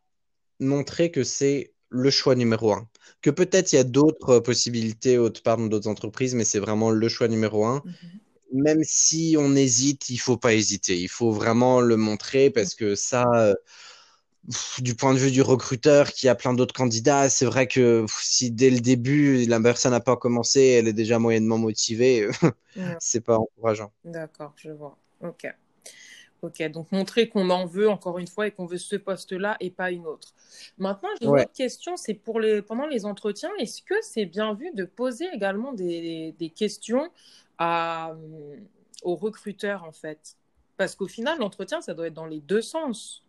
montrer 0.61 1.11
que 1.11 1.23
c'est 1.23 1.73
le 1.89 2.09
choix 2.09 2.35
numéro 2.35 2.71
un. 2.71 2.87
Que 3.21 3.29
peut-être 3.29 3.73
il 3.73 3.75
y 3.75 3.79
a 3.79 3.83
d'autres 3.83 4.39
possibilités 4.39 5.17
autre 5.17 5.43
part 5.43 5.57
dans 5.57 5.67
d'autres 5.67 5.89
entreprises, 5.89 6.33
mais 6.35 6.45
c'est 6.45 6.59
vraiment 6.59 6.89
le 6.91 7.09
choix 7.09 7.27
numéro 7.27 7.65
un. 7.65 7.83
Mhm. 7.85 8.63
Même 8.63 8.83
si 8.83 9.35
on 9.39 9.55
hésite, 9.55 10.09
il 10.09 10.17
faut 10.17 10.37
pas 10.37 10.53
hésiter. 10.53 10.99
Il 10.99 11.09
faut 11.09 11.31
vraiment 11.31 11.81
le 11.81 11.97
montrer 11.97 12.49
parce 12.49 12.75
que 12.75 12.95
ça, 12.95 13.25
euh, 13.35 13.53
du 14.79 14.95
point 14.95 15.13
de 15.13 15.19
vue 15.19 15.31
du 15.31 15.41
recruteur 15.41 16.11
qui 16.11 16.27
a 16.27 16.35
plein 16.35 16.53
d'autres 16.53 16.73
candidats, 16.73 17.29
c'est 17.29 17.45
vrai 17.45 17.67
que 17.67 18.05
si 18.19 18.51
dès 18.51 18.69
le 18.69 18.79
début 18.79 19.45
la 19.45 19.59
personne 19.61 19.91
n'a 19.91 19.99
pas 19.99 20.17
commencé, 20.17 20.61
elle 20.61 20.87
est 20.87 20.93
déjà 20.93 21.19
moyennement 21.19 21.57
motivée, 21.57 22.27
c'est 22.99 23.21
pas 23.21 23.37
encourageant. 23.37 23.91
D'accord, 24.03 24.53
je 24.57 24.71
vois. 24.71 24.97
Ok. 25.21 25.47
Ok, 26.41 26.61
donc 26.71 26.91
montrer 26.91 27.29
qu'on 27.29 27.51
en 27.51 27.67
veut 27.67 27.87
encore 27.87 28.17
une 28.17 28.27
fois 28.27 28.47
et 28.47 28.51
qu'on 28.51 28.65
veut 28.65 28.79
ce 28.79 28.95
poste-là 28.95 29.57
et 29.59 29.69
pas 29.69 29.91
une 29.91 30.07
autre. 30.07 30.33
Maintenant, 30.79 31.09
j'ai 31.19 31.27
une 31.27 31.33
autre 31.33 31.53
question, 31.53 31.97
c'est 31.97 32.15
pour 32.15 32.39
les 32.39 32.63
pendant 32.63 32.87
les 32.87 33.05
entretiens, 33.05 33.51
est-ce 33.59 33.83
que 33.83 33.93
c'est 34.01 34.25
bien 34.25 34.55
vu 34.55 34.71
de 34.73 34.85
poser 34.85 35.25
également 35.33 35.71
des, 35.71 36.33
des 36.39 36.49
questions 36.49 37.11
à, 37.59 38.15
aux 39.03 39.15
recruteurs 39.15 39.83
en 39.83 39.91
fait? 39.91 40.35
Parce 40.77 40.95
qu'au 40.95 41.07
final, 41.07 41.37
l'entretien, 41.37 41.79
ça 41.81 41.93
doit 41.93 42.07
être 42.07 42.15
dans 42.15 42.25
les 42.25 42.39
deux 42.39 42.63
sens. 42.63 43.23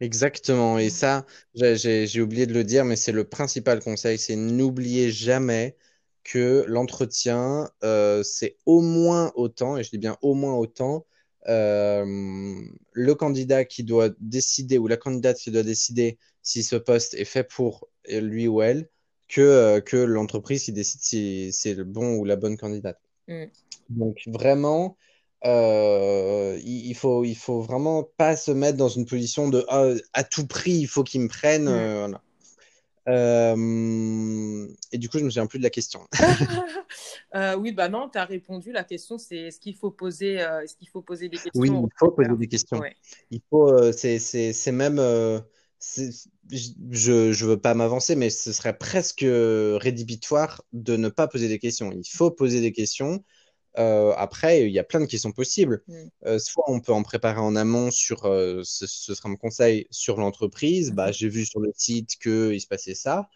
Exactement. 0.00 0.78
Et 0.78 0.90
ça, 0.90 1.26
j'ai 1.54 2.20
oublié 2.20 2.46
de 2.46 2.54
le 2.54 2.62
dire, 2.62 2.84
mais 2.84 2.94
c'est 2.96 3.10
le 3.12 3.24
principal 3.24 3.80
conseil, 3.80 4.18
c'est 4.18 4.36
n'oubliez 4.36 5.10
jamais 5.10 5.76
que 6.22 6.64
l'entretien, 6.68 7.68
euh, 7.82 8.22
c'est 8.22 8.56
au 8.64 8.80
moins 8.80 9.32
autant, 9.34 9.76
et 9.76 9.82
je 9.82 9.90
dis 9.90 9.98
bien 9.98 10.16
au 10.22 10.34
moins 10.34 10.54
autant, 10.54 11.04
euh, 11.04 11.13
le 11.46 13.14
candidat 13.14 13.64
qui 13.64 13.84
doit 13.84 14.10
décider 14.20 14.78
ou 14.78 14.86
la 14.86 14.96
candidate 14.96 15.38
qui 15.38 15.50
doit 15.50 15.62
décider 15.62 16.18
si 16.42 16.62
ce 16.62 16.76
poste 16.76 17.14
est 17.14 17.24
fait 17.24 17.44
pour 17.44 17.88
lui 18.08 18.48
ou 18.48 18.62
elle, 18.62 18.88
que, 19.28 19.40
euh, 19.40 19.80
que 19.80 19.96
l'entreprise 19.96 20.64
qui 20.64 20.72
décide 20.72 21.00
si 21.00 21.52
c'est 21.52 21.74
le 21.74 21.84
bon 21.84 22.16
ou 22.16 22.24
la 22.24 22.36
bonne 22.36 22.56
candidate. 22.56 22.98
Mm. 23.28 23.44
Donc 23.90 24.18
vraiment, 24.26 24.96
euh, 25.44 26.58
il, 26.64 26.94
faut, 26.94 27.24
il 27.24 27.34
faut 27.34 27.60
vraiment 27.60 28.04
pas 28.16 28.36
se 28.36 28.50
mettre 28.50 28.76
dans 28.76 28.88
une 28.88 29.06
position 29.06 29.48
de 29.48 29.64
ah, 29.68 29.92
à 30.12 30.24
tout 30.24 30.46
prix, 30.46 30.72
il 30.72 30.86
faut 30.86 31.04
qu'ils 31.04 31.22
me 31.22 31.28
prennent. 31.28 31.64
Mm. 31.64 31.68
Euh, 31.68 32.08
euh, 33.08 34.66
et 34.92 34.98
du 34.98 35.08
coup, 35.08 35.18
je 35.18 35.24
me 35.24 35.30
souviens 35.30 35.46
plus 35.46 35.58
de 35.58 35.64
la 35.64 35.70
question. 35.70 36.00
oui, 37.58 37.72
bah 37.72 37.88
non, 37.88 38.08
tu 38.08 38.18
as 38.18 38.24
répondu. 38.24 38.72
La 38.72 38.84
question, 38.84 39.18
c'est 39.18 39.36
est-ce 39.36 39.60
qu'il 39.60 39.76
faut 39.76 39.90
poser, 39.90 40.34
est-ce 40.34 40.76
qu'il 40.76 40.88
faut 40.88 41.02
poser 41.02 41.28
des 41.28 41.36
questions 41.36 41.52
Oui, 41.54 41.70
il 41.70 41.88
faut 41.98 42.10
poser 42.10 42.36
des 42.36 42.48
questions. 42.48 42.82
Il 43.30 43.40
faut, 43.50 43.92
c'est 43.92 44.72
même, 44.72 44.98
je 46.50 47.44
ne 47.44 47.46
veux 47.46 47.60
pas 47.60 47.74
m'avancer, 47.74 48.16
mais 48.16 48.30
ce 48.30 48.52
serait 48.52 48.76
presque 48.76 49.24
rédhibitoire 49.24 50.62
de 50.72 50.96
ne 50.96 51.08
pas 51.08 51.28
poser 51.28 51.48
des 51.48 51.58
questions. 51.58 51.90
Il 51.92 52.08
faut 52.08 52.30
poser 52.30 52.60
des 52.60 52.72
questions. 52.72 53.24
Euh, 53.78 54.12
après, 54.16 54.66
il 54.66 54.72
y 54.72 54.78
a 54.78 54.84
plein 54.84 55.00
de 55.00 55.06
questions 55.06 55.32
possibles. 55.32 55.82
Mm. 55.86 55.94
Euh, 56.26 56.38
soit 56.38 56.64
on 56.68 56.80
peut 56.80 56.92
en 56.92 57.02
préparer 57.02 57.40
en 57.40 57.56
amont 57.56 57.90
sur, 57.90 58.26
euh, 58.26 58.62
ce, 58.64 58.86
sera 58.86 59.28
mon 59.28 59.36
conseil, 59.36 59.86
sur 59.90 60.18
l'entreprise. 60.18 60.92
Bah, 60.92 61.12
J'ai 61.12 61.28
vu 61.28 61.44
sur 61.44 61.60
le 61.60 61.70
site 61.74 62.16
qu'il 62.20 62.60
se 62.60 62.66
passait 62.66 62.94
ça. 62.94 63.28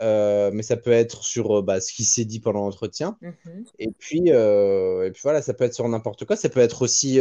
mais 0.00 0.62
ça 0.62 0.76
peut 0.76 0.92
être 0.92 1.24
sur 1.24 1.62
bah, 1.62 1.80
ce 1.80 1.92
qui 1.92 2.04
s'est 2.04 2.24
dit 2.24 2.40
pendant 2.40 2.60
l'entretien. 2.60 3.18
Mm-hmm. 3.22 3.64
Et, 3.78 3.90
puis, 3.98 4.28
et 4.28 5.10
puis 5.12 5.22
voilà, 5.22 5.42
ça 5.42 5.54
peut 5.54 5.64
être 5.64 5.74
sur 5.74 5.88
n'importe 5.88 6.24
quoi. 6.24 6.36
Ça 6.36 6.48
peut 6.48 6.60
être 6.60 6.82
aussi 6.82 7.18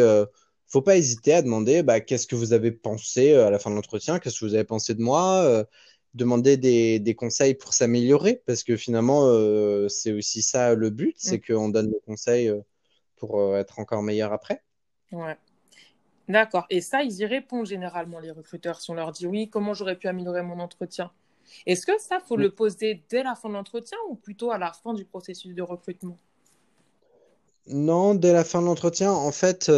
faut 0.71 0.84
pas 0.84 0.97
hésiter 0.97 1.34
à 1.34 1.41
demander 1.41 1.82
bah, 1.82 1.99
qu'est-ce 1.99 2.27
que 2.27 2.36
vous 2.36 2.53
avez 2.53 2.71
pensé 2.71 3.34
à 3.34 3.49
la 3.49 3.58
fin 3.58 3.71
de 3.71 3.75
l'entretien, 3.75 4.19
qu'est-ce 4.19 4.39
que 4.39 4.45
vous 4.45 4.53
avez 4.53 4.63
pensé 4.63 4.93
de 4.93 5.01
moi, 5.01 5.65
demander 6.13 6.57
des, 6.57 6.99
des, 6.99 7.15
conseils 7.15 7.55
pour 7.55 7.73
s'améliorer, 7.73 8.41
parce 8.45 8.63
que 8.63 8.75
finalement, 8.75 9.25
euh, 9.25 9.87
c'est 9.87 10.11
aussi 10.11 10.41
ça 10.41 10.73
le 10.73 10.89
but, 10.89 11.15
c'est 11.17 11.37
mm. 11.37 11.55
qu'on 11.55 11.69
donne 11.69 11.89
des 11.89 11.99
conseils 12.05 12.49
euh, 12.49 12.61
pour 13.15 13.39
euh, 13.39 13.57
être 13.57 13.79
encore 13.79 14.01
meilleur 14.01 14.33
après. 14.33 14.63
Ouais. 15.11 15.37
D'accord. 16.27 16.65
Et 16.69 16.81
ça, 16.81 17.03
ils 17.03 17.19
y 17.19 17.25
répondent 17.25 17.65
généralement, 17.65 18.19
les 18.19 18.31
recruteurs, 18.31 18.81
si 18.81 18.89
on 18.91 18.93
leur 18.93 19.11
dit 19.11 19.27
oui, 19.27 19.49
comment 19.49 19.73
j'aurais 19.73 19.95
pu 19.95 20.07
améliorer 20.07 20.41
mon 20.41 20.59
entretien? 20.59 21.11
Est-ce 21.65 21.85
que 21.85 21.99
ça, 21.99 22.19
faut 22.19 22.37
mm. 22.37 22.41
le 22.41 22.51
poser 22.51 23.03
dès 23.09 23.23
la 23.23 23.35
fin 23.35 23.49
de 23.49 23.53
l'entretien 23.53 23.97
ou 24.09 24.15
plutôt 24.15 24.51
à 24.51 24.57
la 24.57 24.73
fin 24.73 24.93
du 24.93 25.05
processus 25.05 25.53
de 25.53 25.61
recrutement? 25.61 26.17
Non, 27.67 28.15
dès 28.15 28.33
la 28.33 28.43
fin 28.43 28.61
de 28.61 28.65
l'entretien. 28.65 29.11
En 29.11 29.31
fait, 29.31 29.69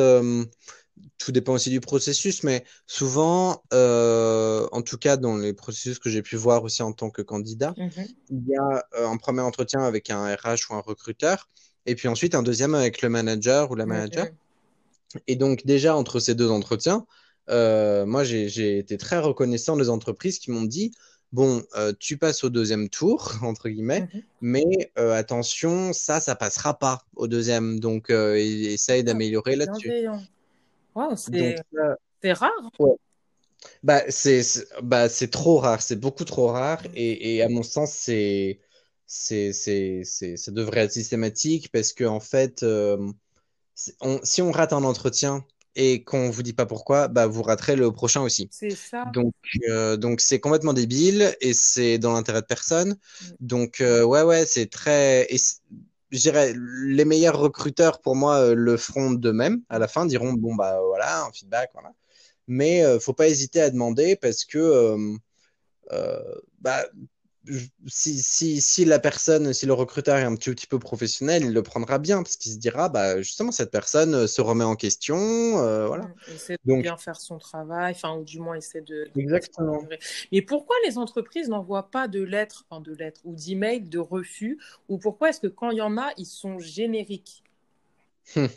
tout 1.17 1.31
dépend 1.31 1.53
aussi 1.53 1.69
du 1.69 1.79
processus, 1.79 2.43
mais 2.43 2.63
souvent, 2.87 3.63
euh, 3.73 4.67
en 4.71 4.81
tout 4.81 4.97
cas 4.97 5.17
dans 5.17 5.37
les 5.37 5.53
processus 5.53 5.99
que 5.99 6.09
j'ai 6.09 6.21
pu 6.21 6.35
voir 6.35 6.63
aussi 6.63 6.81
en 6.83 6.93
tant 6.93 7.09
que 7.09 7.21
candidat, 7.21 7.73
mhm. 7.77 8.07
il 8.29 8.47
y 8.47 8.55
a 8.55 8.85
euh, 8.95 9.07
un 9.07 9.17
premier 9.17 9.41
entretien 9.41 9.81
avec 9.81 10.09
un 10.09 10.33
RH 10.33 10.69
ou 10.69 10.75
un 10.75 10.81
recruteur, 10.81 11.49
et 11.85 11.95
puis 11.95 12.07
ensuite 12.07 12.35
un 12.35 12.43
deuxième 12.43 12.75
avec 12.75 13.01
le 13.01 13.09
manager 13.09 13.71
ou 13.71 13.75
la 13.75 13.85
manager. 13.85 14.27
Et 15.27 15.35
donc 15.35 15.65
déjà 15.65 15.95
entre 15.95 16.19
ces 16.19 16.35
deux 16.35 16.49
entretiens, 16.49 17.05
euh, 17.49 18.05
moi 18.05 18.23
j'ai 18.23 18.77
été 18.77 18.97
très 18.97 19.19
reconnaissant 19.19 19.75
des 19.77 19.89
entreprises 19.89 20.39
qui 20.39 20.51
m'ont 20.51 20.63
dit, 20.63 20.91
bon, 21.33 21.63
tu 21.99 22.17
passes 22.17 22.43
au 22.43 22.49
deuxième 22.49 22.89
tour, 22.89 23.33
entre 23.43 23.69
guillemets, 23.69 24.09
mhm. 24.13 24.21
mais 24.41 24.91
attention, 24.95 25.93
ça, 25.93 26.19
ça 26.19 26.35
passera 26.35 26.77
pas 26.77 27.03
au 27.15 27.27
deuxième, 27.27 27.79
donc 27.79 28.09
essaye 28.09 29.03
d'améliorer 29.03 29.55
là-dessus 29.55 29.91
c'est 32.21 32.33
rare. 32.33 32.71
Bah, 33.83 34.01
c'est 34.09 34.41
bah, 34.81 35.07
trop 35.31 35.57
rare, 35.57 35.81
c'est 35.81 35.95
beaucoup 35.95 36.25
trop 36.25 36.47
rare. 36.47 36.81
Et, 36.95 37.35
et 37.35 37.41
à 37.43 37.49
mon 37.49 37.63
sens, 37.63 37.91
c'est 37.91 38.59
c'est 39.05 39.51
ça 39.53 40.51
devrait 40.51 40.81
être 40.81 40.91
systématique 40.91 41.69
parce 41.71 41.91
que, 41.93 42.05
en 42.05 42.19
fait, 42.19 42.63
euh, 42.63 43.11
si 44.23 44.41
on 44.41 44.51
rate 44.51 44.73
un 44.73 44.83
entretien 44.83 45.43
et 45.75 46.03
qu'on 46.03 46.29
vous 46.29 46.43
dit 46.43 46.53
pas 46.53 46.65
pourquoi, 46.65 47.07
bah, 47.07 47.27
vous 47.27 47.43
raterez 47.43 47.75
le 47.75 47.91
prochain 47.91 48.21
aussi. 48.21 48.47
C'est 48.51 48.71
ça. 48.71 49.05
Donc, 49.13 49.33
euh, 49.69 49.97
donc 49.97 50.21
c'est 50.21 50.39
complètement 50.39 50.73
débile 50.73 51.35
et 51.39 51.53
c'est 51.53 51.97
dans 51.97 52.13
l'intérêt 52.13 52.41
de 52.41 52.45
personne. 52.45 52.91
Mm. 52.91 53.25
Donc, 53.39 53.81
euh, 53.81 54.03
ouais, 54.03 54.23
ouais, 54.23 54.45
c'est 54.45 54.67
très 54.67 55.27
je 56.11 56.19
dirais, 56.19 56.53
les 56.85 57.05
meilleurs 57.05 57.39
recruteurs 57.39 58.01
pour 58.01 58.15
moi 58.15 58.37
euh, 58.39 58.55
le 58.55 58.77
feront 58.77 59.11
d'eux-mêmes. 59.11 59.61
À 59.69 59.79
la 59.79 59.87
fin, 59.87 60.05
diront 60.05 60.33
bon 60.33 60.55
bah 60.55 60.79
voilà 60.87 61.25
un 61.25 61.31
feedback, 61.31 61.69
voilà. 61.73 61.93
Mais 62.47 62.83
euh, 62.83 62.99
faut 62.99 63.13
pas 63.13 63.27
hésiter 63.29 63.61
à 63.61 63.69
demander 63.69 64.15
parce 64.15 64.45
que 64.45 64.57
euh 65.91 66.35
bah, 66.59 66.85
si, 67.87 68.21
si, 68.21 68.61
si, 68.61 68.85
la 68.85 68.99
personne, 68.99 69.53
si 69.53 69.65
le 69.65 69.73
recruteur 69.73 70.17
est 70.17 70.23
un 70.23 70.35
petit, 70.35 70.51
petit 70.51 70.67
peu 70.67 70.77
professionnel, 70.79 71.43
il 71.43 71.53
le 71.53 71.63
prendra 71.63 71.97
bien 71.97 72.21
parce 72.21 72.35
qu'il 72.35 72.51
se 72.51 72.57
dira, 72.57 72.89
bah, 72.89 73.21
justement, 73.21 73.51
cette 73.51 73.71
personne 73.71 74.13
euh, 74.13 74.27
se 74.27 74.41
remet 74.41 74.63
en 74.63 74.75
question. 74.75 75.17
Euh, 75.17 75.87
voilà. 75.87 76.09
Il 76.27 76.35
essaie 76.35 76.57
de 76.63 76.81
bien 76.81 76.97
faire 76.97 77.19
son 77.19 77.39
travail, 77.39 77.93
enfin, 77.95 78.15
ou 78.15 78.23
du 78.23 78.39
moins 78.39 78.55
essaie 78.55 78.81
de. 78.81 79.09
Exactement. 79.15 79.83
Mais 80.31 80.41
pourquoi 80.41 80.75
les 80.85 80.97
entreprises 80.97 81.49
n'envoient 81.49 81.89
pas 81.89 82.07
de 82.07 82.21
lettres, 82.21 82.65
enfin, 82.69 82.81
de 82.81 82.93
lettres 82.93 83.21
ou 83.23 83.35
d'emails 83.35 83.81
de 83.81 83.99
refus 83.99 84.59
Ou 84.87 84.97
pourquoi 84.97 85.29
est-ce 85.29 85.39
que 85.39 85.47
quand 85.47 85.71
il 85.71 85.77
y 85.77 85.81
en 85.81 85.97
a, 85.97 86.11
ils 86.17 86.25
sont 86.25 86.59
génériques? 86.59 87.43
Hum. 88.35 88.47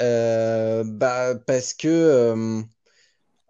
euh, 0.00 0.82
bah, 0.84 1.36
Parce 1.46 1.72
que 1.72 2.64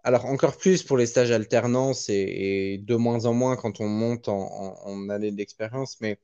alors 0.03 0.25
encore 0.25 0.57
plus 0.57 0.83
pour 0.83 0.97
les 0.97 1.05
stages 1.05 1.31
alternance 1.31 2.09
et, 2.09 2.77
de 2.83 2.95
moins 2.95 3.25
en 3.25 3.33
moins 3.33 3.55
quand 3.55 3.79
on 3.79 3.87
monte 3.87 4.27
en, 4.27 5.09
année 5.09 5.31
d'expérience, 5.31 5.97
mais 6.01 6.19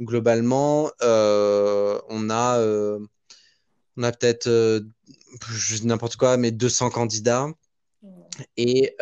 globalement, 0.00 0.90
euh, 1.02 2.00
on 2.08 2.30
a, 2.30 2.58
euh, 2.58 2.98
on 3.96 4.02
a 4.02 4.12
peut-être 4.12 4.48
euh, 4.48 4.80
n'importe 5.84 6.16
quoi, 6.16 6.36
mais 6.36 6.50
200 6.50 6.90
candidats. 6.90 7.48
Et, 8.56 8.96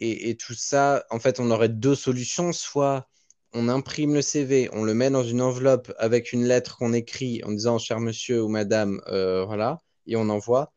et, 0.00 0.30
et, 0.30 0.36
tout 0.36 0.54
ça, 0.54 1.04
en 1.10 1.18
fait, 1.20 1.40
on 1.40 1.50
aurait 1.50 1.68
deux 1.68 1.94
solutions. 1.94 2.52
Soit 2.52 3.08
on 3.54 3.68
imprime 3.68 4.14
le 4.14 4.22
CV, 4.22 4.68
on 4.72 4.84
le 4.84 4.92
met 4.94 5.10
dans 5.10 5.22
une 5.22 5.40
enveloppe 5.40 5.92
avec 5.98 6.32
une 6.32 6.44
lettre 6.44 6.76
qu'on 6.76 6.92
écrit 6.92 7.42
en 7.44 7.52
disant 7.52 7.78
cher 7.78 8.00
monsieur 8.00 8.42
ou 8.42 8.48
madame, 8.48 9.00
voilà, 9.06 9.80
et 10.06 10.16
on 10.16 10.28
envoie 10.28 10.72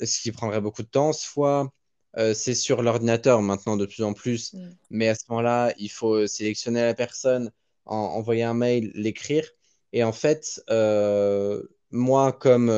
ce 0.00 0.20
qui 0.20 0.32
prendrait 0.32 0.60
beaucoup 0.60 0.82
de 0.82 0.88
temps, 0.88 1.12
soit 1.12 1.70
c'est 2.32 2.54
sur 2.54 2.82
l'ordinateur 2.82 3.42
maintenant 3.42 3.76
de 3.76 3.86
plus 3.86 4.02
en 4.04 4.12
plus. 4.12 4.52
Mm. 4.52 4.70
Mais 4.90 5.08
à 5.08 5.14
ce 5.14 5.24
moment-là, 5.30 5.74
il 5.78 5.90
faut 5.90 6.26
sélectionner 6.26 6.82
la 6.82 6.94
personne, 6.94 7.50
envoyer 7.86 8.44
un 8.44 8.54
mail, 8.54 8.92
l'écrire. 8.94 9.48
Et 9.92 10.04
en 10.04 10.12
fait, 10.12 10.62
moi, 11.90 12.32
comme 12.32 12.70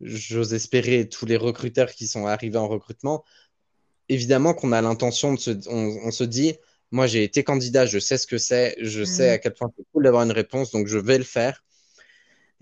j'ose 0.00 0.54
espérer 0.54 1.08
tous 1.08 1.26
les 1.26 1.36
recruteurs 1.36 1.90
qui 1.92 2.06
sont 2.06 2.26
arrivés 2.26 2.58
en 2.58 2.68
recrutement, 2.68 3.24
évidemment 4.08 4.54
qu'on 4.54 4.72
a 4.72 4.80
l'intention 4.82 5.34
de 5.34 5.38
se, 5.38 5.50
on, 5.68 6.10
se 6.10 6.24
dit, 6.24 6.54
moi 6.90 7.06
j'ai 7.06 7.24
été 7.24 7.44
candidat, 7.44 7.86
je 7.86 7.98
sais 7.98 8.18
ce 8.18 8.26
que 8.26 8.38
c'est, 8.38 8.76
je 8.80 9.04
sais 9.04 9.30
à 9.30 9.38
quel 9.38 9.54
point 9.54 9.70
c'est 9.76 9.84
cool 9.92 10.04
d'avoir 10.04 10.22
une 10.22 10.32
réponse, 10.32 10.70
donc 10.70 10.86
je 10.86 10.98
vais 10.98 11.18
le 11.18 11.24
faire. 11.24 11.64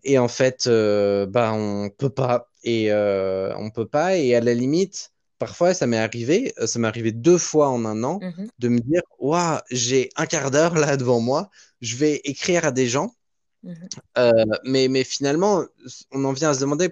Et 0.05 0.19
en 0.19 0.29
fait, 0.29 0.67
euh, 0.67 1.27
bah 1.27 1.53
on 1.55 1.91
peut 1.91 2.11
pas 2.11 2.51
et 2.63 2.93
euh, 2.93 3.55
on 3.59 3.71
peut 3.71 3.87
pas 3.87 4.17
et 4.17 4.35
à 4.35 4.41
la 4.41 4.55
limite, 4.55 5.13
parfois 5.39 5.75
ça 5.75 5.87
m'est 5.87 5.99
arrivé, 5.99 6.53
euh, 6.59 6.67
ça 6.67 6.79
m'est 6.79 6.89
arrivé 6.89 7.13
deux 7.13 7.39
fois 7.39 7.69
en 7.71 7.85
un 7.85 8.05
an 8.05 8.21
Mhm. 8.21 8.49
de 8.59 8.69
me 8.69 8.81
dire, 8.81 9.03
waouh, 9.19 9.59
j'ai 9.71 10.11
un 10.17 10.27
quart 10.27 10.51
d'heure 10.51 10.75
là 10.75 10.97
devant 10.97 11.21
moi, 11.21 11.51
je 11.81 11.97
vais 11.97 12.21
écrire 12.25 12.65
à 12.67 12.73
des 12.73 12.89
gens, 12.89 13.15
Mhm. 13.63 13.89
Euh, 14.19 14.33
mais 14.65 14.89
mais 14.89 15.05
finalement, 15.05 15.65
on 16.13 16.25
en 16.25 16.33
vient 16.33 16.51
à 16.51 16.55
se 16.55 16.61
demander 16.61 16.91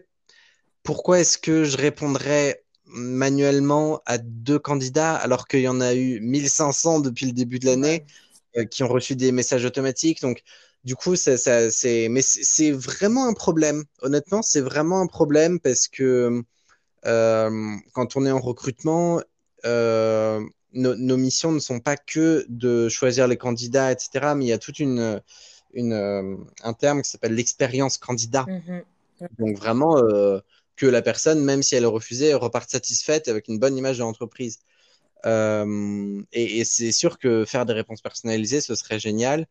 pourquoi 0.83 1.21
est-ce 1.21 1.39
que 1.39 1.65
je 1.65 1.77
répondrais 1.77 2.65
manuellement 2.87 4.03
à 4.07 4.19
deux 4.19 4.59
candidats 4.59 5.17
alors 5.17 5.49
qu'il 5.49 5.61
y 5.63 5.69
en 5.69 5.81
a 5.81 5.95
eu 5.95 6.21
1500 6.21 7.01
depuis 7.01 7.27
le 7.27 7.33
début 7.33 7.59
de 7.59 7.67
l'année 7.67 8.05
euh, 8.57 8.65
qui 8.65 8.83
ont 8.85 8.89
reçu 8.89 9.17
des 9.17 9.33
messages 9.33 9.65
automatiques. 9.65 10.21
Donc, 10.23 10.43
du 10.85 10.97
coup, 10.97 11.15
ça, 11.15 11.37
ça, 11.37 11.71
c'est, 11.71 12.09
mais 12.09 12.23
c'est 12.23 12.73
vraiment 12.73 13.27
un 13.29 13.35
problème. 13.35 13.85
Honnêtement, 14.01 14.43
c'est 14.43 14.61
vraiment 14.61 15.01
un 15.01 15.07
problème 15.07 15.61
parce 15.61 15.87
que 15.87 16.43
euh, 17.07 17.77
quand 17.93 18.17
on 18.17 18.27
est 18.27 18.31
en 18.31 18.41
recrutement, 18.41 19.21
euh, 19.65 20.41
nos, 20.73 20.97
nos 20.97 21.17
missions 21.17 21.53
ne 21.53 21.61
sont 21.61 21.79
pas 21.79 21.97
que 21.97 22.45
de 22.49 22.89
choisir 22.89 23.29
les 23.29 23.37
candidats, 23.37 23.93
etc. 23.93 24.35
Mais 24.37 24.47
il 24.47 24.49
y 24.49 24.53
a 24.53 24.59
toute 24.59 24.81
une, 24.81 25.21
une, 25.73 25.93
euh, 25.93 26.37
un 26.65 26.73
terme 26.73 27.03
qui 27.03 27.11
s'appelle 27.11 27.35
l'expérience 27.35 27.97
candidat. 27.99 28.47
Mhm. 28.49 28.83
Donc 29.39 29.57
vraiment 29.57 29.99
euh, 29.99 30.41
que 30.75 30.87
la 30.87 31.01
personne, 31.01 31.45
même 31.45 31.63
si 31.63 31.77
elle 31.77 31.85
est 31.85 31.87
refusée, 31.87 32.35
reparte 32.35 32.71
satisfaite 32.71 33.29
avec 33.29 33.47
une 33.47 33.61
bonne 33.61 33.77
image 33.77 33.99
de 33.99 34.03
l'entreprise. 34.03 34.59
Et 35.25 35.31
et 36.33 36.65
c'est 36.65 36.91
sûr 36.91 37.19
que 37.21 37.45
faire 37.45 37.67
des 37.67 37.73
réponses 37.73 38.01
personnalisées, 38.01 38.61
ce 38.61 38.75
serait 38.75 38.99
génial. 38.99 39.47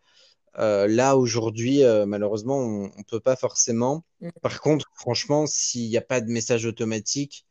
Euh, 0.60 0.88
là, 0.88 1.18
aujourd'hui, 1.18 1.84
euh, 1.84 2.06
malheureusement, 2.06 2.58
on 2.58 2.84
ne 2.98 3.04
peut 3.08 3.20
pas 3.20 3.36
forcément. 3.36 4.04
Mm. 4.20 4.30
Par 4.42 4.62
contre, 4.62 4.92
franchement, 4.96 5.46
s'il 5.48 5.90
n'y 5.90 5.98
a 5.98 6.02
pas 6.02 6.22
de 6.22 6.30
message 6.30 6.66
automatique, 6.66 7.46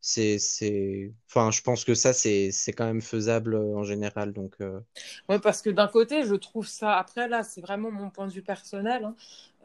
c'est, 0.00 0.38
c'est... 0.38 1.12
Enfin, 1.30 1.50
je 1.50 1.62
pense 1.62 1.84
que 1.84 1.94
ça, 1.94 2.12
c'est, 2.12 2.50
c'est 2.52 2.72
quand 2.72 2.84
même 2.84 3.00
faisable 3.00 3.54
euh, 3.54 3.74
en 3.74 3.84
général. 3.84 4.32
Donc, 4.32 4.56
Ouais, 5.28 5.38
parce 5.38 5.62
que 5.62 5.70
d'un 5.70 5.88
côté, 5.88 6.24
je 6.24 6.34
trouve 6.34 6.66
ça. 6.66 6.96
Après, 6.96 7.28
là, 7.28 7.42
c'est 7.42 7.60
vraiment 7.60 7.90
mon 7.90 8.10
point 8.10 8.26
de 8.26 8.32
vue 8.32 8.42
personnel, 8.42 9.04
hein, 9.04 9.16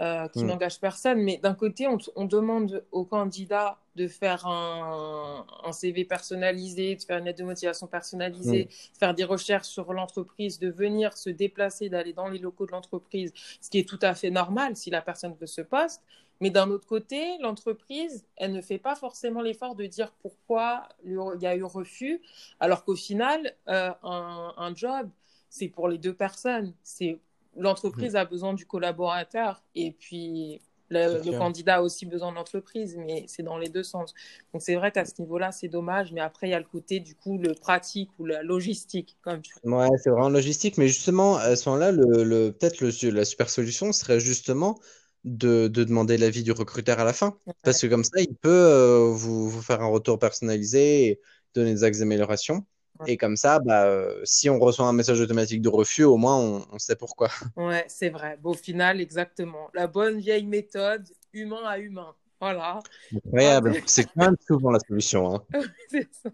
euh, 0.01 0.27
qui 0.29 0.43
Mm. 0.43 0.47
n'engage 0.47 0.79
personne. 0.79 1.21
Mais 1.21 1.37
d'un 1.37 1.53
côté, 1.55 1.87
on, 1.87 1.97
on 2.15 2.25
demande 2.25 2.85
aux 2.91 3.05
candidats 3.05 3.79
de 3.95 4.07
faire 4.07 4.47
un, 4.47 5.45
un 5.65 5.71
CV 5.73 6.05
personnalisé, 6.05 6.95
de 6.95 7.01
faire 7.03 7.17
une 7.17 7.25
lettre 7.25 7.39
de 7.39 7.43
motivation 7.43 7.87
personnalisée, 7.87 8.65
de 8.65 8.97
faire 8.97 9.13
des 9.13 9.25
recherches 9.25 9.67
sur 9.67 9.91
l'entreprise, 9.93 10.59
de 10.59 10.69
venir 10.69 11.17
se 11.17 11.29
déplacer, 11.29 11.89
d'aller 11.89 12.13
dans 12.13 12.29
les 12.29 12.39
locaux 12.39 12.65
de 12.65 12.71
l'entreprise, 12.71 13.33
ce 13.61 13.69
qui 13.69 13.79
est 13.79 13.87
tout 13.87 13.99
à 14.01 14.15
fait 14.15 14.31
normal 14.31 14.75
si 14.77 14.89
la 14.89 15.01
personne 15.01 15.35
veut 15.39 15.47
ce 15.47 15.61
poste. 15.61 16.01
Mais 16.41 16.49
d'un 16.49 16.69
autre 16.69 16.87
côté, 16.87 17.37
l'entreprise, 17.39 18.25
elle 18.37 18.53
ne 18.53 18.61
fait 18.61 18.77
pas 18.77 18.95
forcément 18.95 19.41
l'effort 19.41 19.75
de 19.75 19.85
dire 19.85 20.13
pourquoi 20.21 20.87
il 21.03 21.17
y 21.41 21.47
a 21.47 21.55
eu 21.57 21.63
refus, 21.63 22.21
alors 22.61 22.85
qu'au 22.85 22.95
final, 22.95 23.53
euh, 23.67 23.91
un, 24.03 24.53
un 24.55 24.73
job, 24.75 25.09
c'est 25.49 25.67
pour 25.67 25.89
les 25.89 25.97
deux 25.97 26.13
personnes. 26.13 26.73
C'est 26.83 27.19
l'entreprise 27.55 28.15
a 28.15 28.25
besoin 28.25 28.53
du 28.53 28.65
collaborateur 28.65 29.63
et 29.75 29.91
puis 29.91 30.61
le, 30.89 31.37
candidat 31.37 31.75
a 31.75 31.81
aussi 31.81 32.05
besoin 32.05 32.31
de 32.31 32.35
l'entreprise, 32.35 32.97
mais 32.97 33.25
c'est 33.27 33.43
dans 33.43 33.57
les 33.57 33.69
deux 33.69 33.83
sens. 33.83 34.13
Donc 34.53 34.61
c'est 34.61 34.75
vrai 34.75 34.91
qu'à 34.91 35.05
ce 35.05 35.13
niveau-là, 35.19 35.51
c'est 35.51 35.67
dommage, 35.67 36.11
mais 36.11 36.21
après 36.21 36.47
il 36.47 36.51
y 36.51 36.53
a 36.53 36.59
le 36.59 36.65
côté 36.65 36.99
du 36.99 37.15
coup 37.15 37.37
le 37.37 37.53
pratique 37.53 38.09
ou 38.17 38.25
la 38.25 38.43
logistique, 38.43 39.17
comme 39.21 39.41
tu. 39.41 39.53
Ouais, 39.63 39.87
c'est 40.01 40.09
vraiment 40.09 40.29
logistique, 40.29 40.77
mais 40.77 40.87
justement, 40.87 41.35
à 41.35 41.55
ce 41.55 41.69
moment-là, 41.69 41.91
le, 41.91 42.23
le, 42.23 42.51
peut-être 42.51 42.81
le, 42.81 43.09
la 43.11 43.25
super 43.25 43.49
solution 43.49 43.91
serait 43.91 44.19
justement 44.19 44.79
de, 45.25 45.67
de 45.67 45.83
demander 45.83 46.17
l'avis 46.17 46.43
du 46.43 46.51
recruteur 46.51 46.99
à 46.99 47.03
la 47.03 47.13
fin. 47.13 47.37
Parce 47.63 47.81
que 47.81 47.87
comme 47.87 48.03
ça, 48.03 48.21
il 48.21 48.35
peut 48.35 48.49
euh, 48.49 49.11
vous, 49.11 49.49
vous 49.49 49.61
faire 49.61 49.81
un 49.81 49.87
retour 49.87 50.17
personnalisé 50.17 51.07
et 51.07 51.21
donner 51.53 51.73
des 51.73 51.83
axes 51.83 51.99
d'amélioration. 51.99 52.65
Et 53.07 53.17
comme 53.17 53.37
ça, 53.37 53.59
bah, 53.59 53.85
euh, 53.85 54.21
si 54.23 54.49
on 54.49 54.59
reçoit 54.59 54.85
un 54.87 54.93
message 54.93 55.21
automatique 55.21 55.61
de 55.61 55.69
refus, 55.69 56.03
au 56.03 56.17
moins 56.17 56.37
on, 56.37 56.65
on 56.71 56.79
sait 56.79 56.95
pourquoi. 56.95 57.29
Ouais, 57.55 57.85
c'est 57.87 58.09
vrai. 58.09 58.37
Bon, 58.41 58.51
au 58.51 58.55
final, 58.55 58.99
exactement. 59.01 59.69
La 59.73 59.87
bonne 59.87 60.19
vieille 60.19 60.45
méthode, 60.45 61.07
humain 61.33 61.63
à 61.65 61.77
humain. 61.79 62.15
Voilà. 62.39 62.79
Incroyable. 63.13 63.75
C'est 63.85 64.05
quand 64.05 64.25
même 64.25 64.35
souvent 64.45 64.71
la 64.71 64.79
solution. 64.79 65.35
Hein. 65.35 65.43
Ça. 66.11 66.29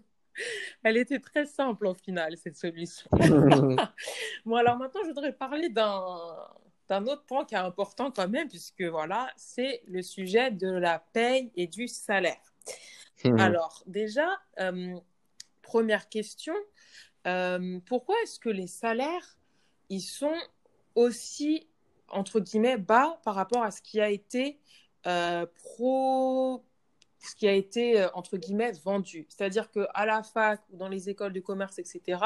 Elle 0.82 0.96
était 0.96 1.18
très 1.18 1.46
simple 1.46 1.86
au 1.86 1.94
final, 1.94 2.36
cette 2.36 2.56
solution. 2.56 3.08
bon, 4.44 4.56
alors 4.56 4.76
maintenant, 4.76 5.00
je 5.02 5.08
voudrais 5.08 5.32
parler 5.32 5.70
d'un 5.70 7.06
autre 7.06 7.24
point 7.26 7.44
qui 7.44 7.54
est 7.54 7.58
important 7.58 8.10
quand 8.10 8.28
même, 8.28 8.48
puisque 8.48 8.82
voilà, 8.82 9.30
c'est 9.36 9.82
le 9.86 10.02
sujet 10.02 10.50
de 10.50 10.70
la 10.70 10.98
paye 11.12 11.50
et 11.56 11.66
du 11.66 11.88
salaire. 11.88 12.36
Alors, 13.38 13.82
déjà, 13.86 14.28
euh, 14.60 14.94
première 15.66 16.08
question, 16.08 16.54
euh, 17.26 17.80
pourquoi 17.86 18.14
est-ce 18.22 18.38
que 18.38 18.48
les 18.48 18.68
salaires, 18.68 19.36
ils 19.90 20.00
sont 20.00 20.38
aussi, 20.94 21.66
entre 22.08 22.40
guillemets, 22.40 22.78
bas 22.78 23.20
par 23.24 23.34
rapport 23.34 23.62
à 23.64 23.72
ce 23.72 23.82
qui 23.82 24.00
a 24.00 24.08
été 24.08 24.58
euh, 25.06 25.44
pro 25.54 26.62
ce 27.18 27.34
qui 27.34 27.48
a 27.48 27.52
été 27.52 28.00
euh, 28.00 28.08
entre 28.14 28.36
guillemets 28.36 28.70
vendu? 28.84 29.26
C'est-à-dire 29.28 29.68
qu'à 29.72 30.06
la 30.06 30.22
fac 30.22 30.60
ou 30.70 30.76
dans 30.76 30.88
les 30.88 31.10
écoles 31.10 31.32
de 31.32 31.40
commerce, 31.40 31.80
etc., 31.80 32.20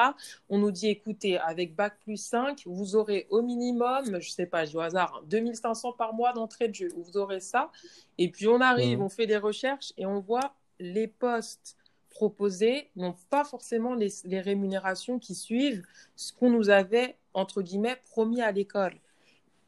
on 0.51 0.59
nous 0.59 0.71
dit 0.71 0.89
écoutez, 0.89 1.39
avec 1.39 1.75
bac 1.75 1.99
plus 2.01 2.19
5, 2.19 2.65
vous 2.67 2.97
aurez 2.97 3.27
au 3.31 3.41
minimum, 3.41 4.21
je 4.21 4.31
sais 4.31 4.45
pas, 4.45 4.67
je 4.67 4.73
dis 4.73 4.77
au 4.77 4.81
hasard, 4.81 5.23
2500 5.27 5.95
par 5.95 6.13
mois 6.13 6.35
d'entrée 6.35 6.69
de 6.69 6.75
jeu, 6.75 6.89
vous 6.95 7.17
aurez 7.17 7.41
ça. 7.41 7.71
Et 8.19 8.31
puis 8.31 8.49
on 8.49 8.61
arrive, 8.61 8.99
mmh. 8.99 9.03
on 9.03 9.09
fait 9.09 9.27
des 9.27 9.39
recherches 9.39 9.95
et 9.97 10.05
on 10.05 10.21
voit 10.21 10.55
les 10.79 11.09
postes 11.09 11.79
proposés 12.11 12.91
n'ont 12.97 13.17
pas 13.31 13.45
forcément 13.45 13.95
les, 13.95 14.13
les, 14.25 14.41
rémunérations 14.41 15.19
qui 15.19 15.35
suivent 15.35 15.83
ce 16.17 16.33
qu'on 16.33 16.51
nous 16.51 16.69
avait, 16.69 17.17
entre 17.35 17.63
guillemets, 17.63 17.99
promis 18.11 18.43
à 18.43 18.53
l'école. 18.53 18.95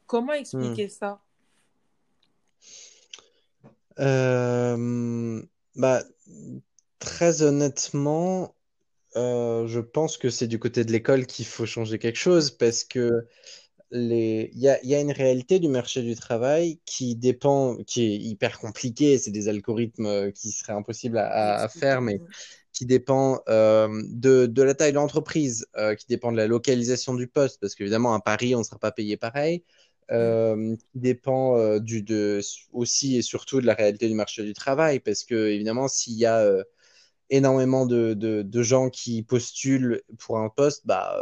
Comment 0.05 0.33
expliquer 0.33 0.87
mmh. 0.87 0.89
ça? 0.89 1.21
Euh, 3.99 5.41
bah, 5.75 6.03
très 6.99 7.41
honnêtement, 7.41 8.55
euh, 9.15 9.67
je 9.67 9.79
pense 9.79 10.17
que 10.17 10.29
c'est 10.29 10.47
du 10.47 10.59
côté 10.59 10.83
de 10.83 10.91
l'école 10.91 11.25
qu'il 11.25 11.45
faut 11.45 11.65
changer 11.65 11.99
quelque 11.99 12.17
chose 12.17 12.51
parce 12.51 12.83
que 12.83 13.27
les... 13.93 14.51
il, 14.53 14.59
y 14.59 14.67
a, 14.67 14.83
il 14.83 14.89
y 14.89 14.95
a 14.95 14.99
une 14.99 15.11
réalité 15.11 15.59
du 15.59 15.69
marché 15.69 16.01
du 16.01 16.15
travail 16.15 16.79
qui 16.85 17.15
dépend, 17.15 17.77
qui 17.87 18.03
est 18.03 18.17
hyper 18.17 18.59
compliquée. 18.59 19.17
C'est 19.17 19.31
des 19.31 19.47
algorithmes 19.47 20.31
qui 20.33 20.51
seraient 20.51 20.73
impossibles 20.73 21.17
à, 21.17 21.61
à 21.61 21.69
faire, 21.69 22.01
mais 22.01 22.19
qui 22.73 22.85
dépend 22.85 23.39
euh, 23.47 23.87
de, 24.09 24.47
de, 24.47 24.63
la 24.63 24.73
taille 24.73 24.91
de 24.91 24.95
l'entreprise, 24.95 25.67
euh, 25.77 25.95
qui 25.95 26.07
dépend 26.07 26.31
de 26.31 26.37
la 26.37 26.47
localisation 26.47 27.13
du 27.13 27.27
poste, 27.27 27.61
parce 27.61 27.75
qu'évidemment, 27.75 28.13
à 28.13 28.19
Paris, 28.19 28.55
on 28.55 28.59
ne 28.59 28.63
sera 28.63 28.79
pas 28.79 28.91
payé 28.91 29.15
pareil. 29.15 29.63
Euh, 30.11 30.75
qui 30.75 30.99
dépend 30.99 31.57
euh, 31.57 31.79
du, 31.79 32.03
de, 32.03 32.41
aussi 32.73 33.15
et 33.17 33.21
surtout 33.21 33.61
de 33.61 33.65
la 33.65 33.73
réalité 33.73 34.09
du 34.09 34.15
marché 34.15 34.43
du 34.43 34.53
travail, 34.53 34.99
parce 34.99 35.23
que 35.23 35.47
évidemment, 35.47 35.87
s'il 35.87 36.15
y 36.15 36.25
a 36.25 36.39
euh, 36.39 36.63
énormément 37.29 37.85
de, 37.85 38.61
gens 38.61 38.89
qui 38.89 39.23
postulent 39.23 40.01
pour 40.19 40.39
un 40.39 40.49
poste, 40.49 40.85
bah, 40.85 41.15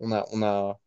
on 0.00 0.12
a, 0.12 0.26
on 0.32 0.42
a 0.42 0.74
pas 0.74 0.80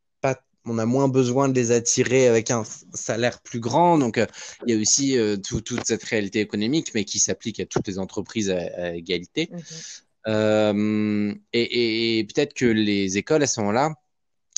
on 0.70 0.78
a 0.78 0.86
moins 0.86 1.08
besoin 1.08 1.50
de 1.50 1.54
les 1.54 1.72
attirer 1.72 2.28
avec 2.28 2.52
un 2.52 2.64
salaire 2.94 3.42
plus 3.42 3.60
grand. 3.60 3.98
Donc, 3.98 4.20
il 4.66 4.74
y 4.74 4.78
a 4.78 4.80
aussi 4.82 5.18
tout, 5.48 5.62
toute 5.62 5.86
cette 5.86 6.04
réalité 6.04 6.40
économique, 6.40 6.92
mais 6.94 7.06
qui 7.06 7.20
s'applique 7.20 7.60
à 7.60 7.66
toutes 7.66 7.88
les 7.88 8.00
entreprises 8.00 8.50
à, 8.50 8.60
à 8.78 8.92
égalité. 8.94 9.50
Mhm. 10.28 11.40
et, 11.54 11.62
et, 11.62 12.20
et 12.20 12.24
peut-être 12.26 12.54
que 12.54 12.66
les 12.66 13.18
écoles, 13.18 13.44
à 13.44 13.48
ce 13.48 13.60
moment-là, 13.62 13.94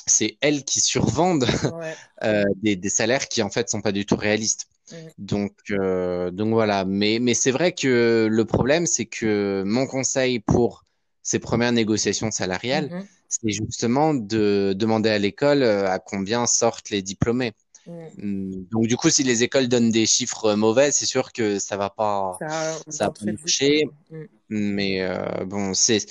c'est 0.08 0.38
elles 0.42 0.64
qui 0.64 0.80
survendent 0.82 1.46
Ouais. 1.46 1.96
euh, 2.24 2.44
des, 2.62 2.76
des 2.76 2.90
salaires 2.90 3.28
qui 3.28 3.42
en 3.42 3.50
fait 3.50 3.70
sont 3.70 3.82
pas 3.82 3.92
du 3.92 4.06
tout 4.06 4.16
réalistes. 4.16 4.68
Mhm. 4.92 4.98
Donc, 5.18 5.54
euh, 5.72 6.32
donc 6.32 6.50
voilà. 6.50 6.86
Mais, 6.86 7.20
mais 7.22 7.34
c'est 7.34 7.52
vrai 7.52 7.74
que 7.74 8.28
le 8.30 8.46
problème, 8.46 8.86
c'est 8.86 9.06
que 9.06 9.64
mon 9.66 9.88
conseil 9.88 10.40
pour 10.40 10.84
ces 11.24 11.40
premières 11.40 11.72
négociations 11.72 12.32
salariales, 12.32 12.90
Mhm. 12.92 13.08
C'est 13.32 13.50
justement 13.50 14.14
de 14.14 14.74
demander 14.76 15.10
à 15.10 15.18
l'école 15.18 15.64
euh, 15.64 15.90
à 15.90 16.00
combien 16.00 16.46
sortent 16.46 16.90
les 16.90 17.02
diplômés. 17.02 17.54
Mm. 17.88 18.66
Donc, 18.72 18.88
du 18.88 18.98
coup, 18.98 19.10
si 19.10 19.24
les 19.24 19.44
écoles 19.44 19.68
donnent 19.68 19.92
des 19.92 20.06
chiffres 20.06 20.54
mauvais, 20.54 20.92
c'est 20.92 21.06
sûr 21.06 21.32
que 21.32 21.58
ça 21.58 21.78
va 21.78 21.90
pas, 21.90 22.38
ça, 22.40 22.78
ça 22.90 23.06
va 23.06 23.12
pas 23.12 23.26
marcher. 23.26 23.86
Mm. 24.10 24.24
Mais 24.50 25.02
euh, 25.02 25.46
bon, 25.46 25.74
c'est 25.74 26.06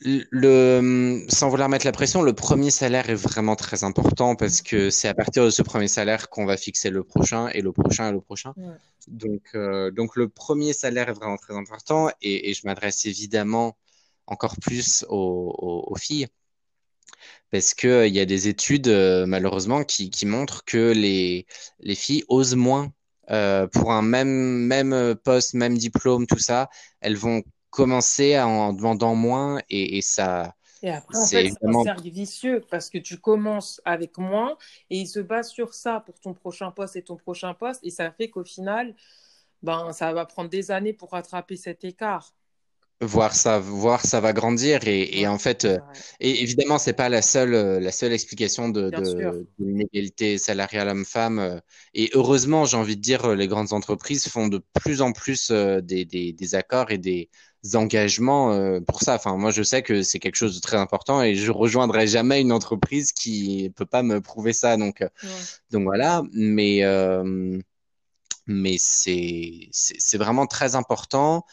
le, 0.00 1.26
sans 1.28 1.48
vouloir 1.48 1.68
mettre 1.68 1.84
la 1.84 1.92
pression, 1.92 2.22
le 2.22 2.32
premier 2.32 2.70
salaire 2.70 3.10
est 3.10 3.16
vraiment 3.16 3.56
très 3.56 3.82
important 3.82 4.36
parce 4.36 4.62
que 4.62 4.90
c'est 4.90 5.08
à 5.08 5.14
partir 5.14 5.44
de 5.44 5.50
ce 5.50 5.62
premier 5.62 5.88
salaire 5.88 6.30
qu'on 6.30 6.46
va 6.46 6.56
fixer 6.56 6.90
le 6.90 7.02
prochain 7.02 7.48
et 7.48 7.60
le 7.60 7.72
prochain 7.72 8.08
et 8.08 8.12
le 8.12 8.20
prochain. 8.20 8.54
Donc, 9.08 9.42
euh, 9.56 9.90
donc 9.90 10.14
le 10.14 10.28
premier 10.28 10.72
salaire 10.72 11.08
est 11.08 11.14
vraiment 11.14 11.36
très 11.36 11.56
important 11.56 12.10
et, 12.22 12.48
et 12.50 12.54
je 12.54 12.64
m'adresse 12.64 13.06
évidemment 13.06 13.76
encore 14.28 14.56
plus 14.60 15.04
aux, 15.08 15.84
aux, 15.88 15.96
filles 15.96 16.28
parce 17.50 17.74
qu'il 17.74 17.90
euh, 17.90 18.06
il 18.06 18.14
y 18.14 18.20
a 18.20 18.26
des 18.26 18.48
études 18.48 18.88
euh, 18.88 19.26
malheureusement 19.26 19.84
qui, 19.84 20.10
qui, 20.10 20.26
montrent 20.26 20.64
que 20.64 20.92
les, 20.92 21.46
les 21.80 21.94
filles 21.94 22.24
osent 22.28 22.56
moins 22.56 22.92
euh, 23.30 23.66
pour 23.66 23.92
un 23.92 24.02
même, 24.02 24.28
même 24.28 25.14
poste, 25.22 25.54
même 25.54 25.76
diplôme, 25.76 26.26
tout 26.26 26.38
ça, 26.38 26.68
elles 27.00 27.16
vont 27.16 27.42
commencer 27.70 28.38
en 28.38 28.72
demandant 28.72 29.14
moins 29.14 29.60
et, 29.68 29.98
et 29.98 30.02
ça. 30.02 30.54
Et 30.82 30.90
après, 30.90 31.18
en 31.18 31.26
fait, 31.26 31.50
c'est 31.50 31.66
un 31.66 31.82
cercle 31.82 32.08
vicieux 32.08 32.64
parce 32.70 32.88
que 32.88 32.98
tu 32.98 33.18
commences 33.18 33.80
avec 33.84 34.16
moins 34.16 34.56
et 34.90 34.98
il 34.98 35.06
se 35.06 35.18
base 35.20 35.50
sur 35.50 35.74
ça 35.74 36.00
pour 36.00 36.20
ton 36.20 36.34
prochain 36.34 36.70
poste 36.70 36.96
et 36.96 37.02
ton 37.02 37.16
prochain 37.16 37.52
poste 37.52 37.80
et 37.82 37.90
ça 37.90 38.10
fait 38.12 38.30
qu'au 38.30 38.44
final, 38.44 38.94
ben, 39.62 39.92
ça 39.92 40.12
va 40.12 40.24
prendre 40.24 40.48
des 40.48 40.70
années 40.70 40.92
pour 40.92 41.10
rattraper 41.10 41.56
cet 41.56 41.84
écart 41.84 42.32
voir 43.00 43.34
ça 43.34 43.60
voir 43.60 44.04
ça 44.04 44.20
va 44.20 44.32
grandir 44.32 44.80
et, 44.88 45.20
et 45.20 45.28
en 45.28 45.38
fait 45.38 45.64
euh, 45.64 45.78
et 46.18 46.42
évidemment 46.42 46.78
c'est 46.78 46.94
pas 46.94 47.08
la 47.08 47.22
seule 47.22 47.54
euh, 47.54 47.78
la 47.78 47.92
seule 47.92 48.12
explication 48.12 48.68
de, 48.68 48.90
de, 48.90 49.46
l'inégalité 49.60 50.36
salariale 50.36 50.88
homme-femme 50.88 51.38
euh, 51.38 51.60
et 51.94 52.10
heureusement 52.14 52.64
j'ai 52.64 52.76
envie 52.76 52.96
de 52.96 53.00
dire 53.00 53.34
les 53.36 53.46
grandes 53.46 53.72
entreprises 53.72 54.28
font 54.28 54.48
de 54.48 54.60
plus 54.82 55.00
en 55.00 55.12
plus 55.12 55.50
des, 55.50 56.04
des, 56.04 56.32
des 56.32 56.54
accords 56.54 56.90
et 56.90 56.98
des 56.98 57.30
engagements 57.74 58.80
pour 58.82 59.02
ça. 59.02 59.16
Enfin 59.16 59.36
moi 59.36 59.50
je 59.50 59.62
sais 59.62 59.82
que 59.82 60.02
c'est 60.02 60.18
quelque 60.18 60.36
chose 60.36 60.54
de 60.54 60.60
très 60.60 60.76
important 60.76 61.22
et 61.22 61.34
je 61.34 61.50
rejoindrai 61.50 62.06
jamais 62.06 62.40
une 62.40 62.52
entreprise 62.52 63.12
qui 63.12 63.72
peut 63.76 63.86
pas 63.86 64.02
me 64.02 64.20
prouver 64.20 64.52
ça 64.52 64.76
donc 64.76 65.04
donc 65.70 65.84
voilà. 65.84 66.22
Mais 66.32 66.82
mais 68.48 68.76
c'est 68.80 69.70
vraiment 70.16 70.46
très 70.46 70.74
important 70.74 71.44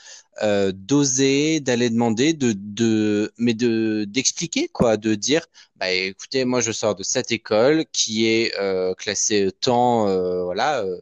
euh, 0.44 0.72
d'oser, 0.74 1.60
d'aller 1.60 1.90
demander, 1.90 2.34
de, 2.34 2.54
de, 2.56 3.32
mais 3.38 3.54
de 3.54 4.06
d'expliquer 4.10 4.68
quoi, 4.70 4.98
de 4.98 5.16
dire, 5.16 5.46
bah 5.78 5.92
écoutez, 5.92 6.46
moi 6.46 6.62
je 6.62 6.72
sors 6.72 6.96
de 6.96 7.04
cette 7.04 7.32
école 7.32 7.86
qui 7.92 8.28
est 8.28 8.54
euh, 8.60 8.94
classée 8.96 9.52
temps, 9.62 10.08
euh, 10.10 10.44
voilà, 10.46 10.84
euh, 10.84 11.00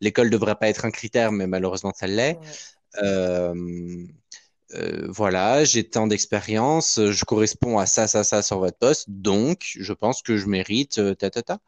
l'école 0.00 0.30
devrait 0.30 0.56
pas 0.56 0.68
être 0.68 0.84
un 0.84 0.90
critère, 0.90 1.32
mais 1.32 1.46
malheureusement 1.46 1.92
ça 1.94 2.06
l'est. 2.06 2.40
Euh, 4.74 5.06
voilà, 5.08 5.64
j'ai 5.64 5.88
tant 5.88 6.06
d'expérience, 6.08 7.00
je 7.00 7.24
corresponds 7.24 7.78
à 7.78 7.86
ça, 7.86 8.08
ça, 8.08 8.24
ça 8.24 8.42
sur 8.42 8.58
votre 8.58 8.78
poste, 8.78 9.06
donc 9.08 9.72
je 9.78 9.92
pense 9.92 10.22
que 10.22 10.36
je 10.36 10.46
mérite 10.46 11.00
ta, 11.18 11.30
ta, 11.30 11.42
ta. 11.42 11.58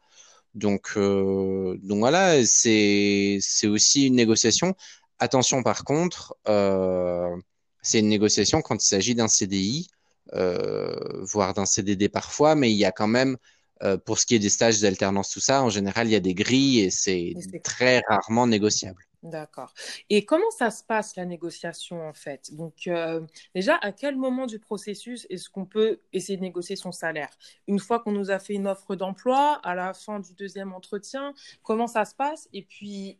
Donc, 0.55 0.97
donc 0.97 1.99
voilà, 1.99 2.45
c'est 2.45 3.37
c'est 3.41 3.67
aussi 3.67 4.07
une 4.07 4.15
négociation. 4.15 4.75
Attention 5.19 5.63
par 5.63 5.83
contre, 5.83 6.35
euh, 6.47 7.35
c'est 7.81 7.99
une 7.99 8.07
négociation 8.07 8.61
quand 8.61 8.81
il 8.81 8.87
s'agit 8.87 9.15
d'un 9.15 9.27
CDI, 9.27 9.87
euh, 10.33 10.95
voire 11.23 11.53
d'un 11.53 11.65
CDD 11.65 12.09
parfois, 12.09 12.55
mais 12.55 12.71
il 12.71 12.77
y 12.77 12.85
a 12.85 12.91
quand 12.91 13.07
même, 13.07 13.37
euh, 13.83 13.97
pour 13.97 14.19
ce 14.19 14.25
qui 14.25 14.35
est 14.35 14.39
des 14.39 14.49
stages 14.49 14.79
d'alternance, 14.79 15.31
tout 15.31 15.39
ça, 15.39 15.63
en 15.63 15.69
général, 15.69 16.07
il 16.07 16.11
y 16.11 16.15
a 16.15 16.19
des 16.19 16.33
grilles 16.33 16.81
et 16.81 16.89
c'est 16.89 17.33
très 17.63 18.01
rarement 18.07 18.47
négociable. 18.47 19.03
D'accord. 19.21 19.73
Et 20.09 20.23
comment 20.23 20.49
ça 20.51 20.71
se 20.71 20.81
passe 20.81 21.17
la 21.17 21.25
négociation 21.25 22.07
en 22.07 22.13
fait? 22.13 22.55
Donc 22.55 22.87
euh, 22.87 23.19
déjà, 23.53 23.75
à 23.81 23.91
quel 23.91 24.15
moment 24.15 24.45
du 24.45 24.59
processus 24.59 25.27
est-ce 25.29 25.49
qu'on 25.49 25.65
peut 25.65 25.99
essayer 26.13 26.37
de 26.37 26.41
négocier 26.41 26.77
son 26.77 26.93
salaire? 26.93 27.29
Une 27.67 27.79
fois 27.79 27.99
qu'on 27.99 28.13
nous 28.13 28.31
a 28.31 28.39
fait 28.39 28.53
une 28.53 28.65
offre 28.65 28.95
d'emploi, 28.95 29.59
à 29.63 29.75
la 29.75 29.93
fin 29.93 30.21
du 30.21 30.33
deuxième 30.35 30.71
entretien, 30.71 31.33
comment 31.63 31.87
ça 31.87 32.05
se 32.05 32.15
passe? 32.15 32.47
Et 32.53 32.61
puis, 32.61 33.17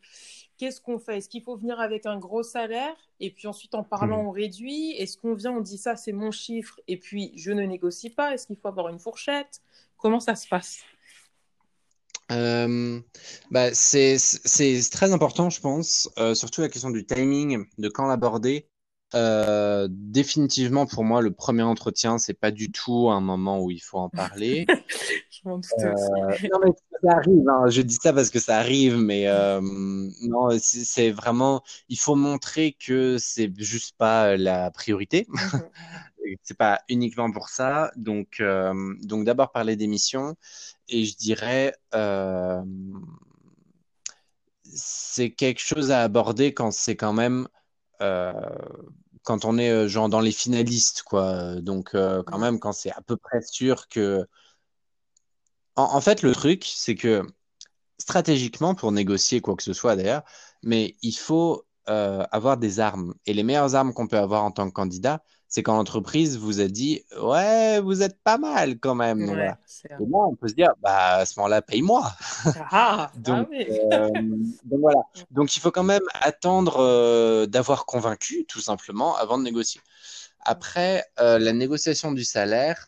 qu'est-ce 0.58 0.80
qu'on 0.80 1.00
fait? 1.00 1.18
Est-ce 1.18 1.28
qu'il 1.28 1.44
faut 1.44 1.58
venir 1.58 1.82
avec 1.82 2.06
un 2.06 2.18
gros 2.18 2.44
salaire? 2.44 2.96
Et 3.20 3.30
puis 3.30 3.48
ensuite 3.50 3.76
en 3.76 3.84
parlant, 3.84 4.24
mmh. 4.24 4.28
on 4.28 4.32
réduit. 4.32 4.92
Est-ce 4.92 5.18
qu'on 5.18 5.34
vient, 5.34 5.52
on 5.52 5.60
dit 5.60 5.78
ça, 5.78 5.98
c'est 5.98 6.14
mon 6.14 6.32
chiffre? 6.32 6.80
Et 6.88 6.96
puis 6.96 7.34
je 7.36 7.52
ne 7.52 7.64
négocie 7.64 8.10
pas. 8.10 8.34
Est-ce 8.34 8.48
qu'il 8.48 8.56
faut 8.56 8.70
avoir 8.70 8.88
une 8.88 9.00
fourchette? 9.00 9.62
Comment 9.98 10.22
ça 10.22 10.36
se 10.36 10.48
passe? 10.48 10.86
Euh, 12.32 13.00
bah, 13.52 13.74
c'est 13.74 14.18
très 14.92 15.14
important, 15.14 15.50
je 15.50 15.60
pense, 15.62 16.10
euh, 16.18 16.36
surtout 16.36 16.62
la 16.62 16.70
question 16.70 16.90
du 16.90 17.06
timing, 17.06 17.66
de 17.78 17.90
quand 17.90 18.08
l'aborder. 18.08 18.68
Euh, 19.16 19.88
définitivement, 19.90 20.86
pour 20.86 21.04
moi, 21.04 21.22
le 21.22 21.32
premier 21.32 21.64
entretien, 21.64 22.20
c'est 22.20 22.36
pas 22.36 22.52
du 22.52 22.72
tout 22.72 23.10
un 23.10 23.22
moment 23.22 23.60
où 23.60 23.72
il 23.72 23.80
faut 23.80 23.98
en 23.98 24.10
parler. 24.10 24.68
je 25.32 25.50
m'en 25.50 25.58
euh, 25.58 25.94
non, 26.52 26.60
mais 26.64 26.72
ça 27.02 27.18
arrive. 27.18 27.50
Hein. 27.50 27.70
Je 27.70 27.82
dis 27.82 27.98
ça 28.00 28.14
parce 28.14 28.30
que 28.30 28.40
ça 28.40 28.58
arrive, 28.58 28.98
mais 28.98 29.28
euh, 29.28 29.62
non, 29.62 30.50
c'est 30.60 31.12
vraiment. 31.12 31.64
Il 31.88 31.98
faut 31.98 32.16
montrer 32.16 32.74
que 32.74 33.18
c'est 33.20 33.52
juste 33.58 33.96
pas 33.98 34.38
la 34.38 34.70
priorité. 34.70 35.26
C'est 36.44 36.58
pas 36.58 36.82
uniquement 36.90 37.32
pour 37.32 37.50
ça. 37.50 37.92
Donc, 37.96 38.40
euh, 38.40 38.96
donc 39.02 39.26
d'abord 39.26 39.52
parler 39.52 39.76
d'émissions 39.76 40.36
et 40.88 41.06
je 41.06 41.16
dirais 41.16 41.76
euh, 41.96 42.62
c'est 44.64 45.32
quelque 45.32 45.62
chose 45.62 45.92
à 45.92 46.02
aborder 46.04 46.54
quand 46.54 46.72
c'est 46.72 46.96
quand 46.96 47.14
même 47.14 47.48
euh, 48.02 48.34
quand 49.24 49.46
on 49.46 49.58
est 49.58 49.88
genre 49.88 50.10
dans 50.10 50.22
les 50.22 50.32
finalistes 50.32 51.04
quoi. 51.04 51.56
Donc 51.62 51.92
quand 51.92 52.38
même 52.40 52.60
quand 52.60 52.74
c'est 52.74 52.92
à 52.92 53.02
peu 53.02 53.18
près 53.18 53.42
sûr 53.42 53.88
que 53.88 54.26
en, 55.76 56.02
fait 56.02 56.22
le 56.22 56.34
truc 56.34 56.66
c'est 56.66 56.96
que 56.96 57.24
stratégiquement 57.98 58.76
pour 58.76 58.92
négocier 58.92 59.42
quoi 59.42 59.56
que 59.56 59.64
ce 59.64 59.74
soit 59.74 59.96
d'ailleurs, 59.96 60.24
mais 60.64 60.96
il 61.02 61.14
faut 61.14 61.66
avoir 61.86 62.58
des 62.58 62.80
armes 62.80 63.16
et 63.26 63.34
les 63.34 63.44
meilleures 63.44 63.76
armes 63.76 63.94
qu'on 63.94 64.08
peut 64.08 64.18
avoir 64.18 64.44
en 64.44 64.52
tant 64.52 64.68
que 64.68 64.74
candidat 64.74 65.24
c'est 65.50 65.64
quand 65.64 65.76
l'entreprise 65.76 66.38
vous 66.38 66.62
a 66.62 66.68
dit 66.68 67.04
ouais 67.22 67.82
vous 67.82 68.04
êtes 68.04 68.22
pas 68.24 68.38
mal 68.38 68.80
quand 68.80 68.94
même 68.94 69.26
donc, 69.26 69.36
voilà. 69.36 69.58
et 69.86 69.90
là 69.90 70.18
on 70.30 70.36
peut 70.36 70.48
se 70.48 70.54
dire 70.54 70.74
bah 70.80 71.16
à 71.16 71.26
ce 71.26 71.38
moment-là 71.40 71.64
paye-moi. 71.64 72.14
Ah, 72.72 73.12
donc, 73.18 73.48
ah 73.48 73.50
oui. 73.50 73.68
euh, 73.92 74.10
donc, 74.64 74.80
voilà. 74.80 75.02
Donc 75.32 75.58
il 75.58 75.60
faut 75.60 75.72
quand 75.72 75.84
même 75.84 76.04
attendre 76.14 76.78
euh, 76.80 77.48
d'avoir 77.48 77.86
convaincu 77.86 78.46
tout 78.46 78.62
simplement 78.62 79.18
avant 79.18 79.40
de 79.40 79.44
négocier. 79.44 79.82
Après 80.42 81.04
euh, 81.20 81.40
la 81.40 81.52
négociation 81.52 82.12
du 82.12 82.24
salaire 82.24 82.88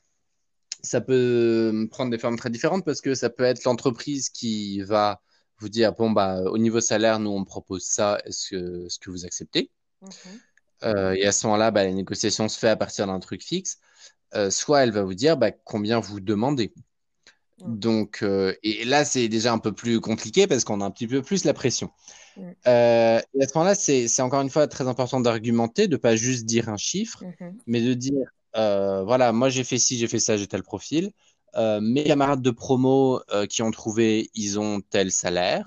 ça 0.83 1.01
peut 1.01 1.87
prendre 1.91 2.11
des 2.11 2.19
formes 2.19 2.37
très 2.37 2.51
différentes 2.51 2.85
parce 2.85 3.01
que 3.01 3.15
ça 3.15 3.29
peut 3.31 3.43
être 3.43 3.63
l'entreprise 3.63 4.29
qui 4.29 4.81
va 4.81 5.19
vous 5.59 5.69
dire 5.69 5.93
bon 5.93 6.11
bah 6.11 6.41
au 6.43 6.57
niveau 6.59 6.79
salaire 6.79 7.19
nous 7.19 7.31
on 7.31 7.43
propose 7.43 7.83
ça. 7.83 8.19
Est-ce 8.25 8.49
que, 8.49 8.87
ce 8.87 8.99
que 8.99 9.09
vous 9.09 9.25
acceptez? 9.25 9.71
Mmh 10.03 10.07
euh, 10.83 11.13
et 11.13 11.25
à 11.25 11.31
ce 11.31 11.45
moment-là, 11.47 11.71
bah, 11.71 11.83
la 11.83 11.91
négociation 11.91 12.49
se 12.49 12.57
fait 12.57 12.69
à 12.69 12.75
partir 12.75 13.07
d'un 13.07 13.19
truc 13.19 13.43
fixe. 13.43 13.79
Euh, 14.33 14.49
soit 14.49 14.83
elle 14.83 14.91
va 14.91 15.03
vous 15.03 15.13
dire 15.13 15.37
bah, 15.37 15.51
combien 15.51 15.99
vous 15.99 16.19
demandez. 16.19 16.73
Donc, 17.59 18.23
euh, 18.23 18.55
et 18.63 18.85
là, 18.85 19.05
c'est 19.05 19.27
déjà 19.27 19.53
un 19.53 19.59
peu 19.59 19.71
plus 19.71 19.99
compliqué 19.99 20.47
parce 20.47 20.63
qu'on 20.63 20.81
a 20.81 20.85
un 20.85 20.89
petit 20.89 21.07
peu 21.07 21.21
plus 21.21 21.43
la 21.43 21.53
pression. 21.53 21.91
et 22.37 22.41
à 22.65 23.21
ce 23.31 23.53
moment-là, 23.55 23.75
c'est 23.75 24.21
encore 24.21 24.41
une 24.41 24.49
fois 24.49 24.67
très 24.67 24.87
important 24.87 25.19
d'argumenter, 25.19 25.87
de 25.87 25.97
pas 25.97 26.15
juste 26.15 26.45
dire 26.45 26.69
un 26.69 26.77
chiffre, 26.77 27.23
mm-hmm. 27.23 27.53
mais 27.67 27.81
de 27.81 27.93
dire 27.93 28.25
voilà, 28.55 29.31
moi 29.31 29.49
j'ai 29.49 29.63
fait 29.63 29.77
ci, 29.77 29.99
j'ai 29.99 30.07
fait 30.07 30.19
ça, 30.19 30.37
j'ai 30.37 30.47
tel 30.47 30.63
profil. 30.63 31.11
mes 31.55 32.03
camarades 32.03 32.41
de 32.41 32.51
promo 32.51 33.21
qui 33.47 33.61
ont 33.61 33.71
trouvé, 33.71 34.31
ils 34.33 34.59
ont 34.59 34.81
tel 34.81 35.11
salaire. 35.11 35.65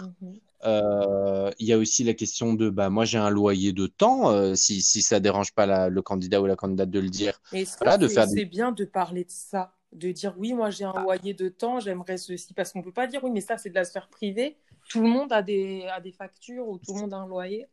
Euh, 0.64 1.50
il 1.58 1.66
y 1.66 1.72
a 1.74 1.78
aussi 1.78 2.04
la 2.04 2.14
question 2.14 2.54
de 2.54 2.70
bah 2.70 2.88
moi 2.88 3.04
j'ai 3.04 3.18
un 3.18 3.28
loyer 3.28 3.72
de 3.72 3.86
temps 3.86 4.30
euh, 4.30 4.54
si 4.54 4.80
si 4.80 5.02
ça 5.02 5.20
dérange 5.20 5.52
pas 5.52 5.66
la, 5.66 5.90
le 5.90 6.00
candidat 6.00 6.40
ou 6.40 6.46
la 6.46 6.56
candidate 6.56 6.88
de 6.88 7.00
le 7.00 7.10
dire. 7.10 7.38
Voilà, 7.80 7.98
de 7.98 8.08
faire 8.08 8.26
c'est 8.26 8.46
bien 8.46 8.72
de 8.72 8.84
parler 8.86 9.24
de 9.24 9.30
ça, 9.30 9.74
de 9.92 10.10
dire 10.10 10.34
oui 10.38 10.54
moi 10.54 10.70
j'ai 10.70 10.84
un 10.84 11.02
loyer 11.02 11.34
de 11.34 11.50
temps, 11.50 11.80
j'aimerais 11.80 12.16
ceci 12.16 12.54
parce 12.54 12.72
qu'on 12.72 12.82
peut 12.82 12.92
pas 12.92 13.06
dire 13.06 13.22
oui 13.22 13.30
mais 13.30 13.42
ça 13.42 13.58
c'est 13.58 13.68
de 13.68 13.74
la 13.74 13.84
sphère 13.84 14.08
privée. 14.08 14.56
Tout 14.88 15.02
le 15.02 15.08
monde 15.08 15.32
a 15.32 15.42
des 15.42 15.86
a 15.92 16.00
des 16.00 16.12
factures 16.12 16.66
ou 16.66 16.78
tout 16.78 16.94
le 16.94 17.00
monde 17.00 17.12
a 17.12 17.18
un 17.18 17.26
loyer. 17.26 17.66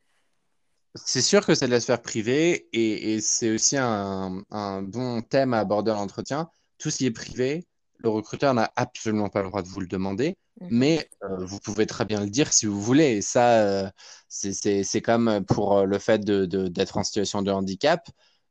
C'est 0.96 1.22
sûr 1.22 1.46
que 1.46 1.56
c'est 1.56 1.68
de 1.68 1.72
la 1.72 1.80
sphère 1.80 2.02
privée 2.02 2.68
et, 2.74 3.14
et 3.14 3.22
c'est 3.22 3.52
aussi 3.52 3.78
un, 3.78 4.44
un 4.52 4.82
bon 4.82 5.22
thème 5.22 5.54
à 5.54 5.60
aborder 5.60 5.92
à 5.92 5.94
l'entretien. 5.94 6.50
Tout 6.78 6.90
ce 6.90 6.98
qui 6.98 7.06
est 7.06 7.12
privé, 7.12 7.66
le 8.00 8.10
recruteur 8.10 8.54
n'a 8.54 8.70
absolument 8.76 9.30
pas 9.30 9.42
le 9.42 9.48
droit 9.48 9.62
de 9.62 9.70
vous 9.70 9.80
le 9.80 9.88
demander. 9.88 10.36
Mhm. 10.62 10.68
Mais 10.70 11.10
euh, 11.24 11.44
vous 11.46 11.60
pouvez 11.60 11.86
très 11.86 12.06
bien 12.06 12.22
le 12.22 12.30
dire 12.30 12.54
si 12.54 12.66
vous 12.66 12.82
voulez. 12.82 13.18
Et 13.18 13.22
ça, 13.22 13.62
euh, 13.62 13.90
c'est 14.28 15.02
comme 15.02 15.44
pour 15.46 15.80
euh, 15.80 15.86
le 15.86 15.98
fait 15.98 16.20
d'être 16.20 16.46
de, 16.46 16.98
en 16.98 17.04
situation 17.04 17.42
de 17.42 17.52
handicap. 17.52 18.08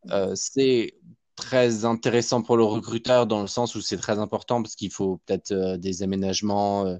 Mhm. 0.06 0.34
c'est 0.34 0.94
très 1.36 1.84
intéressant 1.84 2.42
pour 2.42 2.56
le 2.56 2.64
recruteur 2.64 3.26
dans 3.26 3.42
le 3.42 3.46
sens 3.46 3.74
où 3.74 3.82
c'est 3.82 3.98
très 3.98 4.18
important 4.18 4.62
parce 4.62 4.74
qu'il 4.74 4.90
faut 4.90 5.20
peut-être 5.26 5.76
des 5.76 6.02
aménagements. 6.02 6.96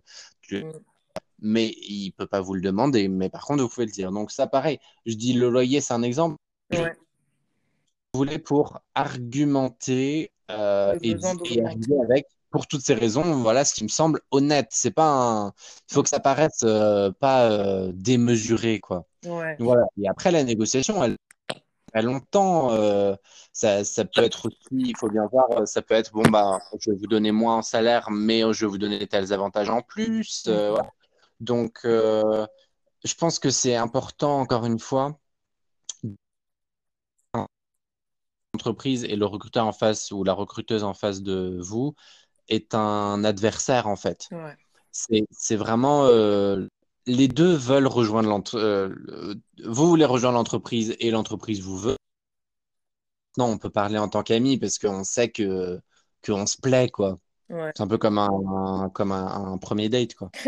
Mm. 0.51 0.71
Mais 1.43 1.69
il 1.89 2.13
peut 2.13 2.27
pas 2.27 2.43
vous 2.43 2.55
le 2.55 2.61
demander. 2.61 3.09
Mais 3.09 3.31
par 3.31 3.45
contre, 3.47 3.63
vous 3.63 3.69
pouvez 3.71 3.87
le 3.87 3.93
dire. 3.93 4.13
Donc 4.13 4.31
ça, 4.31 4.47
pareil. 4.47 4.79
Je 5.07 5.15
dis 5.15 5.33
le 5.33 5.49
loyer, 5.49 5.81
c'est 5.81 5.95
un 5.95 6.03
exemple. 6.03 6.37
Ouais. 6.73 6.95
Vous 8.13 8.19
voulez 8.19 8.39
pour 8.39 8.81
argumenter 8.95 10.31
et, 10.51 10.51
et 10.51 11.15
arriver 11.65 12.01
avec 12.03 12.27
pour 12.51 12.67
toutes 12.67 12.83
ces 12.83 12.95
raisons, 12.95 13.43
voilà 13.43 13.65
ce 13.65 13.75
qui 13.75 13.85
me 13.85 13.89
semble 13.89 14.21
honnête. 14.31 14.69
C'est 14.71 14.91
pas 14.91 15.09
un... 15.09 15.53
Il 15.91 15.95
faut 15.95 16.03
que 16.03 16.09
ça 16.09 16.21
paraisse 16.21 16.61
euh, 16.65 17.11
pas 17.13 17.51
euh, 17.51 17.93
démesuré, 17.95 18.81
quoi. 18.81 19.07
Voilà. 19.23 19.85
Et 20.01 20.09
après, 20.09 20.31
la 20.31 20.43
négociation, 20.43 21.03
elle, 21.03 21.17
elle 21.93 22.07
longtemps, 22.07 22.73
euh, 22.73 23.15
ça, 23.53 23.85
ça, 23.85 24.05
peut 24.05 24.23
être 24.23 24.47
aussi, 24.47 24.59
il 24.73 24.97
faut 24.97 25.09
bien 25.09 25.27
voir, 25.31 25.67
ça 25.67 25.83
peut 25.83 25.95
être, 25.95 26.13
bon, 26.13 26.23
bah, 26.23 26.61
je 26.81 26.91
vais 26.91 26.97
vous 26.97 27.07
donner 27.07 27.33
moins 27.33 27.59
en 27.59 27.63
salaire, 27.63 28.11
mais 28.11 28.41
je 28.53 28.67
vais 28.67 28.71
vous 28.71 28.79
donner 28.79 29.07
tels 29.07 29.33
avantages 29.33 29.71
en 29.71 29.83
plus. 29.83 30.45
Voilà. 30.47 30.91
Donc, 31.41 31.81
je 31.85 33.15
pense 33.19 33.39
que 33.39 33.51
c'est 33.51 33.77
important, 33.77 34.41
encore 34.41 34.67
une 34.67 34.79
fois, 34.79 35.19
l'entreprise 38.55 39.05
et 39.05 39.17
le 39.17 39.27
recruteur 39.27 39.67
en 39.67 39.73
face 39.73 40.11
ou 40.11 40.25
la 40.25 40.33
recruteuse 40.33 40.85
en 40.85 40.95
face 40.95 41.23
de 41.23 41.59
vous 41.63 41.95
est 42.51 42.75
un 42.75 43.25
adversaire 43.25 43.87
en 43.87 43.97
fait. 43.97 44.29
C'est 44.93 45.57
vraiment 45.57 46.05
euh, 46.07 46.67
les 47.07 47.29
deux 47.29 47.55
veulent 47.55 47.87
rejoindre 47.87 48.29
l'entreprise. 48.29 48.65
Euh, 48.65 49.35
vous 49.65 49.89
voulez 49.89 50.05
rejoindre 50.05 50.37
l'entreprise 50.37 50.97
et 50.99 51.11
l'entreprise 51.11 51.61
vous 51.61 51.79
veut. 51.79 51.97
Non, 53.39 53.47
on 53.47 53.59
peut 53.59 53.71
parler 53.71 53.99
en 53.99 54.09
tant 54.09 54.23
qu'ami 54.23 54.59
parce 54.59 54.79
qu'on 54.79 55.05
sait 55.05 55.31
que 55.31 55.81
qu'on 56.25 56.47
se 56.47 56.59
plaît 56.59 56.91
quoi. 56.91 57.19
C'est 57.49 57.81
un 57.81 57.89
peu 57.89 57.99
comme 57.99 58.19
un, 58.19 58.91
comme 58.95 59.11
un, 59.11 59.59
premier 59.59 59.89
date 59.89 60.15
quoi. 60.15 60.31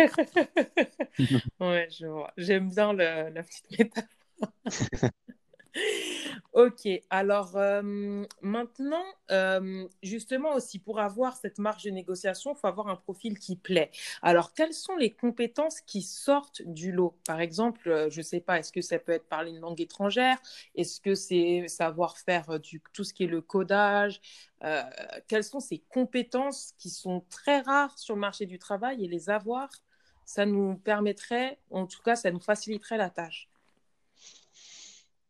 ouais, 1.61 1.89
je 1.91 2.07
vois. 2.07 2.33
J'aime 2.37 2.71
bien 2.71 2.93
le, 2.93 3.31
la 3.31 3.43
petite 3.43 3.79
métaphore. 3.79 4.53
Ok, 6.53 6.87
alors 7.11 7.57
euh, 7.57 8.24
maintenant, 8.43 9.03
euh, 9.30 9.89
justement 10.03 10.55
aussi, 10.55 10.78
pour 10.78 11.01
avoir 11.01 11.37
cette 11.37 11.59
marge 11.59 11.85
de 11.85 11.91
négociation, 11.91 12.53
il 12.55 12.59
faut 12.59 12.66
avoir 12.66 12.89
un 12.89 12.97
profil 12.97 13.39
qui 13.39 13.57
plaît. 13.57 13.91
Alors, 14.22 14.53
quelles 14.55 14.74
sont 14.74 14.97
les 14.97 15.12
compétences 15.12 15.80
qui 15.80 16.03
sortent 16.03 16.62
du 16.66 16.93
lot? 16.93 17.16
Par 17.26 17.41
exemple, 17.41 17.89
euh, 17.89 18.11
je 18.11 18.18
ne 18.18 18.22
sais 18.22 18.41
pas, 18.41 18.59
est-ce 18.59 18.72
que 18.72 18.83
ça 18.83 18.99
peut 18.99 19.12
être 19.12 19.28
parler 19.28 19.51
une 19.51 19.61
langue 19.61 19.80
étrangère? 19.80 20.39
Est-ce 20.74 21.01
que 21.01 21.14
c'est 21.14 21.68
savoir 21.68 22.18
faire 22.18 22.47
tout 22.93 23.05
ce 23.05 23.14
qui 23.14 23.24
est 23.24 23.26
le 23.26 23.41
codage? 23.41 24.20
Quelles 25.26 25.45
sont 25.45 25.59
ces 25.61 25.78
compétences 25.89 26.72
qui 26.78 26.91
sont 26.91 27.24
très 27.30 27.61
rares 27.61 27.99
sur 27.99 28.14
le 28.14 28.20
marché 28.20 28.47
du 28.47 28.59
travail 28.59 29.05
et 29.05 29.09
les 29.09 29.28
avoir, 29.30 29.68
ça 30.24 30.47
nous 30.47 30.76
permettrait, 30.76 31.59
en 31.70 31.87
tout 31.87 32.01
cas, 32.03 32.14
ça 32.16 32.30
nous 32.30 32.41
faciliterait 32.41 32.97
la 32.99 33.11
tâche? 33.11 33.52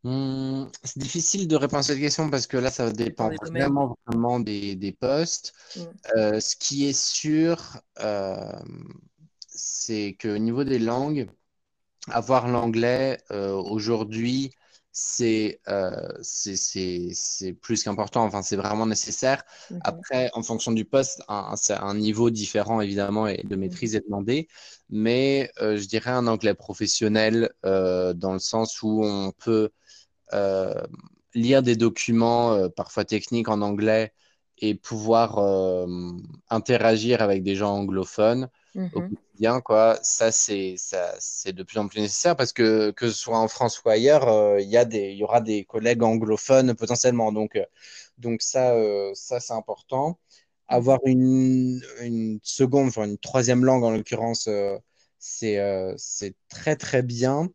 Hmm, 0.04 0.64
c'est 0.82 0.98
difficile 0.98 1.46
de 1.46 1.54
répondre 1.54 1.78
à 1.78 1.82
cette 1.84 2.00
question 2.00 2.28
parce 2.28 2.48
que 2.48 2.56
là, 2.56 2.70
ça 2.70 2.90
dépend 2.90 3.30
vraiment, 3.46 3.96
vraiment 4.06 4.40
des, 4.40 4.74
des 4.74 4.90
postes. 4.90 5.52
Hmm. 5.76 5.82
Euh, 6.16 6.40
ce 6.40 6.56
qui 6.56 6.88
est 6.88 6.98
sûr, 6.98 7.78
euh, 8.00 8.52
c'est 9.48 10.16
qu'au 10.20 10.38
niveau 10.38 10.64
des 10.64 10.80
langues, 10.80 11.28
avoir 12.08 12.48
l'anglais 12.48 13.18
euh, 13.30 13.52
aujourd'hui, 13.52 14.50
c'est 14.90 15.60
c'est 16.22 17.52
plus 17.62 17.84
qu'important. 17.84 18.24
Enfin, 18.24 18.42
c'est 18.42 18.56
vraiment 18.56 18.86
nécessaire. 18.86 19.44
Après, 19.82 20.30
en 20.34 20.42
fonction 20.42 20.72
du 20.72 20.84
poste, 20.84 21.22
un, 21.28 21.54
un, 21.70 21.94
niveau 21.94 22.28
différent, 22.28 22.80
évidemment, 22.80 23.26
et 23.26 23.42
de 23.44 23.56
maîtrise 23.56 23.92
mhm. 23.92 23.98
est 23.98 24.04
demandé. 24.04 24.48
Mais 24.90 25.50
je 25.60 25.86
dirais 25.86 26.10
un 26.10 26.26
anglais 26.26 26.54
professionnel 26.54 27.52
dans 27.62 28.32
le 28.32 28.38
sens 28.38 28.82
où 28.82 29.02
on 29.02 29.32
peut 29.32 29.70
euh, 29.70 29.81
lire 31.34 31.62
des 31.62 31.76
documents 31.76 32.52
euh, 32.54 32.68
parfois 32.68 33.04
techniques 33.04 33.48
en 33.48 33.60
anglais 33.62 34.12
et 34.58 34.74
pouvoir 34.74 35.38
euh, 35.38 35.86
interagir 36.50 37.22
avec 37.22 37.42
des 37.42 37.54
gens 37.56 37.74
anglophones 37.74 38.48
au 38.92 39.00
quotidien, 39.02 39.60
quoi, 39.62 39.98
ça 40.02 40.30
c'est 40.30 40.74
ça 40.76 41.14
c'est 41.18 41.54
de 41.54 41.62
plus 41.62 41.78
en 41.78 41.88
plus 41.88 42.00
nécessaire 42.00 42.36
parce 42.36 42.52
que 42.52 42.90
que 42.90 43.08
ce 43.08 43.14
soit 43.16 43.38
en 43.38 43.48
France 43.48 43.82
ou 43.84 43.88
ailleurs, 43.88 44.58
il 44.60 44.68
y 44.68 44.76
a 44.76 44.84
des 44.84 45.12
il 45.12 45.16
y 45.18 45.24
aura 45.24 45.40
des 45.40 45.64
collègues 45.64 46.02
anglophones 46.02 46.74
potentiellement, 46.74 47.32
donc 47.32 47.58
donc 48.18 48.42
ça 48.42 48.74
ça 49.14 49.40
c'est 49.40 49.54
important. 49.54 50.18
Avoir 50.68 51.00
une, 51.06 51.80
une 52.02 52.38
seconde, 52.42 52.88
enfin 52.88 53.04
une 53.06 53.18
troisième 53.18 53.64
langue 53.64 53.84
en 53.84 53.90
l'occurrence, 53.92 54.48
c'est 55.18 55.94
c'est 55.96 56.34
très 56.50 56.76
très 56.76 57.02
bien. 57.02 57.48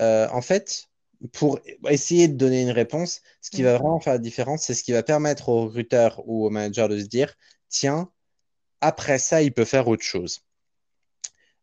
en 0.00 0.40
fait, 0.42 0.88
pour 1.32 1.60
essayer 1.88 2.28
de 2.28 2.34
donner 2.34 2.62
une 2.62 2.70
réponse, 2.70 3.22
ce 3.40 3.50
qui 3.50 3.62
va 3.62 3.72
vraiment 3.78 4.00
faire 4.00 4.14
la 4.14 4.18
différence, 4.18 4.64
c'est 4.64 4.74
ce 4.74 4.82
qui 4.82 4.92
va 4.92 5.02
permettre 5.02 5.48
au 5.48 5.66
recruteur 5.66 6.22
ou 6.26 6.46
au 6.46 6.50
manager 6.50 6.88
de 6.88 6.98
se 6.98 7.06
dire, 7.06 7.34
tiens, 7.68 8.10
après 8.80 9.18
ça, 9.18 9.42
il 9.42 9.52
peut 9.52 9.64
faire 9.64 9.88
autre 9.88 10.02
chose. 10.02 10.42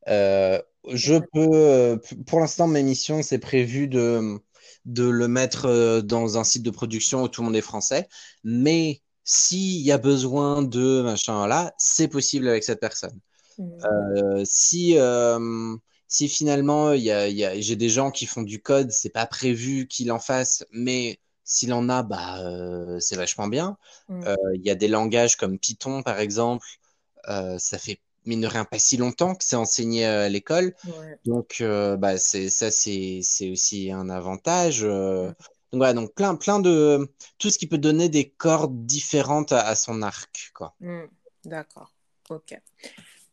Euh, 0.07 0.59
je 0.89 1.15
peux, 1.15 1.49
euh, 1.53 1.97
pour 2.25 2.39
l'instant, 2.39 2.67
mes 2.67 2.83
missions, 2.83 3.21
c'est 3.21 3.37
prévu 3.37 3.87
de, 3.87 4.39
de 4.85 5.07
le 5.07 5.27
mettre 5.27 5.65
euh, 5.65 6.01
dans 6.01 6.39
un 6.39 6.43
site 6.43 6.63
de 6.63 6.71
production 6.71 7.23
où 7.23 7.27
tout 7.27 7.41
le 7.41 7.45
monde 7.45 7.55
est 7.55 7.61
français, 7.61 8.07
mais 8.43 9.01
s'il 9.23 9.81
y 9.81 9.91
a 9.91 9.99
besoin 9.99 10.63
de 10.63 11.01
machin 11.03 11.45
là, 11.45 11.73
c'est 11.77 12.07
possible 12.07 12.47
avec 12.47 12.63
cette 12.63 12.79
personne. 12.79 13.19
Mmh. 13.57 14.43
si 14.45 14.95
si 16.11 16.27
finalement 16.27 16.91
y 16.91 17.09
a, 17.09 17.29
y 17.29 17.45
a, 17.45 17.59
j'ai 17.59 17.77
des 17.77 17.87
gens 17.87 18.11
qui 18.11 18.25
font 18.25 18.41
du 18.41 18.61
code, 18.61 18.91
c'est 18.91 19.09
pas 19.09 19.25
prévu 19.25 19.87
qu'il 19.87 20.11
en 20.11 20.19
fasse, 20.19 20.65
mais 20.69 21.21
s'il 21.45 21.71
en 21.71 21.87
a, 21.87 22.03
bah, 22.03 22.41
euh, 22.41 22.99
c'est 22.99 23.15
vachement 23.15 23.47
bien. 23.47 23.77
Mm. 24.09 24.23
Euh, 24.25 24.35
il 24.55 24.61
y 24.61 24.69
a 24.69 24.75
des 24.75 24.89
langages 24.89 25.37
comme 25.37 25.57
Python, 25.57 26.03
par 26.03 26.19
exemple. 26.19 26.67
Euh, 27.29 27.57
ça 27.59 27.77
fait, 27.77 28.01
mine 28.25 28.41
de 28.41 28.47
rien, 28.47 28.65
pas 28.65 28.77
si 28.77 28.97
longtemps 28.97 29.35
que 29.35 29.45
c'est 29.45 29.55
enseigné 29.55 30.03
à 30.05 30.27
l'école. 30.27 30.75
Donc, 31.23 31.63
bah, 31.97 32.17
c'est, 32.17 32.49
ça, 32.49 32.71
c'est, 32.71 33.21
c'est 33.23 33.49
aussi 33.49 33.89
un 33.89 34.09
avantage. 34.09 34.83
Mm. 34.83 35.33
Donc, 35.71 35.79
voilà, 35.79 35.93
donc 35.93 36.13
plein, 36.13 36.35
plein 36.35 36.59
de. 36.59 37.09
Tout 37.37 37.49
ce 37.49 37.57
qui 37.57 37.67
peut 37.67 37.77
donner 37.77 38.09
des 38.09 38.29
cordes 38.29 38.85
différentes 38.85 39.53
à, 39.53 39.75
son 39.75 40.01
arc, 40.01 40.51
quoi. 40.53 40.75
Mm. 40.81 41.03
D'accord. 41.45 41.93
Ok. 42.29 42.53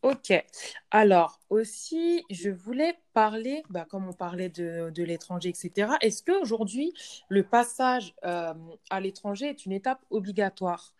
Ok. 0.01 0.31
Alors 0.91 1.41
aussi, 1.49 2.23
je 2.29 2.49
voulais 2.49 2.97
parler, 3.13 3.63
bah, 3.69 3.85
comme 3.89 4.07
on 4.07 4.13
parlait 4.13 4.47
de, 4.47 4.91
l'étranger, 5.03 5.49
etc. 5.49 5.97
Est-ce 5.99 6.23
qu'aujourd'hui, 6.23 6.93
le 7.27 7.43
passage 7.43 8.15
euh, 8.23 8.53
à 8.89 8.99
l'étranger 9.01 9.47
est 9.47 9.65
une 9.65 9.73
étape 9.73 9.99
obligatoire 10.09 10.93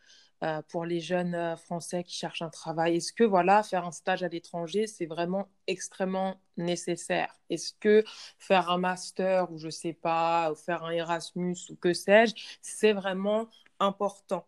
euh, 0.44 0.62
pour 0.68 0.86
les 0.86 1.00
jeunes 1.00 1.34
euh, 1.34 1.56
Français 1.56 2.04
qui 2.04 2.14
cherchent 2.16 2.42
un 2.42 2.50
travail? 2.50 2.98
Est-ce 2.98 3.14
que 3.14 3.24
voilà, 3.24 3.64
faire 3.64 3.86
un 3.86 3.92
stage 3.92 4.22
à 4.24 4.28
l'étranger, 4.28 4.86
c'est 4.86 5.06
vraiment 5.06 5.48
extrêmement 5.68 6.42
nécessaire? 6.58 7.40
Est-ce 7.50 7.74
que 7.80 8.04
faire 8.38 8.70
un 8.70 8.80
master 8.80 9.50
ou 9.52 9.58
je 9.58 9.70
sais 9.70 9.94
pas, 9.94 10.54
faire 10.66 10.84
un 10.84 10.92
Erasmus 10.92 11.56
ou 11.70 11.76
que 11.78 11.94
sais-je, 11.94 12.36
c'est 12.62 12.94
vraiment 12.94 13.48
important? 13.80 14.46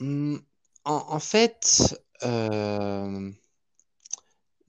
Mmh 0.00 0.47
en, 0.88 1.20
fait, 1.20 1.98
euh, 2.24 3.30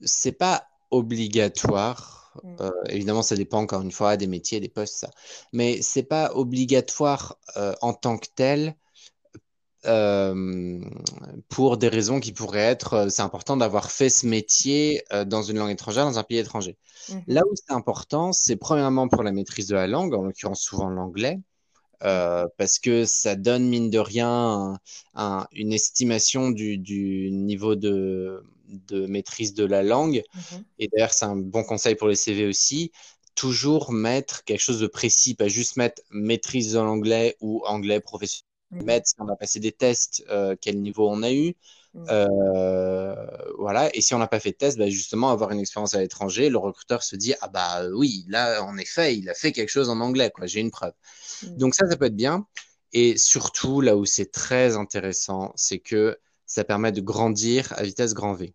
c'est 0.02 0.32
pas 0.32 0.66
obligatoire. 0.90 2.32
Mm. 2.44 2.56
Euh, 2.60 2.70
évidemment, 2.88 3.22
ça 3.22 3.36
dépend 3.36 3.60
encore 3.60 3.82
une 3.82 3.92
fois 3.92 4.16
des 4.16 4.26
métiers, 4.26 4.60
des 4.60 4.68
postes, 4.68 4.98
ça. 4.98 5.10
Mais 5.52 5.82
c'est 5.82 6.02
pas 6.02 6.32
obligatoire 6.34 7.38
euh, 7.56 7.74
en 7.82 7.94
tant 7.94 8.18
que 8.18 8.28
tel. 8.34 8.76
Euh, 9.86 10.78
pour 11.48 11.78
des 11.78 11.88
raisons 11.88 12.20
qui 12.20 12.32
pourraient 12.32 12.58
être, 12.58 13.10
c'est 13.10 13.22
important 13.22 13.56
d'avoir 13.56 13.90
fait 13.90 14.10
ce 14.10 14.26
métier 14.26 15.02
dans 15.26 15.42
une 15.42 15.56
langue 15.56 15.70
étrangère, 15.70 16.04
dans 16.04 16.18
un 16.18 16.22
pays 16.22 16.36
étranger. 16.36 16.76
Mm-hmm. 17.08 17.22
Là 17.28 17.42
où 17.50 17.54
c'est 17.54 17.72
important, 17.72 18.32
c'est 18.32 18.56
premièrement 18.56 19.08
pour 19.08 19.22
la 19.22 19.32
maîtrise 19.32 19.68
de 19.68 19.76
la 19.76 19.86
langue, 19.86 20.12
en 20.14 20.22
l'occurrence 20.22 20.60
souvent 20.60 20.90
l'anglais, 20.90 21.40
euh, 22.02 22.46
parce 22.56 22.78
que 22.78 23.04
ça 23.04 23.36
donne, 23.36 23.68
mine 23.68 23.90
de 23.90 23.98
rien, 23.98 24.78
une 25.52 25.72
estimation 25.72 26.50
du, 26.50 26.78
niveau 27.30 27.74
de, 27.76 28.42
maîtrise 28.90 29.54
de 29.54 29.64
la 29.64 29.82
langue. 29.82 30.22
Mhm. 30.34 30.64
Et 30.78 30.88
d'ailleurs, 30.88 31.12
c'est 31.12 31.26
un 31.26 31.36
bon 31.36 31.64
conseil 31.64 31.94
pour 31.94 32.08
les 32.08 32.16
CV 32.16 32.46
aussi. 32.46 32.92
Toujours 33.34 33.92
mettre 33.92 34.44
quelque 34.44 34.60
chose 34.60 34.80
de 34.80 34.86
précis, 34.86 35.34
pas 35.34 35.48
juste 35.48 35.76
mettre 35.76 36.02
maîtrise 36.10 36.72
de 36.72 36.78
l'anglais 36.78 37.36
ou 37.40 37.62
anglais 37.66 38.00
professionnel. 38.00 38.46
Mhm. 38.70 38.84
Mettre 38.84 39.08
si 39.08 39.14
on 39.18 39.28
a 39.28 39.36
passé 39.36 39.60
des 39.60 39.72
tests, 39.72 40.24
euh, 40.30 40.56
quel 40.60 40.80
niveau 40.80 41.08
on 41.08 41.22
a 41.22 41.32
eu. 41.32 41.54
Mm. 41.94 42.04
Euh, 42.10 43.14
voilà. 43.58 43.94
Et 43.94 44.00
si 44.00 44.14
on 44.14 44.18
n'a 44.18 44.26
pas 44.26 44.40
fait 44.40 44.52
de 44.52 44.56
test, 44.56 44.78
bah, 44.78 44.88
justement, 44.88 45.30
avoir 45.30 45.50
une 45.50 45.60
expérience 45.60 45.94
à 45.94 46.00
l'étranger, 46.00 46.48
le 46.50 46.58
recruteur 46.58 47.02
se 47.02 47.16
dit 47.16 47.34
Ah, 47.40 47.48
bah 47.48 47.86
oui, 47.92 48.24
là, 48.28 48.62
en 48.62 48.76
effet, 48.78 49.16
il 49.16 49.28
a 49.28 49.34
fait 49.34 49.52
quelque 49.52 49.70
chose 49.70 49.90
en 49.90 50.00
anglais, 50.00 50.30
quoi. 50.34 50.46
J'ai 50.46 50.60
une 50.60 50.70
preuve. 50.70 50.92
Mm. 51.42 51.56
Donc, 51.56 51.74
ça, 51.74 51.88
ça 51.88 51.96
peut 51.96 52.06
être 52.06 52.16
bien. 52.16 52.46
Et 52.92 53.16
surtout, 53.16 53.80
là 53.80 53.96
où 53.96 54.04
c'est 54.04 54.32
très 54.32 54.76
intéressant, 54.76 55.52
c'est 55.56 55.78
que 55.78 56.18
ça 56.46 56.64
permet 56.64 56.92
de 56.92 57.00
grandir 57.00 57.72
à 57.76 57.84
vitesse 57.84 58.14
grand 58.14 58.34
V. 58.34 58.54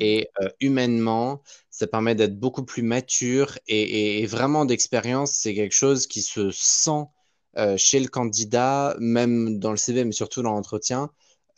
Et 0.00 0.28
euh, 0.40 0.48
humainement, 0.60 1.42
ça 1.70 1.86
permet 1.86 2.16
d'être 2.16 2.38
beaucoup 2.38 2.64
plus 2.64 2.82
mature 2.82 3.58
et, 3.68 4.26
vraiment 4.26 4.64
d'expérience. 4.64 5.32
C'est 5.32 5.54
quelque 5.54 5.74
chose 5.74 6.06
qui 6.06 6.22
se 6.22 6.50
sent 6.50 7.04
euh, 7.56 7.76
chez 7.76 8.00
le 8.00 8.08
candidat, 8.08 8.96
même 8.98 9.58
dans 9.58 9.70
le 9.70 9.76
CV, 9.76 10.04
mais 10.04 10.12
surtout 10.12 10.42
dans 10.42 10.52
l'entretien. 10.52 11.10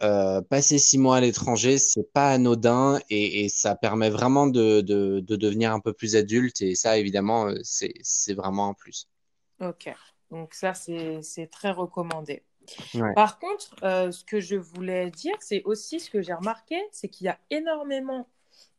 Euh, 0.02 0.40
passer 0.40 0.78
six 0.78 0.98
mois 0.98 1.16
à 1.16 1.20
l'étranger, 1.20 1.76
c'est 1.78 2.10
pas 2.12 2.30
anodin 2.30 2.98
et, 3.10 3.48
ça 3.48 3.74
permet 3.74 4.08
vraiment 4.08 4.46
de, 4.46 4.80
devenir 4.80 5.72
un 5.72 5.80
peu 5.80 5.92
plus 5.92 6.16
adulte. 6.16 6.62
Et 6.62 6.74
ça, 6.74 6.98
évidemment, 6.98 7.52
c'est 7.62 8.34
vraiment 8.34 8.68
un 8.68 8.74
plus. 8.74 9.08
Ok, 9.60 9.92
donc 10.30 10.54
ça, 10.54 10.72
c'est 10.74 11.50
très 11.50 11.70
recommandé. 11.70 12.42
Par 13.14 13.38
contre, 13.38 13.74
euh, 13.82 14.12
ce 14.12 14.24
que 14.24 14.40
je 14.40 14.56
voulais 14.56 15.10
dire, 15.10 15.34
c'est 15.40 15.62
aussi 15.64 16.00
ce 16.00 16.10
que 16.10 16.22
j'ai 16.22 16.34
remarqué, 16.34 16.80
c'est 16.92 17.08
qu'il 17.08 17.26
y 17.26 17.28
a 17.28 17.38
énormément 17.50 18.28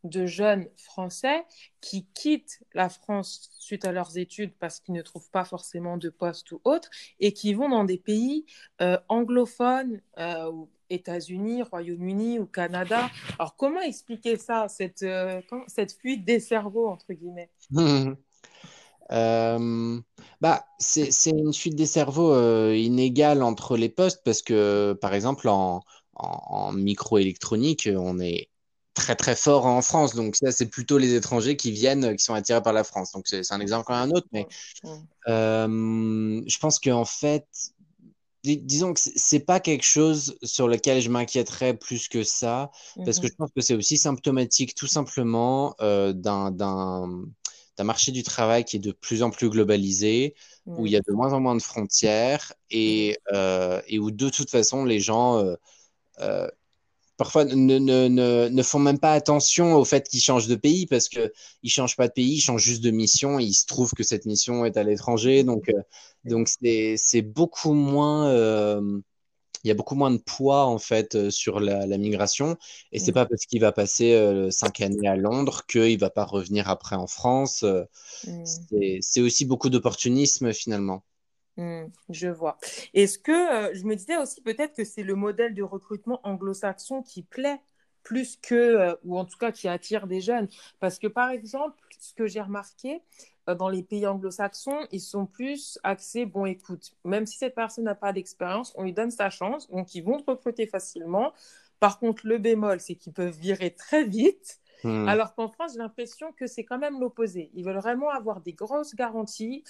de 0.04 0.26
jeunes 0.26 0.68
Français 0.78 1.46
qui 1.80 2.06
quittent 2.14 2.64
la 2.74 2.90
France 2.90 3.52
suite 3.60 3.86
à 3.86 3.92
leurs 3.92 4.18
études 4.18 4.54
parce 4.58 4.80
qu'ils 4.80 4.96
ne 4.96 5.02
trouvent 5.02 5.30
pas 5.30 5.46
forcément 5.46 5.98
de 5.98 6.10
poste 6.10 6.52
ou 6.52 6.62
autre 6.64 6.90
et 7.20 7.34
qui 7.34 7.54
vont 7.54 7.70
dans 7.70 7.84
des 7.84 7.98
pays 7.98 8.46
euh, 8.82 8.98
anglophones, 9.10 10.02
euh, 10.18 10.52
États-Unis, 10.92 11.64
Royaume-Uni 11.64 12.39
ou 12.39 12.46
Canada. 12.46 13.10
Alors 13.39 13.56
comment 13.56 13.82
expliquer 13.82 14.38
ça, 14.38 14.68
cette, 14.68 15.06
cette 15.68 15.92
fuite 15.94 16.26
des 16.26 16.39
cerveaux, 16.39 16.88
entre 16.88 17.14
guillemets? 17.14 17.50
Euh, 19.12 20.00
bah, 20.39 20.66
c'est 20.80 21.12
une 21.28 21.54
suite 21.54 21.76
des 21.76 21.86
cerveaux 21.86 22.34
euh, 22.34 22.76
inégale 22.76 23.44
entre 23.44 23.76
les 23.76 23.89
postes 23.89 24.22
parce 24.24 24.42
que, 24.42 24.98
par 25.02 25.14
exemple, 25.14 25.50
en, 25.50 25.82
en, 26.16 26.72
microélectronique, 26.72 27.89
on 27.94 28.20
est 28.20 28.50
très 28.94 29.16
très 29.16 29.36
fort 29.36 29.66
en 29.66 29.82
France. 29.82 30.16
Donc 30.16 30.36
ça, 30.36 30.52
c'est 30.52 30.68
plutôt 30.68 30.98
les 30.98 31.14
étrangers 31.14 31.58
qui 31.58 31.72
viennent, 31.72 32.16
qui 32.16 32.24
sont 32.24 32.34
attirés 32.34 32.62
par 32.62 32.74
la 32.74 32.84
France. 32.84 33.12
Donc 33.12 33.28
c'est 33.28 33.52
un 33.52 33.60
exemple 33.60 33.86
comme 33.86 33.96
un 33.96 34.12
autre, 34.12 34.28
mais 34.32 34.48
euh, 35.28 36.42
je 36.48 36.60
pense 36.60 36.80
qu'en 36.80 37.06
fait, 37.06 37.48
disons 38.44 38.94
que 38.94 39.00
c'est 39.00 39.46
pas 39.46 39.60
quelque 39.60 39.84
chose 39.86 40.38
sur 40.44 40.68
lequel 40.68 41.02
je 41.02 41.10
m'inquiéterais 41.10 41.76
plus 41.76 42.08
que 42.08 42.24
ça, 42.24 42.72
parce 43.06 43.20
que 43.20 43.28
je 43.28 43.34
pense 43.34 43.52
que 43.56 43.62
c'est 43.62 43.76
aussi 43.76 43.98
symptomatique 43.98 44.76
tout 44.76 44.88
simplement 44.88 45.76
d'un 45.80 46.52
d'un 47.78 47.84
marché 47.84 48.12
du 48.12 48.24
travail 48.24 48.66
qui 48.66 48.78
est 48.78 48.80
de 48.80 48.92
plus 48.92 49.24
en 49.24 49.30
plus 49.30 49.50
globalisé, 49.50 50.36
où 50.66 50.86
il 50.86 50.92
y 50.92 50.96
a 50.96 51.00
de 51.00 51.14
moins 51.14 51.34
en 51.34 51.39
moins 51.39 51.56
de 51.56 51.62
frontières 51.62 52.54
et, 52.70 53.18
euh, 53.34 53.82
et 53.88 54.00
où 54.00 54.12
de 54.12 54.30
toute 54.30 54.50
façon 54.50 54.86
les 54.86 55.00
gens 55.00 55.38
euh, 55.39 55.56
euh, 56.20 56.48
parfois 57.24 57.46
ne, 57.46 57.54
ne, 57.54 58.08
ne, 58.08 58.48
ne, 58.50 58.64
font 58.64 58.80
même 58.80 59.00
pas 59.00 59.14
attention 59.14 59.76
au 59.76 59.86
fait 59.86 60.08
qu'ils 60.10 60.22
changent 60.22 60.48
de 60.48 60.56
pays 60.56 60.88
parce 60.88 61.08
qu'ils 61.08 61.32
ne 61.64 61.70
changent 61.70 61.96
pas 61.96 62.08
de 62.08 62.14
pays, 62.14 62.36
ils 62.36 62.42
changent 62.42 62.64
juste 62.64 62.84
de 62.84 62.92
mission. 62.92 63.40
Et 63.40 63.44
il 63.44 63.54
se 63.54 63.66
trouve 63.66 63.92
que 63.94 64.04
cette 64.04 64.26
mission 64.26 64.66
est 64.66 64.78
à 64.78 64.84
l'étranger. 64.84 65.44
Donc, 65.44 65.72
donc 66.26 66.48
c'est 66.50 67.22
beaucoup 67.22 67.74
moins 67.74 68.32
il 69.64 69.68
y 69.68 69.72
a 69.72 69.74
beaucoup 69.74 69.96
moins 69.96 70.12
de 70.12 70.18
poids 70.18 70.66
en 70.66 70.80
fait 70.80 71.16
euh, 71.16 71.30
sur 71.30 71.60
la, 71.60 71.86
migration. 71.98 72.58
Et 72.92 73.00
c'est 73.00 73.12
pas 73.12 73.26
parce 73.26 73.46
qu'il 73.46 73.62
va 73.62 73.72
passer 73.72 74.14
euh, 74.14 74.50
cinq 74.50 74.82
années 74.82 75.08
à 75.08 75.16
Londres 75.16 75.66
qu'il 75.68 76.00
va 76.00 76.10
pas 76.10 76.26
revenir 76.26 76.70
après 76.70 76.96
en 76.96 77.08
France. 77.08 77.64
Euh, 77.64 77.84
mm. 78.26 79.02
C'est 79.02 79.22
aussi 79.22 79.46
beaucoup 79.46 79.70
d'opportunisme 79.70 80.54
finalement. 80.54 81.04
Mm, 81.58 81.86
je 82.10 82.28
vois. 82.28 82.58
Est-ce 82.93 83.20
que 83.20 83.74
je 83.74 83.84
me 83.84 83.95
disais 83.95 84.18
aussi 84.18 84.41
peut-être 84.41 84.76
que 84.76 84.84
c'est 84.84 85.04
le 85.04 85.16
modèle 85.16 85.54
de 85.54 85.64
recrutement 85.64 86.20
anglo-saxon 86.24 87.04
qui 87.04 87.24
plaît 87.24 87.60
plus 88.04 88.38
que, 88.38 88.97
ou 89.04 89.18
en 89.18 89.26
tout 89.26 89.38
cas 89.38 89.52
qui 89.52 89.68
attire 89.68 90.08
des 90.08 90.22
jeunes? 90.22 90.47
Parce 90.80 90.97
que 90.97 91.08
par 91.08 91.30
exemple, 91.30 91.78
ce 91.99 92.14
que 92.14 92.26
j'ai 92.26 92.41
remarqué, 92.41 93.02
euh, 93.49 93.56
dans 93.56 93.70
les 93.70 93.84
pays 93.84 94.06
anglo-saxons, 94.06 94.88
ils 94.91 95.02
sont 95.02 95.26
plus 95.26 95.80
axés, 95.84 96.26
bon, 96.26 96.45
écoute, 96.45 96.91
même 97.06 97.26
si 97.26 97.38
cette 97.38 97.56
personne 97.56 97.86
n'a 97.86 97.95
pas 97.95 98.14
d'expérience, 98.14 98.74
on 98.76 98.84
lui 98.84 98.93
donne 98.93 99.12
sa 99.12 99.30
chance, 99.30 99.70
donc 99.70 99.95
ils 99.95 100.04
vont 100.04 100.18
te 100.18 100.30
recruter 100.30 100.68
facilement. 100.68 101.34
Par 101.80 101.99
contre, 101.99 102.28
le 102.28 102.38
bémol, 102.38 102.80
c'est 102.80 102.95
qu'ils 102.95 103.14
peuvent 103.14 103.38
virer 103.38 103.72
très 103.72 104.04
vite. 104.04 104.60
Hmm. 104.84 105.08
Alors 105.08 105.36
qu'en 105.36 105.47
France, 105.47 105.74
j'ai 105.74 105.80
l'impression 105.80 106.32
que 106.34 106.47
c'est 106.47 106.64
quand 106.64 106.78
même 106.78 106.99
l'opposé. 106.99 107.52
Ils 107.54 107.64
veulent 107.64 107.78
vraiment 107.78 108.10
avoir 108.10 108.41
des 108.41 108.54
grosses 108.54 108.95
garanties. 108.95 109.64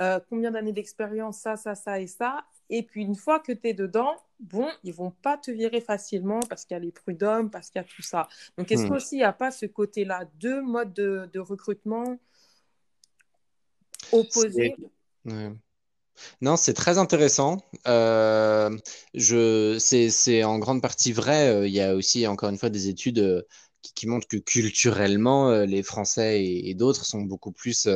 Euh, 0.00 0.18
combien 0.28 0.50
d'années 0.50 0.72
d'expérience, 0.72 1.38
ça, 1.38 1.56
ça, 1.56 1.74
ça 1.74 2.00
et 2.00 2.08
ça. 2.08 2.44
Et 2.68 2.82
puis 2.82 3.02
une 3.02 3.14
fois 3.14 3.38
que 3.38 3.52
tu 3.52 3.68
es 3.68 3.74
dedans, 3.74 4.16
bon, 4.40 4.68
ils 4.82 4.92
vont 4.92 5.10
pas 5.10 5.36
te 5.36 5.50
virer 5.50 5.80
facilement 5.80 6.40
parce 6.40 6.64
qu'il 6.64 6.74
y 6.74 6.78
a 6.78 6.80
les 6.80 6.90
prud'hommes, 6.90 7.50
parce 7.50 7.70
qu'il 7.70 7.80
y 7.80 7.84
a 7.84 7.86
tout 7.86 8.02
ça. 8.02 8.28
Donc 8.58 8.72
est-ce 8.72 9.08
qu'il 9.08 9.18
n'y 9.18 9.24
a 9.24 9.32
pas 9.32 9.50
ce 9.50 9.66
côté-là, 9.66 10.24
deux 10.40 10.62
modes 10.62 10.92
de, 10.92 11.28
de 11.32 11.38
recrutement 11.38 12.18
opposé? 14.10 14.74
Non, 16.40 16.56
c'est 16.56 16.74
très 16.74 16.98
intéressant. 16.98 17.58
Euh, 17.86 18.76
je, 19.14 19.76
c'est, 19.78 20.44
en 20.44 20.58
grande 20.58 20.82
partie 20.82 21.12
vrai. 21.12 21.48
Euh, 21.48 21.68
il 21.68 21.74
y 21.74 21.80
a 21.80 21.94
aussi, 21.94 22.26
encore 22.26 22.48
une 22.48 22.58
fois, 22.58 22.70
des 22.70 22.88
études 22.88 23.46
qui, 23.82 24.06
montrent 24.06 24.26
que 24.26 24.38
culturellement, 24.38 25.64
les 25.64 25.82
Français 25.82 26.44
et, 26.44 26.74
d'autres 26.74 27.04
sont 27.04 27.22
beaucoup 27.22 27.52
plus 27.52 27.88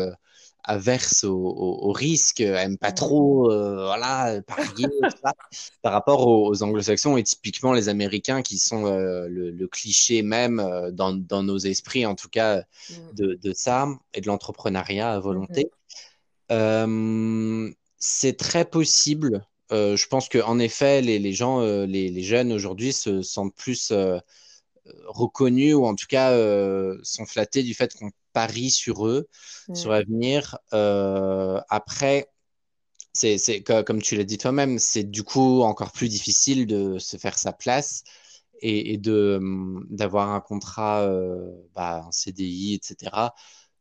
averses 0.64 1.24
au, 1.24 1.36
au, 1.36 1.92
risque, 1.92 2.40
aiment 2.40 2.78
pas 2.78 2.92
trop 2.92 3.44
voilà, 3.48 4.40
parier, 4.46 4.86
par 5.82 5.92
rapport 5.92 6.26
aux, 6.26 6.62
anglo-saxons 6.62 7.16
et 7.16 7.22
typiquement 7.22 7.72
les 7.72 7.88
Américains 7.88 8.42
qui 8.42 8.58
sont 8.58 8.84
le, 8.84 9.66
cliché 9.66 10.22
même 10.22 10.62
dans, 10.92 11.12
dans, 11.12 11.42
nos 11.42 11.58
esprits, 11.58 12.04
en 12.04 12.14
tout 12.14 12.28
cas, 12.28 12.58
mm. 12.58 12.94
de, 13.14 13.38
de 13.42 13.52
ça 13.52 13.88
et 14.14 14.20
de 14.20 14.26
l'entrepreneuriat 14.26 15.12
à 15.12 15.18
volonté. 15.18 15.64
Mm-hmm. 15.64 15.78
Euh, 16.50 17.70
c'est 17.98 18.36
très 18.36 18.64
possible. 18.64 19.44
Euh, 19.72 19.96
je 19.96 20.06
pense 20.06 20.28
qu'en 20.28 20.58
effet, 20.58 21.02
les, 21.02 21.18
les 21.18 21.32
gens, 21.32 21.60
euh, 21.60 21.86
les, 21.86 22.08
les, 22.08 22.22
jeunes 22.22 22.52
aujourd'hui 22.52 22.92
se 22.92 23.22
sentent 23.22 23.54
plus 23.54 23.92
reconnus 25.06 25.74
ou 25.74 25.84
en 25.84 25.94
tout 25.94 26.06
cas 26.08 26.32
sont 27.02 27.26
flattés 27.26 27.62
du 27.62 27.74
fait 27.74 27.94
qu'on 27.94 28.10
sur 28.70 29.06
eux, 29.06 29.28
sur 29.74 29.90
l'avenir. 29.90 30.58
après, 31.68 32.28
c'est 33.12 33.62
comme 33.62 34.02
tu 34.02 34.16
l'as 34.16 34.24
dit 34.24 34.38
toi-même, 34.38 34.78
c'est 34.78 35.04
du 35.04 35.22
coup 35.22 35.62
encore 35.62 35.92
plus 35.92 36.08
difficile 36.08 36.66
de 36.66 36.98
se 36.98 37.16
faire 37.16 37.38
sa 37.38 37.52
place 37.52 38.04
et, 38.60 38.94
et 38.94 38.98
de 38.98 39.40
d'avoir 39.90 40.30
un 40.32 40.40
contrat, 40.40 41.08
bah, 41.74 42.04
un 42.06 42.12
CDI, 42.12 42.74
etc. 42.74 43.32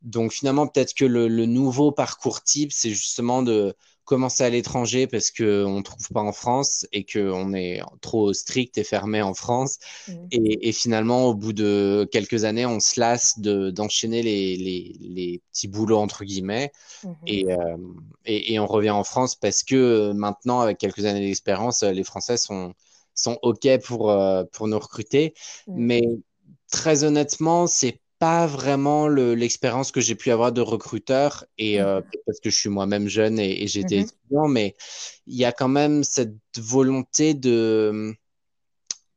Donc 0.01 0.31
finalement, 0.31 0.67
peut-être 0.67 0.93
que 0.93 1.05
le, 1.05 1.27
nouveau 1.45 1.91
parcours 1.91 2.43
type, 2.43 2.71
c'est 2.71 2.91
justement 2.91 3.43
de 3.43 3.75
commencer 4.07 4.43
à 4.43 4.49
l'étranger 4.49 5.05
parce 5.05 5.31
qu'on 5.31 5.77
ne 5.77 5.81
trouve 5.81 6.07
pas 6.13 6.21
en 6.21 6.31
France 6.31 6.87
et 6.93 7.05
qu'on 7.05 7.53
est 7.53 7.81
trop 7.99 8.31
strict 8.31 8.77
et 8.77 8.85
fermé 8.85 9.21
en 9.21 9.33
France. 9.33 9.79
Mmh. 10.07 10.13
Et, 10.31 10.71
finalement, 10.71 11.25
au 11.25 11.35
bout 11.35 11.51
de 11.51 12.07
quelques 12.09 12.45
années, 12.45 12.65
on 12.65 12.79
se 12.79 12.99
lasse 12.99 13.37
d'enchaîner 13.39 14.23
les, 14.23 14.55
les, 14.55 15.41
petits 15.51 15.67
boulots, 15.67 15.99
entre 15.99 16.23
guillemets, 16.23 16.71
mmh. 17.03 17.09
euh, 17.49 17.77
et, 18.25 18.53
et, 18.53 18.59
on 18.59 18.65
revient 18.65 18.91
en 18.91 19.03
France 19.03 19.35
parce 19.35 19.61
que 19.61 20.13
maintenant, 20.13 20.61
avec 20.61 20.77
quelques 20.77 21.03
années 21.03 21.27
d'expérience, 21.27 21.83
les 21.83 22.03
Français 22.05 22.37
sont, 22.37 22.73
sont 23.13 23.37
OK 23.41 23.67
pour, 23.83 24.09
euh, 24.09 24.45
pour 24.53 24.69
nous 24.69 24.79
recruter. 24.79 25.33
Mmh. 25.67 25.73
Mais 25.75 26.01
très 26.71 27.03
honnêtement, 27.03 27.67
c'est 27.67 27.99
pas 28.19 28.47
vraiment 28.47 29.07
l'expérience 29.07 29.91
que 29.91 30.01
j'ai 30.01 30.15
pu 30.15 30.31
avoir 30.31 30.51
de 30.51 30.61
recruteur 30.61 31.45
et 31.57 31.81
euh, 31.81 32.01
mmh. 32.01 32.03
parce 32.25 32.39
que 32.39 32.49
je 32.49 32.55
suis 32.55 32.69
moi-même 32.69 33.07
jeune 33.07 33.39
et, 33.39 33.67
j'étais 33.67 33.99
mmh 33.99 34.03
étudiant, 34.03 34.47
mais 34.47 34.75
il 35.27 35.35
y 35.35 35.45
a 35.45 35.51
quand 35.51 35.67
même 35.67 36.03
cette 36.03 36.35
volonté 36.57 37.33
de, 37.33 38.15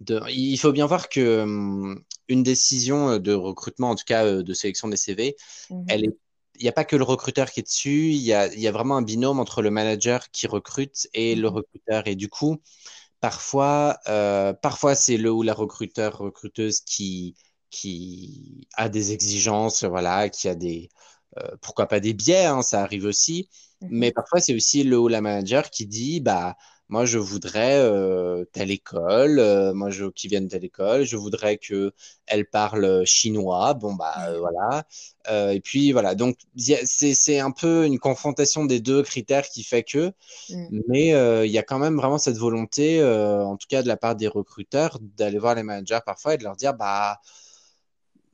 de, 0.01 0.21
il 0.31 0.57
faut 0.59 0.73
bien 0.73 0.87
voir 0.87 1.09
que 1.09 1.43
hum, 1.43 2.03
une 2.29 2.43
décision 2.43 3.19
de 3.19 3.33
recrutement, 3.33 3.91
en 3.91 3.95
tout 3.95 4.05
cas 4.07 4.25
euh, 4.25 4.43
de 4.43 4.55
sélection 4.55 4.89
des 4.89 4.97
CV, 4.97 5.37
mmh 5.71 5.85
elle 5.89 6.05
est 6.05 6.17
il 6.61 6.65
n'y 6.65 6.69
a 6.69 6.73
pas 6.73 6.85
que 6.85 6.97
le 6.97 7.05
recruteur 7.05 7.51
qui 7.51 7.61
est 7.61 7.63
dessus, 7.63 8.11
il 8.11 8.21
y 8.21 8.35
a, 8.35 8.53
il 8.53 8.61
y 8.61 8.69
a 8.69 8.73
vraiment 8.73 8.99
un 8.99 9.03
binôme 9.03 9.41
entre 9.41 9.63
le 9.63 9.71
manager 9.71 10.31
qui 10.31 10.47
recrute 10.47 11.09
et 11.15 11.35
le 11.35 11.49
recruteur. 11.49 12.07
Et 12.07 12.15
du 12.17 12.29
coup, 12.29 12.61
parfois, 13.21 13.99
euh, 14.09 14.53
parfois 14.53 14.95
c'est 14.95 15.17
le 15.17 15.33
ou 15.33 15.43
la 15.43 15.55
recruteur, 15.55 16.19
recruteuse 16.19 16.81
qui, 16.81 17.35
qui 17.71 18.67
a 18.75 18.89
des 18.89 19.13
exigences, 19.13 19.85
voilà, 19.85 20.29
qui 20.29 20.49
a 20.49 20.55
des, 20.55 20.91
euh, 21.39 21.57
pourquoi 21.61 21.87
pas 21.87 22.01
des 22.01 22.15
biais, 22.15 22.47
hein, 22.47 22.63
ça 22.63 22.83
arrive 22.83 23.05
aussi. 23.05 23.49
Mhm. 23.83 23.89
Mais 23.93 24.13
parfois, 24.13 24.41
c'est 24.41 24.55
aussi 24.55 24.85
le 24.85 24.99
ou 24.99 25.09
la 25.09 25.21
manager 25.21 25.71
qui 25.71 25.87
dit, 25.87 26.21
bah, 26.21 26.57
moi, 26.91 27.05
je 27.07 27.19
voudrais 27.19 27.79
euh, 27.79 28.45
telle 28.53 28.73
école, 28.73 29.39
euh, 29.39 29.73
moi, 29.73 29.91
je, 29.91 30.07
qui 30.07 30.27
vienne 30.27 30.49
telle 30.49 30.65
école, 30.65 31.05
je 31.05 31.17
voudrais 31.17 31.57
que 31.57 31.93
elle 32.27 32.47
parle 32.47 33.05
chinois. 33.07 33.75
Bon, 33.75 33.95
bah 33.95 34.13
euh, 34.29 34.41
voilà. 34.41 34.85
et 35.55 35.61
puis 35.61 35.93
voilà. 35.93 36.17
Donc, 36.17 36.37
c'est 36.57 37.39
un 37.39 37.53
peu 37.53 37.87
une 37.87 38.01
confrontation 38.01 38.65
des 38.65 38.81
deux 38.81 39.05
critères 39.05 39.49
qui 39.49 39.63
fait 39.63 39.85
que, 39.85 40.13
mm. 40.49 40.81
mais 40.89 41.09
il 41.47 41.53
y 41.53 41.59
a 41.59 41.63
quand 41.63 41.79
même 41.79 41.97
vraiment 41.97 42.19
cette 42.19 42.39
volonté, 42.39 43.03
en 43.05 43.57
tout 43.57 43.69
cas 43.69 43.83
de 43.83 43.89
la 43.89 43.97
part 43.97 44.17
des 44.17 44.29
recruteurs, 44.29 44.99
d'aller 45.17 45.39
voir 45.39 45.55
les 45.55 45.63
managers 45.63 46.01
parfois 46.05 46.35
et 46.35 46.39
de 46.39 46.45
leur 46.45 46.57
dire, 46.57 46.75
bah 46.75 47.21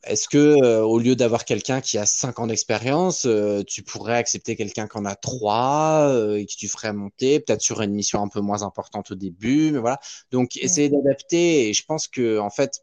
est-ce 0.07 0.29
que 0.29 0.63
euh, 0.63 0.83
au 0.85 0.99
lieu 0.99 1.17
d'avoir 1.17 1.45
quelqu'un 1.45 1.81
qui 1.81 1.99
a 1.99 2.07
5 2.07 2.39
ans 2.39 2.47
d'expérience, 2.47 3.27
euh, 3.27 3.63
tu 3.65 3.83
pourrais 3.83 4.17
accepter 4.17 4.57
quelqu'un 4.57 4.87
qui 4.87 4.97
en 4.97 5.05
a 5.05 5.15
3 5.15 6.09
euh, 6.09 6.37
et 6.37 6.47
que 6.47 6.53
tu 6.53 6.69
ferais 6.69 6.93
monter, 6.93 7.41
peut-être 7.41 7.61
sur 7.61 7.81
une 7.83 7.93
mission 7.93 8.23
un 8.23 8.29
peu 8.29 8.41
moins 8.41 8.63
importante 8.63 9.11
au 9.11 9.15
début, 9.15 9.73
mais 9.73 9.79
voilà. 9.79 9.99
Donc 10.31 10.57
essayer 10.57 10.89
d'adapter 10.89 11.69
et 11.69 11.73
je 11.73 11.85
pense 11.85 12.09
que 12.09 12.39
en 12.39 12.51
fait 12.51 12.83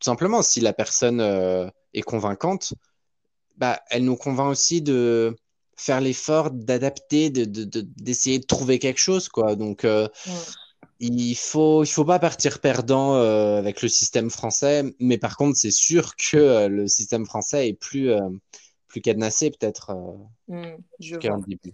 tout 0.00 0.04
simplement 0.04 0.42
si 0.42 0.60
la 0.60 0.72
personne 0.72 1.20
est 1.94 2.02
convaincante, 2.02 2.74
bah 3.56 3.80
elle 3.90 4.04
nous 4.04 4.16
convainc 4.16 4.50
aussi 4.50 4.82
de 4.82 5.36
faire 5.76 6.00
l'effort 6.00 6.50
d'adapter, 6.50 7.30
de, 7.30 7.44
d'essayer 7.44 8.38
de, 8.38 8.46
trouver 8.46 8.78
quelque 8.78 8.98
chose 8.98 9.28
quoi. 9.28 9.54
Donc 9.54 9.86
il 11.02 11.34
faut 11.34 11.82
il 11.82 11.88
faut 11.88 12.04
pas 12.04 12.20
partir 12.20 12.60
perdant 12.60 13.16
euh, 13.16 13.58
avec 13.58 13.82
le 13.82 13.88
système 13.88 14.30
français, 14.30 14.84
mais 15.00 15.18
par 15.18 15.36
contre 15.36 15.56
c'est 15.56 15.72
sûr 15.72 16.14
que 16.14 16.36
euh, 16.36 16.68
le 16.68 16.86
système 16.86 17.26
français 17.26 17.68
est 17.68 17.74
plus 17.74 18.10
euh, 18.10 18.20
plus 18.86 19.00
cadenassé 19.00 19.50
peut-être 19.50 19.96
mmh, 20.46 21.18
qu'un 21.18 21.38
début. 21.38 21.72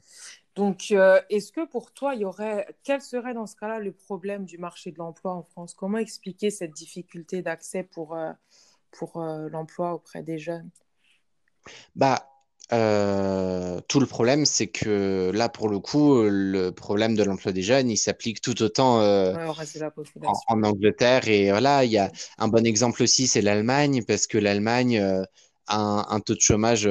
Donc, 0.55 0.91
est-ce 0.91 1.53
que 1.53 1.67
pour 1.67 1.93
toi, 1.93 2.17
il 2.17 2.23
y 2.23 2.25
aurait, 2.25 2.67
quel 2.83 3.01
serait 3.01 3.33
dans 3.33 3.47
ce 3.47 3.55
cas-là 3.55 3.79
le 3.79 3.93
problème 3.93 4.45
du 4.45 4.59
marché 4.59 4.91
de 4.91 4.99
l'emploi 4.99 5.33
en 5.33 5.45
France? 5.45 5.73
Comment 5.75 5.99
expliquer 5.99 6.51
cette 6.51 6.73
difficulté 6.73 7.43
d'accès 7.43 7.85
pour, 7.85 8.17
pour 8.91 9.21
l'emploi 9.21 9.95
auprès 9.95 10.25
des 10.25 10.39
jeunes? 10.39 10.69
Bah, 11.95 12.29
euh, 12.73 13.81
tout 13.89 13.99
le 13.99 14.07
problème, 14.07 14.45
c'est 14.45 14.67
que 14.67 15.31
là, 15.33 15.49
pour 15.49 15.69
le 15.69 15.79
coup, 15.79 16.23
le 16.23 16.71
problème 16.71 17.17
de 17.17 17.23
l'emploi 17.23 17.53
des 17.53 17.63
jeunes, 17.63 17.91
il 17.91 17.97
s'applique 17.97 18.41
tout 18.41 18.63
autant 18.63 19.01
euh, 19.01 19.35
en, 20.49 20.63
Angleterre. 20.63 21.29
Et 21.29 21.51
voilà, 21.51 21.85
il 21.85 21.91
y 21.91 21.99
a 21.99 22.13
un 22.39 22.49
bon 22.49 22.67
exemple 22.67 23.03
aussi, 23.03 23.27
c'est 23.27 23.41
l'Allemagne, 23.41 24.03
parce 24.07 24.27
que 24.27 24.37
l'Allemagne 24.37 24.99
euh, 24.99 25.23
a 25.67 26.15
un, 26.15 26.21
taux 26.21 26.35
de 26.35 26.41
chômage 26.41 26.89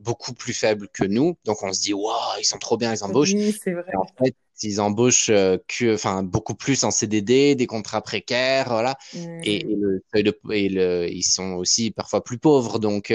beaucoup 0.00 0.34
plus 0.34 0.52
faible 0.52 0.88
que 0.88 1.04
nous. 1.04 1.36
Donc 1.44 1.62
on 1.62 1.72
se 1.72 1.80
dit, 1.80 1.94
waouh, 1.94 2.38
ils 2.38 2.44
sont 2.44 2.58
trop 2.58 2.76
bien, 2.76 2.94
ils 2.94 3.02
embauchent. 3.02 3.32
Oui, 3.32 3.56
c'est 3.62 3.72
vrai. 3.72 3.92
en 3.96 4.06
fait, 4.22 4.34
ils 4.62 4.80
embauchent 4.80 5.26
que, 5.26 5.94
enfin, 5.94 6.22
beaucoup 6.22 6.54
plus 6.54 6.84
en 6.84 6.90
CDD, 6.90 7.54
des 7.54 7.66
contrats 7.66 8.02
précaires, 8.02 8.68
voilà. 8.68 8.96
Et, 9.42 9.66
et, 10.14 10.22
le, 10.68 11.08
ils 11.10 11.22
sont 11.22 11.54
aussi 11.54 11.90
parfois 11.90 12.22
plus 12.22 12.38
pauvres. 12.38 12.78
Donc, 12.78 13.12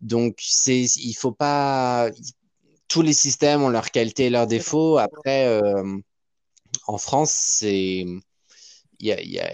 donc, 0.00 0.38
c'est, 0.40 0.80
il 0.80 1.14
faut 1.14 1.32
pas. 1.32 2.10
Tous 2.88 3.02
les 3.02 3.12
systèmes 3.12 3.62
ont 3.62 3.68
leurs 3.68 3.90
qualités 3.90 4.26
et 4.26 4.30
leurs 4.30 4.46
défauts. 4.46 4.98
Après, 4.98 5.46
euh, 5.46 5.98
en 6.86 6.98
France, 6.98 7.32
c'est. 7.32 8.06
Il 9.00 9.06
y 9.06 9.12
a, 9.12 9.22
y 9.22 9.38
a... 9.38 9.50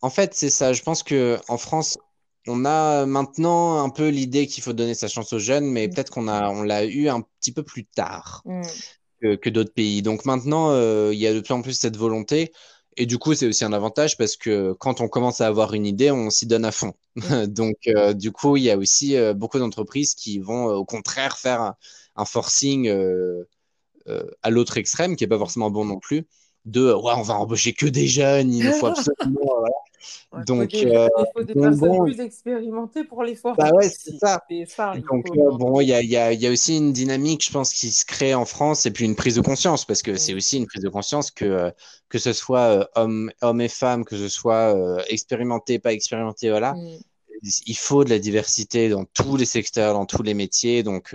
En 0.00 0.10
fait, 0.10 0.34
c'est 0.34 0.50
ça. 0.50 0.72
Je 0.72 0.82
pense 0.82 1.02
que 1.02 1.38
en 1.48 1.58
France, 1.58 1.98
on 2.46 2.64
a 2.64 3.06
maintenant 3.06 3.82
un 3.84 3.90
peu 3.90 4.08
l'idée 4.08 4.46
qu'il 4.46 4.62
faut 4.62 4.72
donner 4.72 4.94
sa 4.94 5.08
chance 5.08 5.32
aux 5.32 5.38
jeunes, 5.38 5.66
mais 5.66 5.86
mm. 5.86 5.90
peut-être 5.94 6.10
qu'on 6.10 6.28
a, 6.28 6.48
on 6.50 6.62
l'a 6.62 6.84
eu 6.84 7.08
un 7.08 7.20
petit 7.40 7.52
peu 7.52 7.62
plus 7.62 7.84
tard 7.84 8.42
mm. 8.44 8.62
Que, 9.22 9.36
que 9.36 9.50
d'autres 9.50 9.72
pays. 9.72 10.02
Donc 10.02 10.24
maintenant, 10.24 10.70
euh, 10.70 11.10
il 11.12 11.18
y 11.20 11.26
a 11.26 11.34
de 11.34 11.40
plus 11.40 11.54
en 11.54 11.62
plus 11.62 11.74
cette 11.74 11.96
volonté. 11.96 12.52
Et 12.96 13.06
du 13.06 13.18
coup, 13.18 13.34
c'est 13.34 13.46
aussi 13.46 13.64
un 13.64 13.72
avantage 13.72 14.16
parce 14.18 14.36
que 14.36 14.72
quand 14.74 15.00
on 15.00 15.08
commence 15.08 15.40
à 15.40 15.46
avoir 15.46 15.72
une 15.74 15.86
idée, 15.86 16.10
on 16.10 16.28
s'y 16.30 16.46
donne 16.46 16.64
à 16.64 16.72
fond. 16.72 16.92
Donc, 17.48 17.76
euh, 17.88 18.12
du 18.12 18.32
coup, 18.32 18.56
il 18.56 18.64
y 18.64 18.70
a 18.70 18.76
aussi 18.76 19.16
euh, 19.16 19.32
beaucoup 19.34 19.58
d'entreprises 19.58 20.14
qui 20.14 20.38
vont 20.38 20.68
euh, 20.68 20.74
au 20.74 20.84
contraire 20.84 21.38
faire 21.38 21.74
un, 22.16 22.24
forcing 22.26 22.90
à 24.42 24.50
l'autre 24.50 24.76
extrême, 24.78 25.16
qui 25.16 25.24
n'est 25.24 25.28
pas 25.28 25.38
forcément 25.38 25.70
bon 25.70 25.84
non 25.84 25.98
plus, 25.98 26.26
de 26.64 26.92
ouais, 26.92 27.12
on 27.16 27.22
va 27.22 27.34
embaucher 27.34 27.72
que 27.72 27.86
des 27.86 28.06
jeunes, 28.06 28.52
il 28.52 28.64
nous 28.64 28.72
faut 28.72 28.86
absolument. 28.86 29.64
donc, 30.46 30.72
il 30.72 31.08
faut 31.34 31.42
des, 31.42 31.54
personnes 31.54 32.04
plus 32.04 32.20
expérimentées 32.20 33.04
pour 33.04 33.24
les 33.24 33.34
former. 33.34 33.56
Bah 33.58 33.70
ouais, 33.72 33.88
c'est 33.88 34.18
ça. 34.18 34.42
donc, 35.10 35.26
bon, 35.58 35.80
il 35.80 35.88
y 35.88 35.94
a, 35.94 36.02
y, 36.02 36.16
a, 36.16 36.32
y 36.32 36.46
a, 36.46 36.50
aussi 36.50 36.76
une 36.76 36.92
dynamique, 36.92 37.44
je 37.44 37.52
pense, 37.52 37.72
qui 37.72 37.90
se 37.90 38.04
crée 38.04 38.34
en 38.34 38.44
France, 38.44 38.86
et 38.86 38.90
puis 38.90 39.04
une 39.04 39.16
prise 39.16 39.36
de 39.36 39.40
conscience, 39.40 39.84
parce 39.84 40.02
que 40.02 40.16
c'est 40.16 40.34
aussi 40.34 40.58
une 40.58 40.66
prise 40.66 40.82
de 40.82 40.88
conscience 40.88 41.30
que 41.30 41.72
que 42.08 42.18
ce 42.18 42.32
soit 42.32 42.88
hommes 42.94 43.32
homme 43.40 43.60
et 43.60 43.68
femmes, 43.68 44.04
que 44.04 44.16
ce 44.16 44.28
soit 44.28 44.76
expérimenté, 45.08 45.78
pas 45.78 45.92
expérimenté, 45.92 46.50
voilà. 46.50 46.74
Mm. 46.74 46.98
Il 47.66 47.76
faut 47.76 48.04
de 48.04 48.10
la 48.10 48.20
diversité 48.20 48.88
dans 48.88 49.04
tous 49.04 49.36
les 49.36 49.46
secteurs, 49.46 49.94
dans 49.94 50.06
tous 50.06 50.22
les 50.22 50.34
métiers. 50.34 50.84
Donc, 50.84 51.12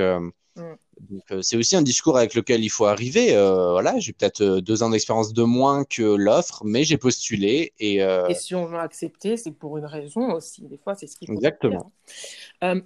Euh, 1.32 1.41
c'est 1.41 1.58
aussi 1.58 1.76
un 1.76 1.82
discours 1.82 2.18
avec 2.18 2.34
lequel 2.34 2.64
il 2.64 2.70
faut 2.70 2.86
arriver. 2.86 3.36
Euh, 3.36 3.72
voilà, 3.72 3.98
j'ai 4.00 4.14
peut-être 4.14 4.41
euh, 4.41 4.62
deux 4.62 4.84
ans 4.84 4.89
d'expérience 4.89 5.34
de 5.34 5.43
moins 5.43 5.84
que 5.84 6.02
l'offre, 6.02 6.64
mais 6.66 6.84
j'ai 6.84 6.98
postulé 6.98 7.74
et. 7.80 7.98
Et 7.98 8.36
si 8.36 8.56
on 8.56 8.66
veut 8.66 8.80
accepter, 8.80 9.38
c'est 9.38 9.52
pour 9.52 9.78
une 9.78 9.86
raison 9.86 10.34
aussi. 10.34 10.64
Des 10.64 10.78
fois, 10.78 10.95
c'est 10.95 11.08
ce 11.08 11.18
qu'il 11.18 11.28
faut. 11.28 11.34
Exactement. 11.34 11.91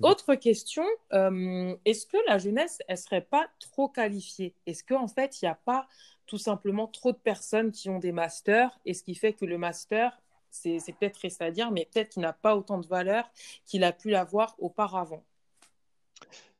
autre 0.01 0.35
question 0.35 0.83
est-ce 1.11 2.05
que 2.05 2.17
la 2.27 2.37
jeunesse, 2.37 2.79
elle 2.87 2.97
serait 2.97 3.21
pas 3.21 3.47
trop 3.59 3.87
qualifiée? 3.87 4.53
Est-ce 4.65 4.83
qu'en 4.83 5.07
fait, 5.07 5.41
il 5.41 5.45
n'y 5.45 5.49
a 5.49 5.59
pas 5.65 5.87
tout 6.25 6.37
simplement 6.37 6.87
trop 6.87 7.11
de 7.11 7.17
personnes 7.17 7.71
qui 7.71 7.89
ont 7.89 7.99
des 7.99 8.11
masters 8.11 8.79
et 8.85 8.93
ce 8.93 9.03
qui 9.03 9.15
fait 9.15 9.33
que 9.33 9.45
le 9.45 9.57
master 9.57 10.17
c'est 10.53 10.79
peut-être 10.99 11.13
triste 11.13 11.41
à 11.41 11.49
dire, 11.49 11.71
mais 11.71 11.87
peut-être 11.91 12.09
qu'il 12.09 12.21
n'a 12.21 12.33
pas 12.33 12.57
autant 12.57 12.77
de 12.77 12.85
valeur 12.85 13.31
qu'il 13.65 13.85
a 13.85 13.93
pu 13.93 14.09
l'avoir 14.09 14.53
auparavant? 14.59 15.23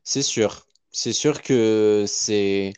C'est 0.02 0.22
sûr 0.22 0.66
c'est 0.92 1.14
sûr 1.14 1.42
que 1.42 2.06
c'est 2.08 2.74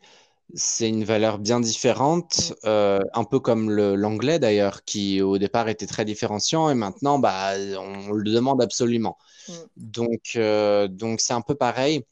c'est 0.55 0.89
une 0.89 1.03
valeur 1.03 1.39
bien 1.39 1.59
différente, 1.59 2.53
euh, 2.65 2.99
un 3.13 3.23
peu 3.23 3.39
comme 3.39 3.71
l'anglais 3.71 4.39
d'ailleurs, 4.39 4.83
qui 4.83 5.21
au 5.21 5.37
départ 5.37 5.67
était 5.69 5.87
très 5.87 6.05
différenciant 6.05 6.69
et 6.69 6.75
maintenant 6.75 7.17
bah, 7.19 7.53
on, 7.79 8.11
le 8.11 8.31
demande 8.31 8.61
absolument. 8.61 9.17
Mm. 9.47 9.53
Donc 9.77 10.31
euh, 10.35 10.87
donc 10.87 11.21
c'est 11.21 11.33
un 11.33 11.41
peu 11.41 11.55
pareil. 11.55 12.03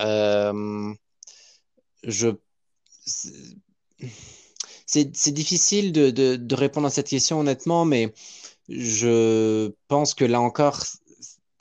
Euh, 0.00 0.92
je 2.02 2.28
c'est 4.86 5.32
difficile 5.32 5.92
de, 5.92 6.10
de, 6.10 6.36
de, 6.36 6.54
répondre 6.54 6.86
à 6.86 6.90
cette 6.90 7.08
question 7.08 7.40
honnêtement, 7.40 7.84
mais 7.84 8.12
je 8.68 9.72
pense 9.88 10.14
que 10.14 10.24
là 10.24 10.40
encore, 10.40 10.84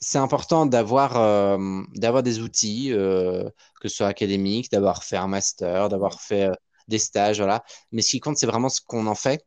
c'est 0.04 0.18
important 0.18 0.66
d'avoir 0.66 1.18
euh, 1.18 1.82
d'avoir 1.96 2.24
des 2.24 2.40
outils, 2.40 2.92
euh, 2.92 3.50
que 3.82 3.88
ce 3.88 3.98
soit 3.98 4.08
académique, 4.08 4.70
d'avoir 4.72 5.04
fait 5.04 5.18
un 5.18 5.28
master, 5.28 5.90
d'avoir 5.90 6.22
fait 6.22 6.50
euh, 6.50 6.54
des 6.90 7.00
stages, 7.00 7.38
voilà. 7.38 7.64
Mais 7.92 8.02
ce 8.02 8.10
qui 8.12 8.20
compte, 8.20 8.38
c'est 8.38 8.46
vraiment 8.46 8.70
ce 8.70 8.82
qu'on 8.86 9.08
en 9.08 9.16
fait 9.16 9.46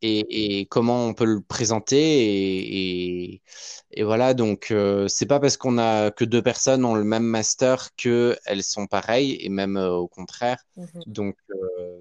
et, 0.00 0.60
et, 0.60 0.66
comment 0.66 1.04
on 1.04 1.12
peut 1.12 1.26
le 1.26 1.42
présenter. 1.42 1.98
Et, 1.98 3.42
et, 3.90 4.02
voilà, 4.02 4.32
donc 4.32 4.72
c'est 5.08 5.26
pas 5.26 5.38
parce 5.38 5.58
qu'on 5.58 5.76
a 5.76 6.10
que 6.10 6.24
deux 6.24 6.40
personnes 6.40 6.86
ont 6.86 6.94
le 6.94 7.04
même 7.04 7.24
master 7.24 7.90
que 7.96 8.38
elles 8.46 8.64
sont 8.64 8.86
pareilles 8.86 9.36
et 9.42 9.50
même 9.50 9.76
au 9.76 10.08
contraire. 10.08 10.64
Mmh 10.76 10.84
donc 11.06 11.36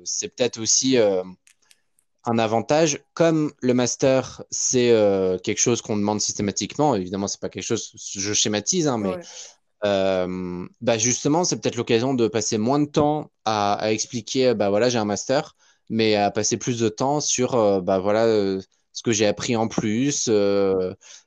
c'est 0.05 0.29
peut-être 0.29 0.59
aussi 0.61 0.97
un 2.25 2.39
avantage. 2.39 2.99
Comme 3.13 3.51
le 3.61 3.73
master, 3.73 4.43
c'est 4.51 4.91
euh, 4.91 5.37
quelque 5.37 5.59
chose 5.59 5.81
qu'on 5.81 5.97
demande 5.97 6.21
systématiquement, 6.21 6.95
évidemment, 6.95 7.27
c'est 7.27 7.39
pas 7.39 7.49
quelque 7.49 7.63
chose, 7.63 7.91
je 7.95 8.33
schématise, 8.33 8.87
hein, 8.87 8.97
mais 8.97 9.17
euh, 9.85 10.67
bah 10.81 10.97
justement, 10.97 11.43
c'est 11.43 11.59
peut-être 11.59 11.77
l'occasion 11.77 12.13
de 12.13 12.27
passer 12.27 12.57
moins 12.57 12.79
de 12.79 12.85
temps 12.85 13.31
à, 13.45 13.91
expliquer, 13.91 14.53
bah 14.53 14.69
voilà, 14.69 14.89
j'ai 14.89 14.99
un 14.99 15.05
master, 15.05 15.55
mais 15.89 16.15
à 16.15 16.31
passer 16.31 16.57
plus 16.57 16.79
de 16.79 16.89
temps 16.89 17.21
sur, 17.21 17.55
euh, 17.55 17.81
bah 17.81 17.99
voilà, 17.99 18.25
ce 18.91 19.03
que 19.03 19.11
j'ai 19.11 19.25
appris 19.25 19.55
en 19.55 19.67
plus, 19.67 20.29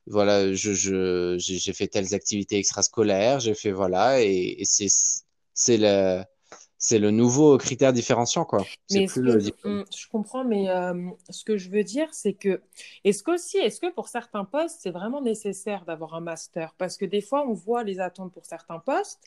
voilà, 0.07 0.53
je, 0.53 1.37
j'ai 1.39 1.73
fait 1.73 1.89
telles 1.89 2.15
activités 2.15 2.59
extrascolaires, 2.59 3.41
j'ai 3.41 3.55
fait, 3.55 3.73
voilà, 3.73 4.23
et, 4.23 4.57
et 4.59 4.65
c'est, 4.65 4.89
c'est 5.55 5.79
la 5.79 6.27
c'est 6.83 6.99
le 6.99 7.13
nouveau 7.13 7.57
critère 7.59 7.93
différenciant, 7.93 8.45
quoi. 8.45 8.65
Mais 8.91 9.07
je 9.07 10.09
comprends, 10.11 10.45
mais 10.45 10.69
euh, 10.69 11.11
ce 11.31 11.45
que 11.45 11.57
je 11.57 11.71
veux 11.71 11.85
dire, 11.85 12.09
c'est 12.13 12.33
que 12.33 12.61
est-ce 13.05 13.23
qu'aussi, 13.23 13.57
est-ce 13.59 13.81
que 13.81 13.91
pour 13.93 14.09
certains 14.09 14.45
postes, 14.45 14.81
c'est 14.81 14.91
vraiment 14.91 15.23
nécessaire 15.23 15.85
d'avoir 15.85 16.15
un 16.15 16.21
master? 16.21 16.75
Parce 16.79 16.97
que 16.97 17.05
des 17.05 17.21
fois, 17.21 17.47
on 17.47 17.53
voit 17.53 17.85
les 17.85 18.01
attentes 18.01 18.33
pour 18.33 18.45
certains 18.45 18.81
postes, 18.81 19.21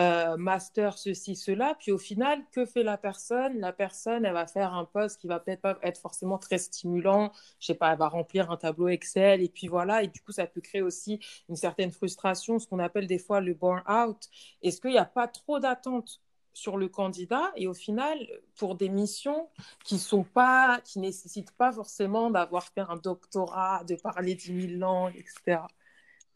euh, 0.00 0.36
master 0.36 0.98
ceci, 0.98 1.36
cela, 1.36 1.76
puis 1.78 1.92
au 1.92 1.98
final, 1.98 2.42
que 2.50 2.66
fait 2.66 2.82
la 2.82 2.98
personne? 2.98 3.60
La 3.60 3.72
personne, 3.72 4.24
elle 4.24 4.32
va 4.32 4.48
faire 4.48 4.74
un 4.74 4.84
poste 4.84 5.20
qui 5.20 5.28
va 5.28 5.38
peut-être 5.38 5.60
pas 5.60 5.78
être 5.84 6.00
forcément 6.00 6.38
très 6.38 6.58
stimulant. 6.58 7.30
Je 7.60 7.66
sais 7.66 7.74
pas, 7.76 7.92
elle 7.92 7.98
va 7.98 8.08
remplir 8.08 8.50
un 8.50 8.56
tableau 8.56 8.88
Excel 8.88 9.42
et 9.42 9.48
puis 9.48 9.68
voilà. 9.68 10.02
Et 10.02 10.08
du 10.08 10.20
coup, 10.22 10.32
ça 10.32 10.48
peut 10.48 10.60
créer 10.60 10.82
aussi 10.82 11.20
une 11.48 11.54
certaine 11.54 11.92
frustration, 11.92 12.58
ce 12.58 12.66
qu'on 12.66 12.80
appelle 12.80 13.06
des 13.06 13.20
fois 13.20 13.40
le 13.40 13.54
burn-out. 13.54 14.28
Est-ce 14.62 14.80
qu'il 14.80 14.90
n'y 14.90 14.98
a 14.98 15.04
pas 15.04 15.28
trop 15.28 15.60
d'attentes 15.60 16.20
sur 16.54 16.78
le 16.78 16.88
candidat 16.88 17.52
et 17.56 17.66
au 17.66 17.74
final, 17.74 18.18
pour 18.56 18.76
des 18.76 18.88
missions 18.88 19.48
qui 19.84 19.98
sont 19.98 20.24
pas, 20.24 20.80
qui 20.84 21.00
nécessitent 21.00 21.52
pas 21.52 21.72
forcément 21.72 22.30
d'avoir 22.30 22.64
fait 22.68 22.80
un 22.88 22.96
doctorat, 22.96 23.84
de 23.84 23.96
parler 23.96 24.34
10 24.34 24.68
000 24.68 24.78
langues, 24.78 25.14
etc. 25.16 25.62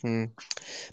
Hmm. 0.02 0.26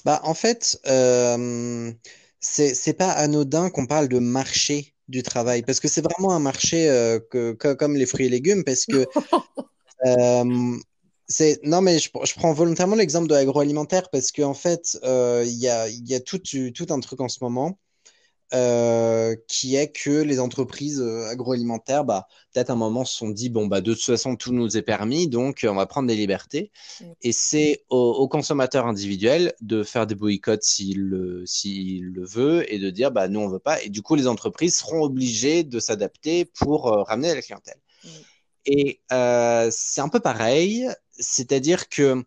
Bah, 0.06 0.22
en 0.24 0.34
fait, 0.34 0.80
euh, 0.88 1.92
c'est 2.40 2.98
pas 2.98 3.12
anodin 3.12 3.70
qu'on 3.70 3.88
parle 3.88 4.08
de 4.08 4.20
marché 4.20 4.94
du 5.08 5.24
travail 5.24 5.62
parce 5.62 5.80
que 5.80 5.88
c'est 5.88 6.02
vraiment 6.02 6.32
un 6.34 6.40
marché 6.40 6.90
euh, 6.90 7.20
que, 7.20 7.54
comme 7.74 7.96
les 7.96 8.06
fruits 8.06 8.26
et 8.26 8.30
légumes 8.30 8.64
parce 8.64 8.86
que 8.86 9.06
euh, 10.06 10.78
non 11.64 11.82
mais 11.82 12.00
je, 12.00 12.10
je, 12.24 12.34
prends 12.36 12.54
volontairement 12.54 12.96
l'exemple 12.96 13.28
de 13.28 13.36
l'agroalimentaire 13.36 14.10
parce 14.10 14.32
qu'en 14.32 14.50
en 14.50 14.54
fait 14.54 14.98
euh, 15.04 15.44
il 15.46 15.58
y 15.58 15.68
a, 15.68 15.88
y 15.90 16.16
a 16.16 16.20
tout, 16.20 16.40
tout 16.40 16.88
un 16.90 17.00
truc 17.00 17.22
en 17.22 17.30
ce 17.30 17.38
moment 17.42 17.78
euh, 18.54 19.36
qui 19.48 19.76
est 19.76 19.92
que 19.92 20.22
les 20.22 20.40
entreprises 20.40 21.02
euh, 21.02 21.28
agroalimentaires, 21.28 22.06
bah, 22.06 22.28
peut-être 22.54 22.70
à 22.70 22.74
un 22.74 22.76
moment 22.76 23.04
se 23.04 23.18
sont 23.18 23.30
dit 23.30 23.50
bon 23.50 23.66
bah 23.66 23.82
de 23.82 23.94
toute 23.94 24.04
façon 24.04 24.36
tout 24.36 24.54
nous 24.54 24.78
est 24.78 24.84
permis, 24.84 25.28
donc 25.28 25.66
on 25.68 25.74
va 25.74 25.88
prendre 25.88 26.08
des 26.08 26.16
libertés. 26.16 26.72
Mm. 27.02 27.06
Et 27.24 27.32
c'est 27.32 27.84
au, 27.90 28.28
consommateur 28.28 28.86
individuel 28.86 29.54
de 29.62 29.82
faire 29.82 30.06
des 30.06 30.14
boycotts 30.14 30.62
s'il 30.62 31.02
le, 31.02 31.44
le 31.44 32.26
veut 32.26 32.72
et 32.72 32.78
de 32.78 32.92
dire 32.92 33.12
bah 33.12 33.28
nous 33.28 33.40
on 33.40 33.48
veut 33.48 33.60
pas. 33.60 33.82
Et 33.82 33.90
du 33.90 34.04
coup 34.04 34.14
les 34.14 34.28
entreprises 34.28 34.78
seront 34.78 35.02
obligées 35.02 35.64
de 35.64 35.80
s'adapter 35.80 36.46
pour 36.46 36.88
euh, 36.88 37.02
ramener 37.02 37.34
la 37.34 37.42
clientèle. 37.42 37.80
Mm. 38.04 38.10
Et 38.68 39.02
c'est 39.72 40.02
un 40.02 40.10
peu 40.10 40.20
pareil, 40.20 40.88
c'est-à-dire 41.12 41.90
que 41.90 42.24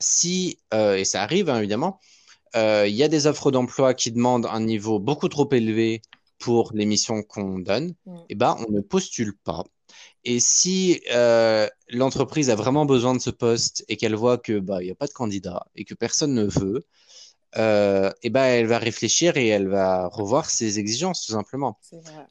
si 0.00 0.58
et 0.72 1.04
ça 1.04 1.22
arrive 1.22 1.50
hein, 1.50 1.58
évidemment 1.58 1.98
euh, 1.98 2.15
il 2.54 2.94
y 2.94 3.02
a 3.02 3.08
des 3.08 3.26
offres 3.26 3.50
d'emploi 3.50 3.94
qui 3.94 4.12
demandent 4.12 4.46
un 4.46 4.60
niveau 4.60 4.98
beaucoup 4.98 5.28
trop 5.28 5.48
élevé 5.52 6.02
pour 6.38 6.72
les 6.74 6.86
missions 6.86 7.22
qu'on 7.22 7.58
donne, 7.58 7.94
mm. 8.06 8.16
eh 8.28 8.34
ben, 8.34 8.56
on 8.66 8.72
ne 8.72 8.80
postule 8.80 9.36
pas. 9.36 9.64
Et 10.24 10.40
si 10.40 11.00
euh, 11.12 11.68
l'entreprise 11.88 12.50
a 12.50 12.56
vraiment 12.56 12.84
besoin 12.84 13.14
de 13.14 13.20
ce 13.20 13.30
poste 13.30 13.84
et 13.88 13.96
qu'elle 13.96 14.16
voit 14.16 14.38
que 14.38 14.58
bah 14.58 14.82
il 14.82 14.86
n'y 14.86 14.90
a 14.90 14.96
pas 14.96 15.06
de 15.06 15.12
candidat 15.12 15.66
et 15.76 15.84
que 15.84 15.94
personne 15.94 16.34
ne 16.34 16.46
veut, 16.46 16.84
euh, 17.58 18.10
eh 18.24 18.30
ben 18.30 18.44
elle 18.44 18.66
va 18.66 18.78
réfléchir 18.78 19.36
et 19.36 19.46
elle 19.46 19.68
va 19.68 20.08
revoir 20.08 20.50
ses 20.50 20.80
exigences 20.80 21.24
tout 21.24 21.32
simplement. 21.32 21.78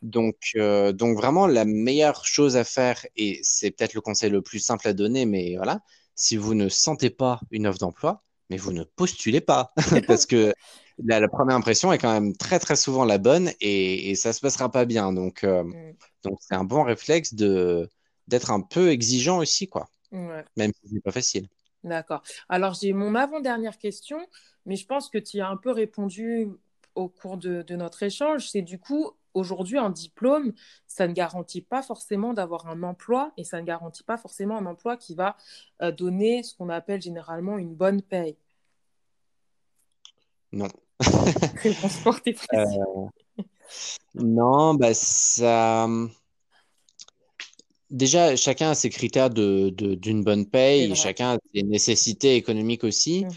Donc 0.01 0.51
euh, 0.57 0.91
donc 0.91 1.15
vraiment 1.15 1.47
la 1.47 1.63
meilleure 1.63 2.25
chose 2.25 2.57
à 2.57 2.65
faire 2.65 3.05
et 3.15 3.39
c'est 3.43 3.71
peut-être 3.71 3.93
le 3.93 4.01
conseil 4.01 4.29
le 4.29 4.41
plus 4.41 4.59
simple 4.59 4.89
à 4.89 4.93
donner, 4.93 5.25
mais 5.25 5.55
voilà, 5.55 5.79
si 6.15 6.35
vous 6.35 6.53
ne 6.53 6.67
sentez 6.67 7.09
pas 7.09 7.39
une 7.49 7.65
offre 7.65 7.79
d'emploi, 7.79 8.24
mais 8.49 8.57
vous 8.57 8.71
ne 8.71 8.83
postulez 8.83 9.41
pas 9.41 9.73
parce 10.07 10.25
que 10.25 10.53
la, 11.03 11.27
première 11.27 11.55
impression 11.55 11.91
est 11.91 11.97
quand 11.97 12.13
même 12.13 12.35
très 12.35 12.59
très 12.59 12.75
souvent 12.75 13.05
la 13.05 13.17
bonne 13.17 13.51
et, 13.61 14.11
et 14.11 14.15
ça 14.15 14.33
se 14.33 14.39
passera 14.39 14.71
pas 14.71 14.85
bien. 14.85 15.13
Donc 15.13 15.43
euh, 15.43 15.63
mm. 15.63 15.95
donc 16.23 16.37
c'est 16.41 16.55
un 16.55 16.63
bon 16.63 16.83
réflexe 16.83 17.33
de 17.33 17.89
d'être 18.27 18.51
un 18.51 18.61
peu 18.61 18.89
exigeant 18.89 19.37
aussi 19.37 19.67
quoi. 19.67 19.89
Même 20.11 20.71
si 20.81 20.89
c'est 20.93 21.03
pas 21.03 21.11
facile. 21.11 21.49
D'accord. 21.83 22.23
Alors 22.49 22.73
j'ai 22.73 22.93
mon 22.93 23.15
avant-dernière 23.15 23.77
question, 23.77 24.17
mais 24.65 24.75
je 24.75 24.85
pense 24.85 25.09
que 25.09 25.17
tu 25.17 25.41
as 25.41 25.49
un 25.49 25.57
peu 25.57 25.71
répondu 25.71 26.47
au 26.95 27.09
cours 27.09 27.37
de, 27.37 27.61
de 27.61 27.75
notre 27.75 28.03
échange. 28.03 28.49
C'est 28.49 28.61
du 28.61 28.79
coup 28.79 29.11
aujourd'hui, 29.35 29.77
un 29.77 29.89
diplôme, 29.89 30.53
ça 30.87 31.07
ne 31.07 31.13
garantit 31.13 31.61
pas 31.61 31.83
forcément 31.83 32.33
d'avoir 32.33 32.67
un 32.67 32.81
emploi 32.81 33.31
et 33.37 33.43
ça 33.43 33.61
ne 33.61 33.65
garantit 33.65 34.03
pas 34.03 34.17
forcément 34.17 34.57
un 34.57 34.65
emploi 34.65 34.97
qui 34.97 35.13
va 35.13 35.37
euh, 35.81 35.91
donner 35.91 36.41
ce 36.41 36.55
qu'on 36.55 36.69
appelle 36.69 37.01
généralement 37.01 37.57
une 37.57 37.75
bonne 37.75 38.01
paye. 38.01 38.37
Non. 40.51 40.69
Réponse 41.01 42.05
euh, 42.53 43.43
Non, 44.15 44.73
bah 44.73 44.93
ça. 44.93 45.87
Déjà, 47.91 48.35
chacun 48.35 48.71
a 48.71 48.75
ses 48.75 48.89
critères 48.89 49.29
d'une 49.29 49.71
de, 49.75 50.23
bonne 50.23 50.45
paye, 50.45 50.95
chacun 50.95 51.35
a 51.35 51.37
ses 51.53 51.63
nécessités 51.63 52.35
économiques 52.35 52.83
aussi. 52.83 53.25
Mhm. 53.25 53.31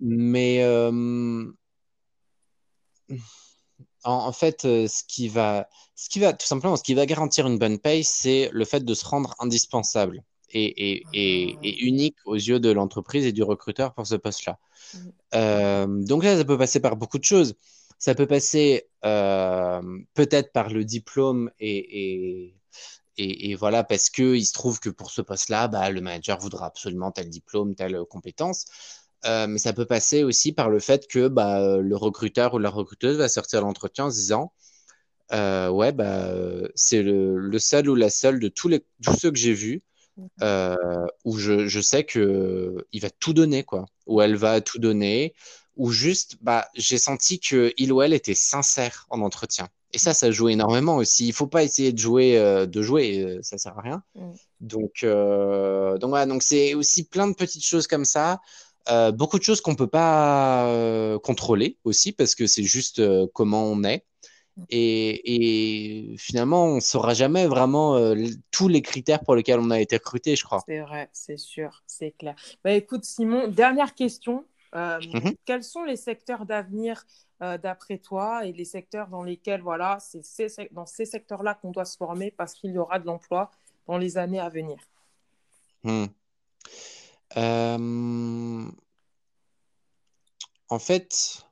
Mais 0.00 0.62
euh, 0.62 1.52
en, 4.04 4.32
fait, 4.32 4.64
euh, 4.64 4.86
ce 4.88 5.02
qui 5.06 5.28
va, 5.28 5.68
ce 5.94 6.08
qui 6.08 6.20
va, 6.20 6.32
tout 6.32 6.46
simplement, 6.46 6.76
ce 6.76 6.82
qui 6.82 6.94
va 6.94 7.06
garantir 7.06 7.46
une 7.46 7.58
bonne 7.58 7.78
paye, 7.78 8.04
c'est 8.04 8.50
le 8.52 8.64
fait 8.64 8.84
de 8.84 8.94
se 8.94 9.04
rendre 9.04 9.34
indispensable 9.38 10.22
et, 10.50 10.92
et, 10.92 11.04
et, 11.62 11.84
unique 11.84 12.16
aux 12.24 12.36
yeux 12.36 12.60
de 12.60 12.70
l'entreprise 12.70 13.26
et 13.26 13.32
du 13.32 13.42
recruteur 13.42 13.94
pour 13.94 14.06
ce 14.06 14.14
poste-là. 14.14 14.58
Mm. 14.94 14.98
Euh, 15.34 15.86
donc 16.04 16.24
là, 16.24 16.36
ça 16.36 16.44
peut 16.44 16.58
passer 16.58 16.80
par 16.80 16.96
beaucoup 16.96 17.18
de 17.18 17.24
choses. 17.24 17.54
Ça 17.98 18.14
peut 18.14 18.26
passer 18.26 18.88
euh, 19.04 19.82
peut-être 20.14 20.52
par 20.52 20.68
le 20.70 20.84
diplôme 20.84 21.50
et, 21.58 22.54
et, 23.18 23.54
voilà, 23.54 23.84
parce 23.84 24.10
qu'il 24.10 24.44
se 24.44 24.52
trouve 24.52 24.78
que 24.78 24.90
pour 24.90 25.10
ce 25.10 25.22
poste-là, 25.22 25.68
bah, 25.68 25.88
le 25.90 26.02
manager 26.02 26.38
voudra 26.38 26.66
absolument 26.66 27.10
tel 27.10 27.30
diplôme, 27.30 27.74
telle 27.74 27.98
compétence. 28.10 28.66
Euh, 29.24 29.46
mais 29.46 29.58
ça 29.58 29.72
peut 29.72 29.86
passer 29.86 30.22
aussi 30.22 30.52
par 30.52 30.68
le 30.70 30.78
fait 30.78 31.06
que 31.08 31.28
bah, 31.28 31.78
le 31.78 31.96
recruteur 31.96 32.54
ou 32.54 32.58
la 32.58 32.70
recruteuse 32.70 33.16
va 33.16 33.28
sortir 33.28 33.62
l'entretien 33.62 34.06
en 34.06 34.10
se 34.10 34.16
disant 34.16 34.52
euh, 35.32 35.68
Ouais, 35.68 35.92
bah, 35.92 36.30
c'est 36.74 37.02
le, 37.02 37.36
le, 37.36 37.58
seul 37.58 37.88
ou 37.88 37.94
la 37.94 38.10
seule 38.10 38.38
de 38.38 38.48
tous, 38.48 38.68
les, 38.68 38.84
tous 39.02 39.14
ceux 39.18 39.30
que 39.30 39.38
j'ai 39.38 39.54
vus 39.54 39.82
euh, 40.42 40.76
où 41.24 41.36
je, 41.38 41.66
je 41.66 41.80
sais 41.80 42.04
qu'il 42.04 43.00
va 43.00 43.10
tout 43.18 43.32
donner, 43.32 43.64
quoi. 43.64 43.86
Ou 44.06 44.20
elle 44.22 44.36
va 44.36 44.60
tout 44.60 44.78
donner, 44.78 45.34
ou 45.76 45.90
juste, 45.90 46.36
bah, 46.40 46.68
j'ai 46.74 46.98
senti 46.98 47.40
qu'il 47.40 47.92
ou 47.92 48.02
elle 48.02 48.12
était 48.12 48.34
sincère 48.34 49.06
en 49.10 49.20
entretien. 49.20 49.68
Et 49.92 49.98
ça, 49.98 50.14
ça 50.14 50.30
joue 50.30 50.48
énormément 50.48 50.96
aussi. 50.96 51.26
Il 51.26 51.32
faut 51.32 51.46
pas 51.46 51.62
essayer 51.62 51.92
de 51.92 51.98
jouer, 51.98 52.66
de 52.66 52.82
jouer, 52.82 53.38
ça 53.42 53.58
sert 53.58 53.78
à 53.78 53.82
rien. 53.82 54.02
Mm. 54.14 54.30
Donc, 54.60 55.04
donc 55.04 56.10
voilà, 56.10 56.26
donc 56.26 56.42
c'est 56.42 56.74
aussi 56.74 57.04
plein 57.04 57.28
de 57.28 57.34
petites 57.34 57.64
choses 57.64 57.86
comme 57.86 58.04
ça. 58.04 58.40
Euh, 58.88 59.10
beaucoup 59.10 59.38
de 59.38 59.42
choses 59.42 59.60
qu'on 59.60 59.74
peut 59.74 59.88
pas 59.88 60.68
euh, 60.68 61.18
contrôler 61.18 61.76
aussi 61.84 62.12
parce 62.12 62.34
que 62.34 62.46
c'est 62.46 62.62
juste 62.62 63.00
euh, 63.00 63.26
comment 63.34 63.64
on 63.64 63.82
est. 63.84 64.04
Et, 64.70 66.12
et, 66.12 66.16
finalement, 66.16 66.64
on 66.64 66.74
ne 66.76 66.80
saura 66.80 67.12
jamais 67.12 67.46
vraiment 67.46 68.00
tous 68.50 68.68
les 68.68 68.80
critères 68.80 69.22
pour 69.22 69.34
lesquels 69.34 69.60
on 69.60 69.70
a 69.70 69.80
été 69.80 69.96
recruté, 69.96 70.34
je 70.34 70.44
crois. 70.44 70.62
C'est 70.66 70.80
vrai, 70.80 71.10
c'est 71.12 71.36
sûr, 71.36 71.82
c'est 71.86 72.12
clair. 72.12 72.34
Bah, 72.64 72.72
écoute, 72.72 73.04
Simon, 73.04 73.48
dernière 73.48 73.94
question. 73.94 74.46
Mhm. 74.74 75.34
Quels 75.44 75.62
sont 75.62 75.84
les 75.84 75.96
secteurs 75.96 76.46
d'avenir 76.46 77.04
d'après 77.38 77.98
toi 77.98 78.46
et 78.46 78.52
les 78.52 78.64
secteurs 78.64 79.08
dans 79.08 79.22
lesquels, 79.22 79.60
voilà, 79.60 79.98
c'est 80.00 80.22
dans 80.72 80.86
ces 80.86 81.04
secteurs-là 81.04 81.52
qu'on 81.52 81.70
doit 81.70 81.84
se 81.84 81.98
former 81.98 82.30
parce 82.30 82.54
qu'il 82.54 82.70
y 82.70 82.78
aura 82.78 82.98
de 82.98 83.04
l'emploi 83.04 83.50
dans 83.86 83.98
les 83.98 84.16
années 84.16 84.40
à 84.40 84.48
venir? 84.48 84.78
Hmm. 85.84 86.06
Euh, 87.36 88.64
en 90.68 90.78
fait, 90.78 91.46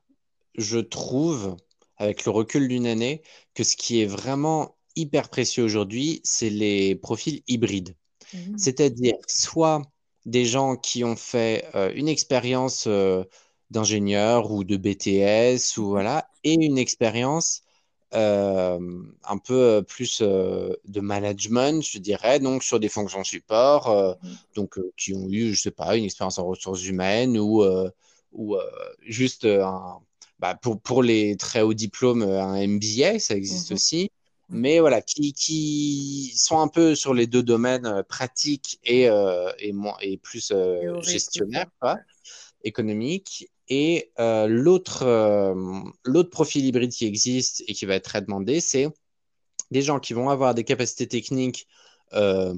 je 0.56 0.78
trouve, 0.78 1.56
avec 1.96 2.24
le 2.24 2.30
recul 2.30 2.68
d'une 2.68 2.86
année, 2.86 3.22
que 3.54 3.64
ce 3.64 3.76
qui 3.76 4.00
est 4.00 4.06
vraiment 4.06 4.76
hyper 4.96 5.28
précieux 5.28 5.64
aujourd'hui, 5.64 6.20
c'est 6.24 6.50
les 6.50 6.94
profils 6.94 7.42
hybrides. 7.48 7.96
Mmh. 8.32 8.58
C'est-à-dire 8.58 9.16
soit 9.26 9.82
des 10.24 10.44
gens 10.44 10.76
qui 10.76 11.04
ont 11.04 11.16
fait 11.16 11.68
euh, 11.74 11.92
une 11.94 12.08
expérience 12.08 12.86
euh, 12.86 13.24
d'ingénieur 13.70 14.50
ou 14.50 14.64
de 14.64 14.76
BTS 14.76 15.78
ou 15.78 15.88
voilà, 15.88 16.28
et 16.44 16.54
une 16.54 16.78
expérience 16.78 17.63
un 18.14 19.38
peu 19.38 19.54
euh, 19.54 19.82
plus 19.82 20.20
euh, 20.22 20.74
de 20.86 21.00
management, 21.00 21.84
je 21.84 21.98
dirais, 21.98 22.40
donc 22.40 22.62
sur 22.62 22.80
des 22.80 22.88
fonctions 22.88 23.24
support, 23.24 24.18
mmh. 24.22 24.28
donc 24.54 24.78
qui 24.96 25.14
ont 25.14 25.28
eu, 25.28 25.54
je 25.54 25.60
sais 25.60 25.70
pas, 25.70 25.96
une 25.96 26.04
expérience 26.04 26.38
en 26.38 26.46
ressources 26.46 26.84
humaines 26.84 27.38
ou, 27.38 27.64
ou 28.32 28.56
juste 29.06 29.44
un, 29.44 29.98
bah, 30.38 30.54
pour, 30.54 30.80
pour 30.80 31.02
les 31.02 31.36
très 31.36 31.62
hauts 31.62 31.74
diplômes, 31.74 32.22
un 32.22 32.66
MBA, 32.66 33.18
ça 33.18 33.34
existe 33.34 33.70
mmh 33.70 33.74
aussi 33.74 34.10
mais 34.50 34.78
voilà, 34.78 35.00
qui, 35.00 35.32
qui, 35.32 36.34
sont 36.36 36.58
un 36.58 36.68
peu 36.68 36.94
sur 36.94 37.14
les 37.14 37.26
deux 37.26 37.42
domaines 37.42 38.04
pratiques 38.06 38.78
et, 38.84 39.08
et, 39.58 39.72
moins, 39.72 39.96
et 40.02 40.18
plus 40.18 40.52
gestionnaire, 41.00 41.66
quoi, 41.80 41.96
économique. 42.62 43.48
Et 43.68 44.12
euh, 44.18 44.46
l'autre 44.46 45.04
euh, 45.04 45.54
l'autre 46.04 46.30
profil 46.30 46.64
hybride 46.64 46.92
qui 46.92 47.06
existe 47.06 47.64
et 47.66 47.72
qui 47.72 47.86
va 47.86 47.94
être 47.94 48.04
très 48.04 48.20
demandé, 48.20 48.60
c'est 48.60 48.88
des 49.70 49.82
gens 49.82 50.00
qui 50.00 50.12
vont 50.12 50.28
avoir 50.28 50.54
des 50.54 50.64
capacités 50.64 51.08
techniques, 51.08 51.66
euh, 52.12 52.54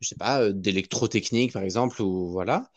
je 0.00 0.08
sais 0.08 0.16
pas, 0.16 0.50
d'électrotechnique 0.50 1.52
par 1.52 1.62
exemple, 1.62 2.00
ou 2.00 2.30
voilà, 2.30 2.70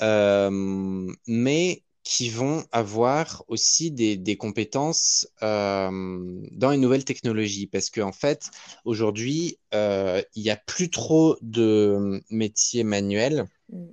mais 0.00 1.82
qui 2.02 2.30
vont 2.30 2.64
avoir 2.72 3.44
aussi 3.48 3.90
des, 3.90 4.16
des 4.16 4.36
compétences 4.36 5.28
dans 5.40 6.70
les 6.70 6.76
nouvelles 6.76 7.04
technologies. 7.04 7.66
Parce 7.66 7.90
qu'en 7.90 8.08
en 8.08 8.12
fait, 8.12 8.50
aujourd'hui, 8.84 9.58
il 9.72 10.42
n'y 10.42 10.50
a 10.50 10.56
plus 10.56 10.90
trop 10.90 11.36
de 11.40 12.22
métiers 12.30 12.84
manuels 12.84 13.46
mm. 13.70 13.86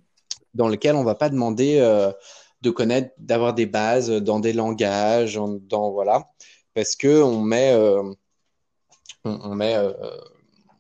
dans 0.54 0.68
lesquels 0.68 0.96
on 0.96 1.02
ne 1.02 1.06
va 1.06 1.16
pas 1.16 1.30
demander 1.30 1.80
de 2.62 2.70
connaître, 2.70 3.12
d'avoir 3.18 3.54
des 3.54 3.66
bases 3.66 4.10
dans 4.10 4.40
des 4.40 4.54
langages, 4.54 5.40
dans 5.62 5.92
voilà, 5.92 6.30
parce 6.74 6.96
que 6.96 7.22
on 7.22 7.42
met, 7.42 7.76
on, 9.24 9.56
met 9.56 9.78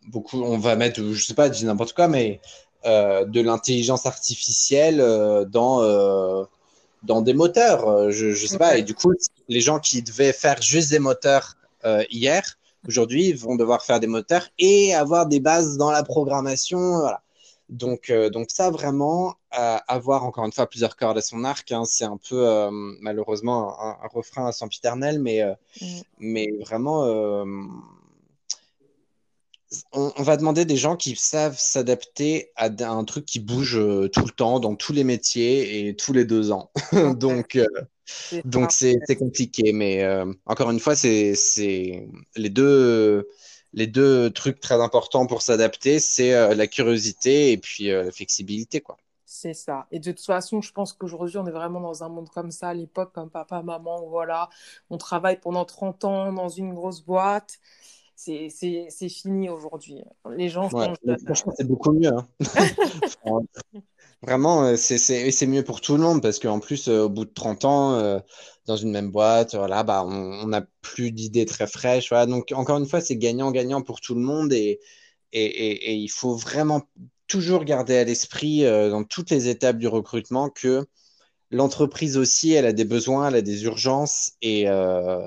beaucoup, 0.08 0.42
on 0.42 0.58
va 0.58 0.76
mettre, 0.76 1.02
je 1.04 1.26
sais 1.26 1.34
pas, 1.34 1.52
je 1.52 1.60
dis 1.60 1.66
n'importe 1.66 1.94
quoi, 1.94 2.08
mais 2.08 2.42
de 2.86 3.42
l'intelligence 3.42 4.06
artificielle 4.06 4.98
dans 5.50 6.48
dans 7.04 7.22
des 7.22 7.34
moteurs. 7.34 8.10
Je, 8.12 8.32
je 8.32 8.48
sais 8.48 8.58
pas. 8.58 8.78
Et 8.78 8.84
du 8.84 8.96
coup, 8.96 9.14
les 9.48 9.62
gens 9.62 9.80
qui 9.80 10.02
devaient 10.02 10.34
faire 10.34 10.62
juste 10.62 10.90
des 10.90 11.00
moteurs 11.00 11.58
hier, 12.10 12.58
aujourd'hui, 12.88 13.34
vont 13.34 13.56
devoir 13.56 13.84
faire 13.84 14.00
des 14.00 14.08
moteurs 14.08 14.48
et 14.58 14.94
avoir 14.96 15.28
des 15.28 15.40
bases 15.40 15.78
dans 15.78 15.92
la 15.92 16.04
programmation. 16.04 17.00
Voilà. 17.00 17.22
Donc, 17.70 18.10
euh, 18.10 18.30
donc 18.30 18.48
ça, 18.50 18.70
vraiment, 18.70 19.30
euh, 19.30 19.47
avoir 19.88 20.24
encore 20.24 20.46
une 20.46 20.52
fois 20.52 20.68
plusieurs 20.68 20.96
cordes 20.96 21.18
à 21.18 21.22
son 21.22 21.44
arc, 21.44 21.72
hein, 21.72 21.84
c'est 21.86 22.06
un 22.06 22.18
peu 22.18 22.48
euh, 22.48 22.70
malheureusement 23.02 23.80
un, 23.80 24.08
refrain 24.08 24.48
à 24.48 24.52
son 24.52 24.68
piternel, 24.68 25.20
mais, 25.20 25.44
mm. 25.82 25.86
mais 26.20 26.48
vraiment, 26.66 27.04
on, 29.92 30.24
va 30.24 30.38
demander 30.38 30.66
des 30.66 30.78
gens 30.78 30.96
qui 30.96 31.16
savent 31.16 31.58
s'adapter 31.58 32.52
à 32.56 32.70
un 32.70 33.04
truc 33.04 33.26
qui 33.26 33.40
bouge 33.40 33.80
tout 34.14 34.26
le 34.26 34.32
temps, 34.32 34.60
dans 34.60 34.76
tous 34.76 34.94
les 34.94 35.04
métiers 35.04 35.88
et 35.88 35.96
tous 35.96 36.14
les 36.14 36.26
deux 36.26 36.52
ans. 36.52 36.72
donc, 37.16 37.60
donc 38.46 38.72
c'est 38.72 39.16
compliqué, 39.18 39.74
mais 39.74 40.08
encore 40.46 40.72
une 40.72 40.80
fois, 40.80 40.96
c'est 40.96 41.34
les 42.36 42.50
deux 42.50 43.28
les 43.74 43.88
deux 43.88 44.32
trucs 44.32 44.60
très 44.60 44.82
importants 44.82 45.28
pour 45.28 45.42
s'adapter, 45.42 46.00
c'est 46.00 46.34
euh, 46.34 46.56
la 46.56 46.68
curiosité 46.68 47.52
et 47.52 47.58
puis 47.58 47.92
euh, 47.92 48.06
la 48.06 48.12
flexibilité, 48.12 48.82
quoi. 48.82 48.98
C'est 49.40 49.54
ça. 49.54 49.86
Et 49.92 50.00
de 50.00 50.12
toute 50.12 50.26
façon, 50.26 50.62
je 50.62 50.72
pense 50.72 50.94
qu'aujourd'hui, 50.94 51.38
on 51.38 51.46
est 51.46 51.52
vraiment 51.52 51.80
dans 51.80 52.04
un 52.04 52.10
monde 52.10 52.28
comme 52.30 52.50
ça. 52.50 52.70
À 52.70 52.74
l'époque, 52.74 53.12
comme 53.14 53.30
papa, 53.30 53.62
maman, 53.62 54.08
voilà, 54.08 54.50
on 54.90 54.98
travaille 54.98 55.40
pendant 55.40 55.64
30 55.64 56.06
ans 56.06 56.34
dans 56.34 56.50
une 56.50 56.74
grosse 56.74 57.02
boîte. 57.02 57.60
C'est 58.16 58.50
fini 59.10 59.48
aujourd'hui. 59.48 60.04
Les 60.36 60.50
gens 60.50 60.72
ouais, 60.72 60.92
Franchement, 61.24 61.54
c'est 61.56 61.68
beaucoup 61.68 61.92
mieux. 61.92 62.10
Hein. 62.12 62.28
Vraiment, 64.24 64.64
euh, 64.64 64.76
c'est 64.76 65.46
mieux 65.46 65.64
pour 65.64 65.82
tout 65.82 65.96
le 65.98 66.02
monde 66.02 66.24
parce 66.24 66.40
qu'en 66.40 66.60
plus, 66.60 66.88
au 66.88 67.08
bout 67.08 67.26
de 67.26 67.32
30 67.32 67.66
ans, 67.66 68.22
dans 68.66 68.76
une 68.76 68.90
même 68.90 69.12
boîte. 69.12 69.54
Voilà, 69.54 69.84
bah, 69.84 70.04
on 70.04 70.48
n'a 70.48 70.66
plus 70.82 71.12
d'idées 71.12 71.46
très 71.46 71.68
fraîches. 71.68 72.10
Voilà. 72.10 72.26
Donc, 72.26 72.52
encore 72.56 72.80
une 72.80 72.88
fois, 72.88 73.02
c'est 73.02 73.18
gagnant-gagnant 73.18 73.84
pour 73.84 74.02
tout 74.02 74.16
le 74.16 74.22
monde 74.22 74.52
et, 74.52 74.80
et, 75.32 75.92
et, 75.92 75.94
il 75.94 76.08
faut 76.08 76.36
vraiment 76.36 76.82
toujours 77.28 77.64
garder 77.64 77.98
à 77.98 78.04
l'esprit 78.04 78.66
euh, 78.66 78.90
dans 78.90 79.04
toutes 79.04 79.30
les 79.30 79.48
étapes 79.48 79.78
du 79.78 79.88
recrutement 79.88 80.50
que 80.50 80.86
l'entreprise 81.52 82.18
aussi, 82.18 82.54
elle 82.54 82.66
a 82.66 82.74
des 82.74 82.86
besoins, 82.86 83.30
elle 83.30 83.36
a 83.36 83.42
des 83.42 83.64
urgences 83.64 84.34
et, 84.42 84.68
euh, 84.68 85.26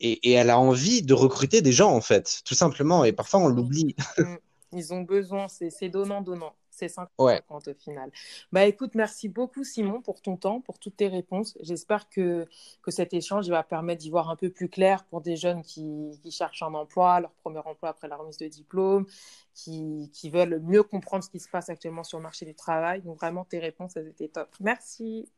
et, 0.00 0.30
et, 0.30 0.32
elle 0.32 0.50
a 0.50 0.58
envie 0.58 1.02
de 1.02 1.14
recruter 1.14 1.62
des 1.62 1.72
gens, 1.72 1.92
en 1.92 2.00
fait, 2.00 2.40
tout 2.44 2.54
simplement. 2.54 3.04
Et 3.04 3.12
parfois, 3.12 3.40
on 3.40 3.48
l'oublie. 3.48 3.94
Mm. 4.18 4.36
Ils 4.74 4.94
ont 4.94 5.02
besoin, 5.02 5.48
c'est 5.48 5.88
donnant-donnant. 5.90 6.54
C'est 6.72 6.88
50 6.88 7.68
au 7.68 7.74
final. 7.74 8.10
Bah 8.50 8.64
écoute, 8.64 8.94
merci 8.94 9.28
beaucoup 9.28 9.62
Simon 9.62 10.00
pour 10.00 10.22
ton 10.22 10.38
temps, 10.38 10.62
pour 10.62 10.78
toutes 10.78 10.96
tes 10.96 11.08
réponses. 11.08 11.56
J'espère 11.60 12.08
que, 12.08 12.48
que 12.82 12.90
cet 12.90 13.12
échange 13.12 13.48
va 13.50 13.62
permettre 13.62 14.00
d'y 14.00 14.10
voir 14.10 14.30
un 14.30 14.36
peu 14.36 14.48
plus 14.48 14.70
clair 14.70 15.04
pour 15.04 15.20
des 15.20 15.36
jeunes 15.36 15.62
qui, 15.62 16.18
qui, 16.22 16.30
cherchent 16.30 16.62
un 16.62 16.72
emploi, 16.72 17.20
leur 17.20 17.32
premier 17.32 17.58
emploi 17.58 17.90
après 17.90 18.08
la 18.08 18.16
remise 18.16 18.38
de 18.38 18.48
diplôme, 18.48 19.06
qui, 19.54 20.10
qui, 20.14 20.30
veulent 20.30 20.60
mieux 20.60 20.82
comprendre 20.82 21.22
ce 21.22 21.28
qui 21.28 21.40
se 21.40 21.48
passe 21.48 21.68
actuellement 21.68 22.04
sur 22.04 22.18
le 22.18 22.22
marché 22.22 22.46
du 22.46 22.54
travail. 22.54 23.02
Donc 23.02 23.18
vraiment, 23.18 23.44
tes 23.44 23.58
réponses, 23.58 23.94
elles 23.96 24.08
étaient 24.08 24.28
top. 24.28 24.48
Merci. 24.58 25.28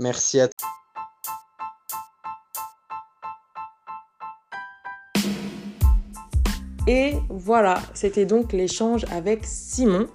Merci 0.00 0.40
à 0.40 0.48
toi. 0.48 0.68
Et 6.88 7.14
voilà, 7.28 7.82
c'était 7.94 8.26
donc 8.26 8.52
l'échange 8.52 9.04
avec 9.10 9.44
Simon. 9.44 10.06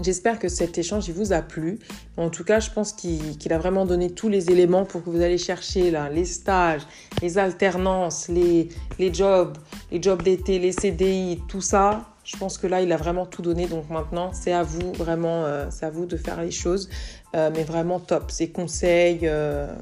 J'espère 0.00 0.38
que 0.38 0.48
cet 0.48 0.78
échange 0.78 1.10
vous 1.10 1.32
a 1.32 1.42
plu. 1.42 1.78
En 2.16 2.30
tout 2.30 2.44
cas, 2.44 2.60
je 2.60 2.70
pense 2.70 2.92
qu'il 2.92 3.52
a 3.52 3.58
vraiment 3.58 3.84
donné 3.84 4.10
tous 4.10 4.28
les 4.28 4.50
éléments 4.50 4.84
pour 4.84 5.02
que 5.02 5.10
vous 5.10 5.20
allez 5.20 5.38
chercher 5.38 5.90
là, 5.90 6.08
les 6.08 6.24
stages, 6.24 6.82
les 7.20 7.38
alternances, 7.38 8.28
les, 8.28 8.68
les 8.98 9.12
jobs, 9.12 9.58
les 9.90 10.00
jobs 10.00 10.22
d'été, 10.22 10.58
les 10.58 10.72
CDI, 10.72 11.40
tout 11.48 11.60
ça. 11.60 12.14
Je 12.22 12.36
pense 12.36 12.58
que 12.58 12.66
là, 12.66 12.82
il 12.82 12.92
a 12.92 12.96
vraiment 12.96 13.26
tout 13.26 13.42
donné. 13.42 13.66
Donc 13.66 13.88
maintenant, 13.90 14.32
c'est 14.32 14.52
à 14.52 14.62
vous, 14.62 14.92
vraiment, 14.92 15.44
euh, 15.44 15.66
c'est 15.70 15.86
à 15.86 15.90
vous 15.90 16.06
de 16.06 16.16
faire 16.16 16.40
les 16.42 16.50
choses. 16.50 16.88
Euh, 17.34 17.50
mais 17.54 17.64
vraiment 17.64 17.98
top. 17.98 18.30
Ses 18.30 18.50
conseils, 18.50 19.20
euh, 19.24 19.74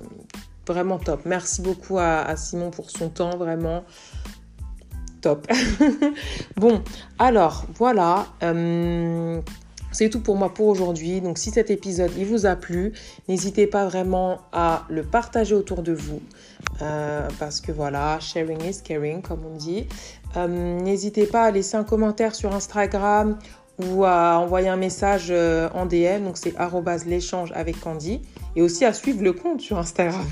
vraiment 0.66 0.98
top. 0.98 1.22
Merci 1.26 1.60
beaucoup 1.60 1.98
à, 1.98 2.36
Simon 2.36 2.70
pour 2.70 2.90
son 2.90 3.10
temps, 3.10 3.36
vraiment 3.36 3.84
top. 5.20 5.46
bon, 6.56 6.82
alors 7.18 7.66
voilà. 7.74 8.26
C'est 9.96 10.10
tout 10.10 10.20
pour 10.20 10.36
moi 10.36 10.52
pour 10.52 10.66
aujourd'hui. 10.66 11.22
Donc 11.22 11.38
si 11.38 11.50
cet 11.50 11.70
épisode 11.70 12.10
il 12.18 12.26
vous 12.26 12.44
a 12.44 12.54
plu, 12.54 12.92
n'hésitez 13.28 13.66
pas 13.66 13.86
vraiment 13.86 14.42
à 14.52 14.84
le 14.90 15.02
partager 15.02 15.54
autour 15.54 15.82
de 15.82 15.94
vous. 15.94 16.20
Euh, 16.82 17.26
parce 17.38 17.62
que 17.62 17.72
voilà, 17.72 18.20
sharing 18.20 18.62
is 18.62 18.82
caring 18.84 19.22
comme 19.22 19.40
on 19.50 19.56
dit. 19.56 19.86
Euh, 20.36 20.48
n'hésitez 20.48 21.24
pas 21.24 21.44
à 21.44 21.50
laisser 21.50 21.78
un 21.78 21.84
commentaire 21.84 22.34
sur 22.34 22.54
Instagram 22.54 23.38
ou 23.78 24.04
à 24.04 24.38
envoyer 24.38 24.68
un 24.68 24.76
message 24.76 25.28
euh, 25.30 25.70
en 25.72 25.86
DM. 25.86 26.24
Donc 26.24 26.36
c'est 26.36 26.52
l'échange 27.06 27.50
avec 27.54 27.80
Candy. 27.80 28.20
Et 28.54 28.60
aussi 28.60 28.84
à 28.84 28.92
suivre 28.92 29.22
le 29.22 29.32
compte 29.32 29.62
sur 29.62 29.78
Instagram. 29.78 30.26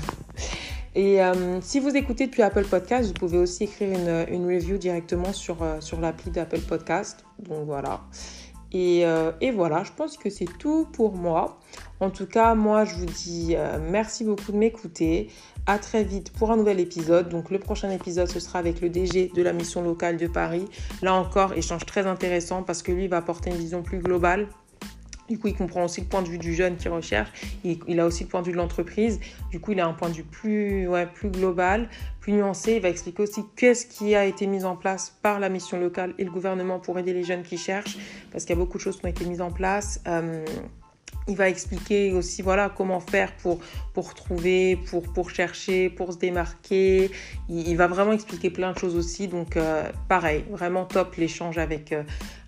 Et 0.93 1.19
si 1.59 1.81
vous 1.81 1.93
écoutez 1.97 2.27
depuis 2.27 2.41
Apple 2.41 2.63
Podcast, 2.63 3.07
vous 3.07 3.13
pouvez 3.13 3.37
aussi 3.37 3.65
écrire 3.65 3.89
une, 3.89 4.33
une 4.33 4.45
review 4.45 4.77
directement 4.77 5.33
sur, 5.33 5.57
sur 5.81 5.99
l'appli 5.99 6.31
d'Apple 6.31 6.61
Podcast. 6.61 7.25
Donc 7.39 7.65
voilà. 7.65 7.99
Euh, 8.75 9.31
et, 9.41 9.51
voilà, 9.51 9.83
je 9.83 9.91
pense 9.91 10.17
que 10.17 10.29
c'est 10.29 10.47
tout 10.59 10.87
pour 10.91 11.15
moi. 11.15 11.59
En 11.99 12.09
tout 12.09 12.25
cas, 12.25 12.55
moi, 12.55 12.83
je 12.85 12.95
vous 12.95 13.05
dis 13.05 13.55
euh, 13.55 13.79
merci 13.81 14.23
beaucoup 14.23 14.51
de 14.51 14.57
m'écouter. 14.57 15.29
À 15.67 15.79
très 15.79 16.03
vite 16.03 16.31
pour 16.31 16.51
un 16.51 16.57
nouvel 16.57 16.79
épisode. 16.79 17.29
Donc, 17.29 17.49
le 17.49 17.57
prochain 17.57 17.89
épisode, 17.89 18.27
ce 18.27 18.39
sera 18.39 18.59
avec 18.59 18.81
le 18.81 18.89
DG 18.89 19.31
de 19.33 19.41
la 19.41 19.51
mission 19.51 19.81
locale 19.81 20.17
de 20.17 20.27
Paris. 20.27 20.65
Là 21.01 21.15
encore, 21.15 21.53
échange 21.53 21.85
très 21.85 22.05
intéressant 22.05 22.61
parce 22.61 22.83
que 22.83 22.91
lui 22.91 23.07
va 23.07 23.17
apporter 23.17 23.49
une 23.49 23.55
vision 23.55 23.81
plus 23.81 23.99
globale 23.99 24.47
du 25.27 25.39
coup, 25.39 25.47
il 25.47 25.55
comprend 25.55 25.85
aussi 25.85 26.01
le 26.01 26.07
point 26.07 26.21
de 26.21 26.27
vue 26.27 26.37
du 26.37 26.53
jeune 26.53 26.75
qui 26.75 26.87
recherche. 26.87 27.29
Il, 27.63 27.99
a 27.99 28.05
aussi 28.05 28.23
le 28.23 28.29
point 28.29 28.41
de 28.41 28.45
vue 28.45 28.51
de 28.51 28.57
l'entreprise. 28.57 29.19
Du 29.49 29.59
coup, 29.59 29.71
il 29.71 29.79
a 29.79 29.87
un 29.87 29.93
point 29.93 30.09
de 30.09 30.13
vue 30.13 30.23
plus, 30.23 30.87
global, 31.25 31.89
nuancé. 32.33 32.73
Il 32.73 32.81
va 32.81 32.89
expliquer 32.89 33.23
aussi 33.23 33.41
qu'est-ce 33.55 33.85
qui 33.85 34.15
a 34.15 34.25
été 34.25 34.47
mis 34.47 34.65
en 34.65 34.75
place 34.75 35.15
par 35.21 35.39
la 35.39 35.49
mission 35.49 35.79
locale 35.79 36.13
et 36.17 36.23
le 36.23 36.31
gouvernement 36.31 36.79
pour 36.79 36.97
aider 36.99 37.13
les 37.13 37.23
jeunes 37.23 37.43
qui 37.43 37.57
cherchent. 37.57 37.97
Parce 38.31 38.45
qu'il 38.45 38.55
y 38.55 38.59
a 38.59 38.61
beaucoup 38.61 38.77
de 38.77 38.83
choses 38.83 38.99
qui 38.99 39.05
ont 39.05 39.09
été 39.09 39.25
mises 39.25 39.41
en 39.41 39.51
place. 39.51 40.01
Euh, 40.07 40.45
il 41.27 41.35
va 41.35 41.49
expliquer 41.49 42.13
aussi 42.13 42.43
voilà 42.43 42.69
comment 42.69 42.99
faire 42.99 43.31
pour, 43.37 43.59
trouver, 44.13 44.77
pour, 45.13 45.31
chercher, 45.31 45.89
pour 45.89 46.13
se 46.13 46.19
démarquer. 46.19 47.09
Il, 47.49 47.75
va 47.77 47.87
vraiment 47.87 48.13
expliquer 48.13 48.51
plein 48.51 48.73
de 48.73 48.77
choses 48.77 48.95
aussi. 48.95 49.27
Donc 49.27 49.57
euh, 49.57 49.89
pareil, 50.07 50.45
vraiment 50.51 50.85
top 50.85 51.15
l'échange 51.15 51.57
avec, 51.57 51.93
euh, 51.93 52.03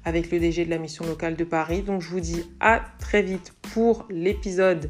le 0.06 0.40
DG 0.40 0.66
de 0.66 0.70
la 0.70 0.78
mission 0.78 1.06
locale 1.06 1.36
de 1.36 1.44
Paris. 1.44 1.82
Donc 1.82 2.02
je 2.02 2.10
vous 2.10 2.20
dis 2.20 2.44
à 2.60 2.82
très 3.00 3.24
vite 3.24 3.54
pour 3.74 4.06
l'épisode 4.10 4.90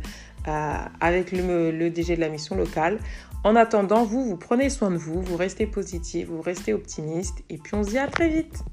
avec 1.02 1.34
le 1.34 1.90
DG 1.90 2.16
de 2.16 2.22
la 2.22 2.30
mission 2.30 2.56
locale. 2.56 3.00
En 3.44 3.56
attendant, 3.56 4.04
vous, 4.04 4.24
vous 4.26 4.38
prenez 4.38 4.70
soin 4.70 4.92
de 4.92 4.98
vous, 4.98 5.22
vous 5.22 5.38
restez 5.38 5.68
positif, 5.68 6.28
vous 6.28 6.42
restez 6.42 6.74
optimiste 6.74 7.44
et 7.50 7.58
puis 7.58 7.76
on 7.76 7.84
se 7.84 7.90
dit 7.90 7.98
à 7.98 8.08
très 8.08 8.30
vite. 8.30 8.64